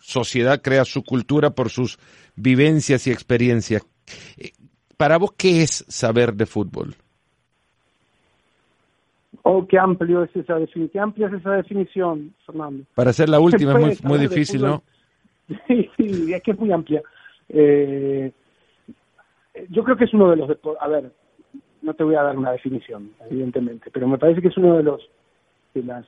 sociedad 0.00 0.60
crea 0.60 0.84
su 0.84 1.02
cultura 1.02 1.50
por 1.50 1.70
sus 1.70 1.98
vivencias 2.36 3.06
y 3.06 3.10
experiencias. 3.10 3.82
Eh, 4.36 4.52
para 4.96 5.16
vos, 5.16 5.32
¿qué 5.36 5.62
es 5.62 5.84
saber 5.88 6.34
de 6.34 6.46
fútbol? 6.46 6.94
Oh, 9.42 9.66
qué 9.66 9.78
amplio 9.78 10.24
es 10.24 10.34
esa 10.36 10.54
definición, 10.54 10.88
qué 10.90 11.00
amplia 11.00 11.26
es 11.28 11.34
esa 11.34 11.50
definición, 11.52 12.34
Fernando. 12.46 12.84
Para 12.94 13.12
ser 13.12 13.28
la 13.28 13.40
última 13.40 13.78
es 13.80 14.02
muy, 14.04 14.16
muy 14.16 14.26
difícil, 14.26 14.62
¿no? 14.62 14.82
Sí, 15.66 16.32
es 16.32 16.42
que 16.42 16.50
es 16.52 16.58
muy 16.58 16.72
amplia. 16.72 17.02
Eh, 17.48 18.32
yo 19.68 19.84
creo 19.84 19.96
que 19.96 20.04
es 20.04 20.14
uno 20.14 20.30
de 20.30 20.36
los 20.36 20.58
a 20.80 20.88
ver, 20.88 21.12
no 21.82 21.94
te 21.94 22.04
voy 22.04 22.14
a 22.14 22.22
dar 22.22 22.36
una 22.36 22.52
definición, 22.52 23.10
evidentemente, 23.30 23.90
pero 23.92 24.08
me 24.08 24.18
parece 24.18 24.40
que 24.40 24.48
es 24.48 24.56
uno 24.56 24.76
de 24.76 24.82
los 24.82 25.08
de 25.74 25.82
las 25.82 26.06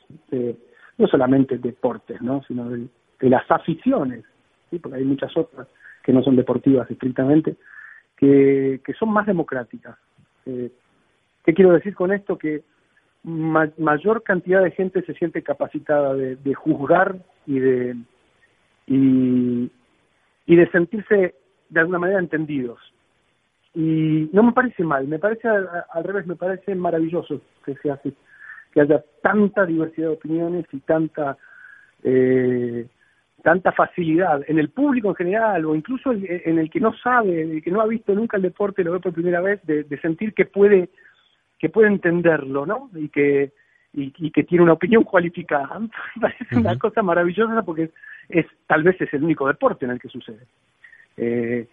no 0.99 1.07
solamente 1.07 1.59
deportes, 1.59 2.21
¿no? 2.23 2.43
sino 2.49 2.71
de, 2.71 2.89
las 3.21 3.49
aficiones, 3.51 4.25
porque 4.81 4.99
hay 4.99 5.05
muchas 5.05 5.37
otras 5.37 5.69
que 6.03 6.13
no 6.13 6.23
son 6.23 6.37
deportivas 6.37 6.91
estrictamente, 6.91 7.57
que, 8.17 8.81
que 8.85 8.93
son 8.95 9.11
más 9.11 9.27
democráticas. 9.27 9.97
Eh, 10.47 10.71
¿Qué 11.45 11.55
quiero 11.55 11.73
decir 11.73 11.95
con 11.95 12.13
esto? 12.13 12.39
Que 12.39 12.63
mayor 13.23 14.23
cantidad 14.23 14.63
de 14.63 14.71
gente 14.71 15.03
se 15.03 15.15
siente 15.15 15.43
capacitada 15.43 16.15
de, 16.15 16.55
juzgar 16.55 17.17
y 17.47 17.59
de 17.59 17.97
y, 18.87 19.71
y 20.47 20.57
de 20.57 20.71
sentirse 20.71 21.35
de 21.69 21.81
alguna 21.81 21.99
manera 21.99 22.19
entendidos. 22.19 22.79
Y 23.75 24.31
no 24.33 24.43
me 24.43 24.53
parece 24.53 24.85
mal, 24.85 25.07
me 25.07 25.19
parece 25.19 25.49
al, 25.49 26.05
revés, 26.05 26.27
me 26.27 26.37
parece 26.37 26.75
maravilloso 26.75 27.43
que 27.65 27.75
se 27.77 27.91
hace, 27.91 28.13
que 28.73 28.81
haya 28.81 29.05
tanta 29.23 29.67
diversidad 29.67 30.09
de 30.09 30.15
opiniones 30.15 30.65
y 30.73 30.79
tanta 30.81 31.37
eh, 32.03 32.87
tanta 33.43 33.73
facilidad 33.73 34.43
en 34.49 34.59
el 34.59 34.71
público 34.71 35.11
en 35.11 35.15
general 35.15 35.67
o 35.67 35.75
incluso 35.75 36.11
en 36.13 36.59
el 36.59 36.71
que 36.71 36.81
no 36.81 36.93
sabe, 36.97 37.43
el 37.43 37.63
que 37.63 37.71
no 37.71 37.81
ha 37.81 37.87
visto 37.87 38.15
nunca 38.15 38.39
el 38.39 38.43
deporte, 38.43 38.83
lo 38.83 38.93
ve 38.93 39.01
por 39.01 39.13
primera 39.13 39.41
vez, 39.41 39.65
de, 39.65 39.85
de 39.85 40.01
sentir 40.01 40.35
que 40.35 40.47
puede 40.47 40.89
que 41.59 41.69
puede 41.69 41.89
entenderlo, 41.89 42.67
¿no? 42.67 42.91
Y 42.95 43.09
que 43.09 43.53
y, 43.97 44.31
que 44.31 44.45
tiene 44.45 44.63
una 44.63 44.75
opinión 44.75 45.05
cualificada. 45.05 45.81
Parece 46.21 46.57
una 46.57 46.79
cosa 46.79 47.03
maravillosa 47.03 47.63
porque 47.63 47.91
es, 48.29 48.47
tal 48.67 48.83
vez 48.83 49.01
es 49.01 49.13
el 49.15 49.25
único 49.25 49.49
deporte 49.49 49.87
en 49.87 49.93
el 49.93 50.01
que 50.01 50.09
sucede. 50.09 50.47
Eh, 51.17 51.67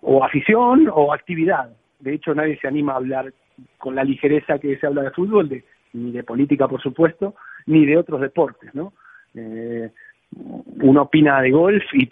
o 0.00 0.24
afición 0.24 0.88
o 0.92 1.12
actividad. 1.12 1.70
De 1.98 2.14
hecho, 2.14 2.34
nadie 2.34 2.58
se 2.58 2.68
anima 2.68 2.92
a 2.92 2.96
hablar 2.96 3.32
con 3.78 3.94
la 3.94 4.04
ligereza 4.04 4.58
que 4.58 4.76
se 4.78 4.86
habla 4.86 5.02
de 5.02 5.10
fútbol, 5.10 5.48
de, 5.48 5.64
ni 5.92 6.12
de 6.12 6.22
política, 6.22 6.68
por 6.68 6.80
supuesto, 6.80 7.34
ni 7.66 7.84
de 7.84 7.96
otros 7.96 8.20
deportes, 8.20 8.74
¿no? 8.74 8.92
Eh, 9.34 9.90
uno 10.82 11.02
opina 11.02 11.40
de 11.40 11.50
golf 11.50 11.82
y, 11.94 12.08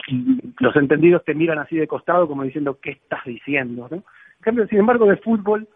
los 0.61 0.75
entendidos 0.77 1.25
te 1.25 1.35
miran 1.35 1.59
así 1.59 1.77
de 1.77 1.87
costado 1.87 2.27
como 2.27 2.43
diciendo, 2.43 2.79
¿qué 2.81 2.93
estás 2.93 3.25
diciendo? 3.25 3.89
¿no? 3.91 3.97
En 3.97 4.03
cambio, 4.41 4.67
sin 4.69 4.79
embargo, 4.79 5.07
de 5.07 5.17
fútbol 5.17 5.69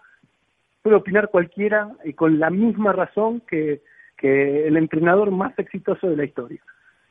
puede 0.83 0.97
opinar 0.97 1.29
cualquiera 1.31 1.91
y 2.05 2.13
con 2.13 2.39
la 2.39 2.51
misma 2.51 2.93
razón 2.93 3.43
que, 3.49 3.83
que 4.17 4.67
el 4.67 4.77
entrenador 4.77 5.31
más 5.31 5.59
exitoso 5.59 6.09
de 6.09 6.17
la 6.17 6.25
historia. 6.25 6.61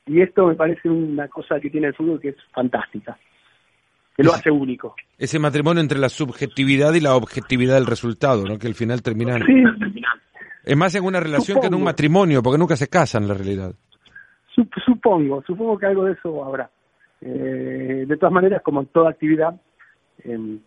Y 0.05 0.21
esto 0.21 0.47
me 0.47 0.55
parece 0.55 0.89
una 0.89 1.27
cosa 1.27 1.59
que 1.59 1.69
tiene 1.69 1.87
el 1.87 1.95
fútbol 1.95 2.19
que 2.19 2.29
es 2.29 2.35
fantástica, 2.53 3.17
que 4.15 4.23
lo 4.23 4.31
hace 4.31 4.49
único. 4.49 4.95
Ese 5.17 5.37
matrimonio 5.37 5.81
entre 5.81 5.99
la 5.99 6.09
subjetividad 6.09 6.93
y 6.93 7.01
la 7.01 7.15
objetividad 7.15 7.75
del 7.75 7.85
resultado, 7.85 8.45
¿no? 8.45 8.57
que 8.57 8.67
al 8.67 8.75
final 8.75 9.01
termina... 9.01 9.37
Sí. 9.39 9.63
Es 10.63 10.75
más 10.75 10.93
en 10.95 11.05
una 11.05 11.21
relación 11.21 11.61
que 11.61 11.67
en 11.67 11.75
un 11.75 11.83
matrimonio, 11.83 12.43
porque 12.43 12.57
nunca 12.57 12.75
se 12.75 12.89
casan 12.89 13.23
en 13.23 13.29
la 13.29 13.35
realidad. 13.35 13.73
Supongo, 14.85 15.41
supongo 15.43 15.77
que 15.77 15.85
algo 15.85 16.03
de 16.05 16.13
eso 16.13 16.43
habrá. 16.43 16.69
Eh, 17.21 18.05
de 18.05 18.17
todas 18.17 18.33
maneras, 18.33 18.61
como 18.63 18.81
en 18.81 18.87
toda 18.87 19.11
actividad, 19.11 19.59
em, 20.23 20.59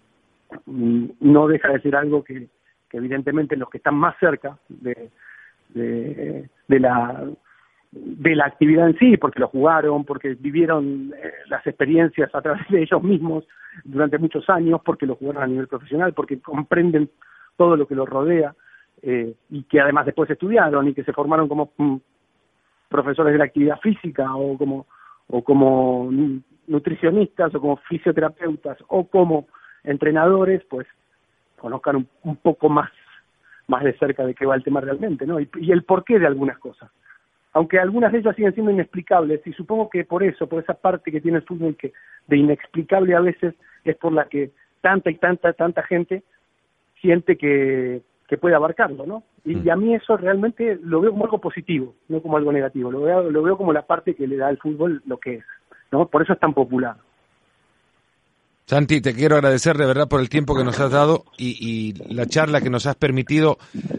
no 0.67 1.49
deja 1.49 1.69
de 1.69 1.81
ser 1.81 1.97
algo 1.97 2.25
que, 2.25 2.49
que 2.91 2.99
evidentemente 2.99 3.57
los 3.57 3.71
que 3.71 3.79
están 3.79 3.95
más 3.95 4.17
cerca 4.19 4.59
de, 4.69 5.11
de, 5.71 6.81
la 6.81 7.25
de 7.93 8.37
la 8.37 8.47
actividad 8.47 8.89
en 8.89 8.99
sí, 8.99 9.17
porque 9.17 9.41
lo 9.41 9.49
jugaron, 9.49 10.05
porque 10.05 10.35
vivieron 10.35 11.13
eh, 11.17 11.33
las 11.49 11.67
experiencias 11.67 12.35
a 12.35 12.43
través 12.43 12.69
de 12.69 12.83
ellos 12.83 13.03
mismos 13.03 13.45
durante 13.85 14.19
muchos 14.19 14.49
años, 14.51 14.81
porque 14.85 15.07
lo 15.07 15.17
jugaron 15.17 15.43
a 15.43 15.47
nivel 15.47 15.69
profesional, 15.69 16.13
porque 16.13 16.41
comprenden 16.41 17.09
todo 17.57 17.77
lo 17.77 17.87
que 17.87 17.95
los 17.95 18.09
rodea 18.09 18.55
eh, 19.03 19.35
y 19.51 19.63
que 19.63 19.81
además 19.81 20.07
después 20.07 20.29
estudiaron 20.29 20.89
y 20.89 20.95
que 20.95 21.05
se 21.05 21.13
formaron 21.13 21.49
como 21.49 21.73
mm, 21.77 21.97
profesores 22.89 23.33
de 23.33 23.39
la 23.39 23.45
actividad 23.45 23.81
física 23.81 24.35
o 24.35 24.59
como 24.59 24.87
o 25.33 25.43
como 25.45 26.11
nutricionistas 26.67 27.55
o 27.55 27.61
como 27.61 27.77
fisioterapeutas 27.89 28.79
o 28.89 29.07
como 29.07 29.47
entrenadores, 29.85 30.63
pues 30.69 30.87
conozcan 31.61 32.09
un, 32.23 32.37
poco 32.37 32.69
más 32.69 32.91
más 33.69 33.85
de 33.85 33.97
cerca 33.99 34.27
de 34.27 34.35
qué 34.35 34.45
va 34.47 34.57
el 34.57 34.65
tema 34.65 34.81
realmente, 34.81 35.25
¿no? 35.25 35.39
Y, 35.39 35.49
el 35.71 35.85
porqué 35.85 36.19
de 36.19 36.27
algunas 36.27 36.59
cosas. 36.59 36.91
Aunque 37.53 37.79
algunas 37.79 38.11
de 38.11 38.19
ellas 38.19 38.35
siguen 38.35 38.53
siendo 38.53 38.73
inexplicables, 38.73 39.47
y 39.47 39.53
supongo 39.53 39.89
que 39.89 40.05
por 40.05 40.25
eso, 40.25 40.49
por 40.49 40.61
esa 40.61 40.75
parte 40.75 41.13
que 41.13 41.21
tiene 41.21 41.39
el 41.39 41.45
fútbol 41.45 41.77
que 41.77 41.93
de 42.27 42.37
inexplicable 42.37 43.15
a 43.15 43.21
veces 43.21 43.55
es 43.85 43.97
por 43.97 44.13
la 44.13 44.25
que 44.25 44.51
tanta 44.81 45.11
y 45.11 45.15
tanta, 45.17 45.53
tanta 45.53 45.85
gente 45.85 46.25
siente 47.01 47.37
que, 47.37 48.03
que 48.27 48.39
puede 48.39 48.57
abarcarlo, 48.57 49.07
¿no? 49.07 49.23
Y, 49.45 49.55
mm. 49.55 49.67
y, 49.67 49.71
a 49.71 49.77
mí 49.77 49.95
eso 49.95 50.17
realmente 50.17 50.79
lo 50.83 51.01
veo 51.01 51.13
como 51.13 51.25
algo 51.25 51.39
positivo, 51.39 51.95
no 52.09 52.21
como 52.21 52.37
algo 52.37 52.53
negativo, 52.53 52.91
lo 52.91 53.03
veo, 53.03 53.31
lo 53.31 53.43
veo 53.43 53.57
como 53.57 53.73
la 53.73 53.83
parte 53.83 54.15
que 54.15 54.27
le 54.27 54.37
da 54.37 54.49
al 54.49 54.59
fútbol 54.59 55.03
lo 55.07 55.19
que 55.19 55.37
es, 55.37 55.45
¿no? 55.93 56.09
Por 56.09 56.23
eso 56.23 56.33
es 56.33 56.41
tan 56.41 56.55
popular. 56.55 56.97
Santi, 58.71 59.01
te 59.01 59.15
quiero 59.15 59.35
agradecer 59.35 59.77
de 59.77 59.85
verdad 59.85 60.07
por 60.07 60.21
el 60.21 60.29
tiempo 60.29 60.57
que 60.57 60.63
nos 60.63 60.79
has 60.79 60.93
dado 60.93 61.25
y, 61.37 61.93
la 62.15 62.27
charla 62.27 62.61
que 62.61 62.71
nos 62.71 62.87
has 62.87 62.95
permitido. 62.95 63.59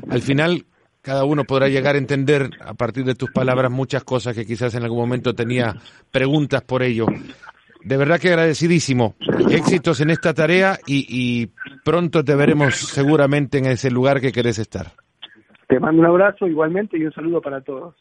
Al 0.10 0.22
final, 0.22 0.64
cada 1.02 1.26
uno 1.26 1.44
podrá 1.44 1.68
llegar 1.68 1.96
a 1.96 1.98
entender 1.98 2.52
a 2.66 2.74
partir 2.74 3.04
de 3.04 3.14
tus 3.14 3.30
palabras 3.32 3.70
muchas 3.70 4.06
cosas 4.06 4.34
que 4.34 4.46
quizás 4.46 4.74
en 4.76 4.84
algún 4.84 5.00
momento 5.00 5.34
tenía 5.34 5.76
preguntas 6.10 6.62
por 6.62 6.84
ello. 6.84 7.06
De 7.84 7.98
verdad 7.98 8.18
que 8.18 8.30
agradecidísimo. 8.30 9.16
Éxitos 9.50 10.00
en 10.00 10.10
esta 10.10 10.34
tarea 10.34 10.80
y, 10.88 11.06
y 11.10 11.52
pronto 11.84 12.24
te 12.24 12.34
veremos 12.34 12.76
seguramente 12.76 13.58
en 13.58 13.66
ese 13.66 13.92
lugar 13.92 14.22
que 14.22 14.32
querés 14.32 14.58
estar. 14.58 14.94
Te 15.68 15.82
mando 15.82 16.00
un 16.00 16.08
abrazo 16.08 16.48
igualmente 16.48 16.98
y 16.98 17.04
un 17.04 17.12
saludo 17.12 17.42
para 17.42 17.60
todos. 17.60 17.96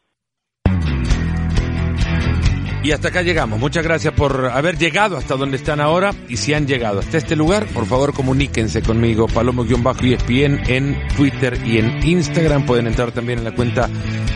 Y 2.83 2.93
hasta 2.93 3.09
acá 3.09 3.21
llegamos. 3.23 3.61
Muchas 3.61 3.85
gracias 3.85 4.15
por 4.15 4.47
haber 4.47 4.79
llegado 4.79 5.19
hasta 5.19 5.37
donde 5.37 5.59
están 5.59 5.81
ahora. 5.81 6.15
Y 6.29 6.39
si 6.39 6.55
han 6.55 6.67
llegado 6.67 7.01
hasta 7.01 7.19
este 7.19 7.37
lugar, 7.37 7.67
por 7.67 7.85
favor 7.87 8.15
comuníquense 8.15 8.81
conmigo, 8.81 9.27
Palomo-ESPN 9.27 10.63
en 10.67 11.09
Twitter 11.15 11.61
y 11.65 11.79
en 11.79 12.07
Instagram. 12.07 12.65
Pueden 12.65 12.87
entrar 12.87 13.13
también 13.13 13.41
en 13.41 13.45
la 13.45 13.55
cuenta 13.55 13.89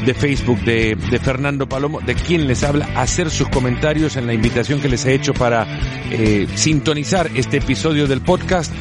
de 0.05 0.13
Facebook 0.13 0.61
de, 0.61 0.97
Fernando 1.23 1.67
Palomo, 1.67 2.01
de 2.01 2.15
quien 2.15 2.47
les 2.47 2.63
habla, 2.65 2.87
hacer 2.97 3.31
sus 3.31 3.49
comentarios 3.49 4.17
en 4.17 4.27
la 4.27 4.35
invitación 4.35 4.81
que 4.81 4.89
les 4.89 5.07
he 5.07 5.15
hecho 5.15 5.33
para 5.33 5.67
eh, 6.11 6.47
sintonizar 6.55 7.31
este 7.35 7.59
episodio 7.59 8.07
del 8.07 8.21
podcast. 8.21 8.73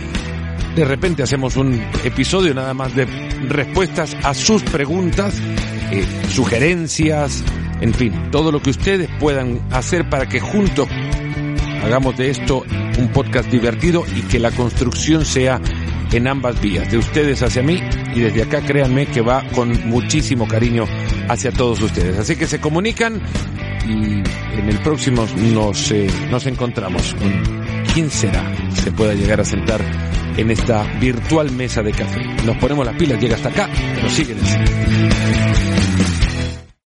De 0.75 0.83
repente 0.83 1.23
hacemos 1.23 1.55
un 1.55 1.81
episodio 2.03 2.53
nada 2.53 2.73
más 2.73 2.95
de 2.95 3.05
respuestas 3.47 4.17
a 4.23 4.33
sus 4.33 4.63
preguntas, 4.63 5.39
eh, 5.93 6.05
sugerencias, 6.29 7.43
en 7.81 7.93
fin, 7.93 8.31
todo 8.31 8.51
lo 8.51 8.61
que 8.61 8.71
ustedes 8.71 9.09
puedan 9.19 9.59
hacer 9.71 10.09
para 10.09 10.27
que 10.27 10.39
juntos 10.39 10.87
hagamos 11.83 12.17
de 12.17 12.29
esto 12.29 12.63
un 12.97 13.09
podcast 13.09 13.49
divertido 13.49 14.03
y 14.15 14.21
que 14.21 14.39
la 14.39 14.51
construcción 14.51 15.25
sea 15.25 15.61
en 16.11 16.27
ambas 16.27 16.59
vías, 16.61 16.91
de 16.91 16.97
ustedes 16.97 17.41
hacia 17.41 17.63
mí 17.63 17.79
y 18.15 18.21
desde 18.21 18.43
acá 18.43 18.61
créanme 18.61 19.07
que 19.07 19.21
va 19.21 19.43
con 19.49 19.87
muchísimo 19.89 20.47
cariño 20.47 20.85
hacia 21.27 21.51
todos 21.51 21.81
ustedes. 21.81 22.17
Así 22.17 22.35
que 22.35 22.47
se 22.47 22.59
comunican 22.59 23.21
y 23.87 24.23
en 24.57 24.69
el 24.69 24.79
próximo 24.79 25.25
nos, 25.53 25.91
eh, 25.91 26.07
nos 26.29 26.45
encontramos 26.45 27.15
con 27.15 27.83
quién 27.93 28.09
será 28.09 28.43
se 28.73 28.91
pueda 28.91 29.13
llegar 29.13 29.41
a 29.41 29.45
sentar 29.45 29.81
en 30.37 30.51
esta 30.51 30.83
virtual 30.99 31.51
mesa 31.51 31.81
de 31.81 31.91
café. 31.91 32.23
Nos 32.45 32.57
ponemos 32.57 32.85
las 32.85 32.95
pilas, 32.95 33.19
llega 33.19 33.35
hasta 33.35 33.49
acá, 33.49 33.69
pero 33.95 34.09
siguen 34.09 34.37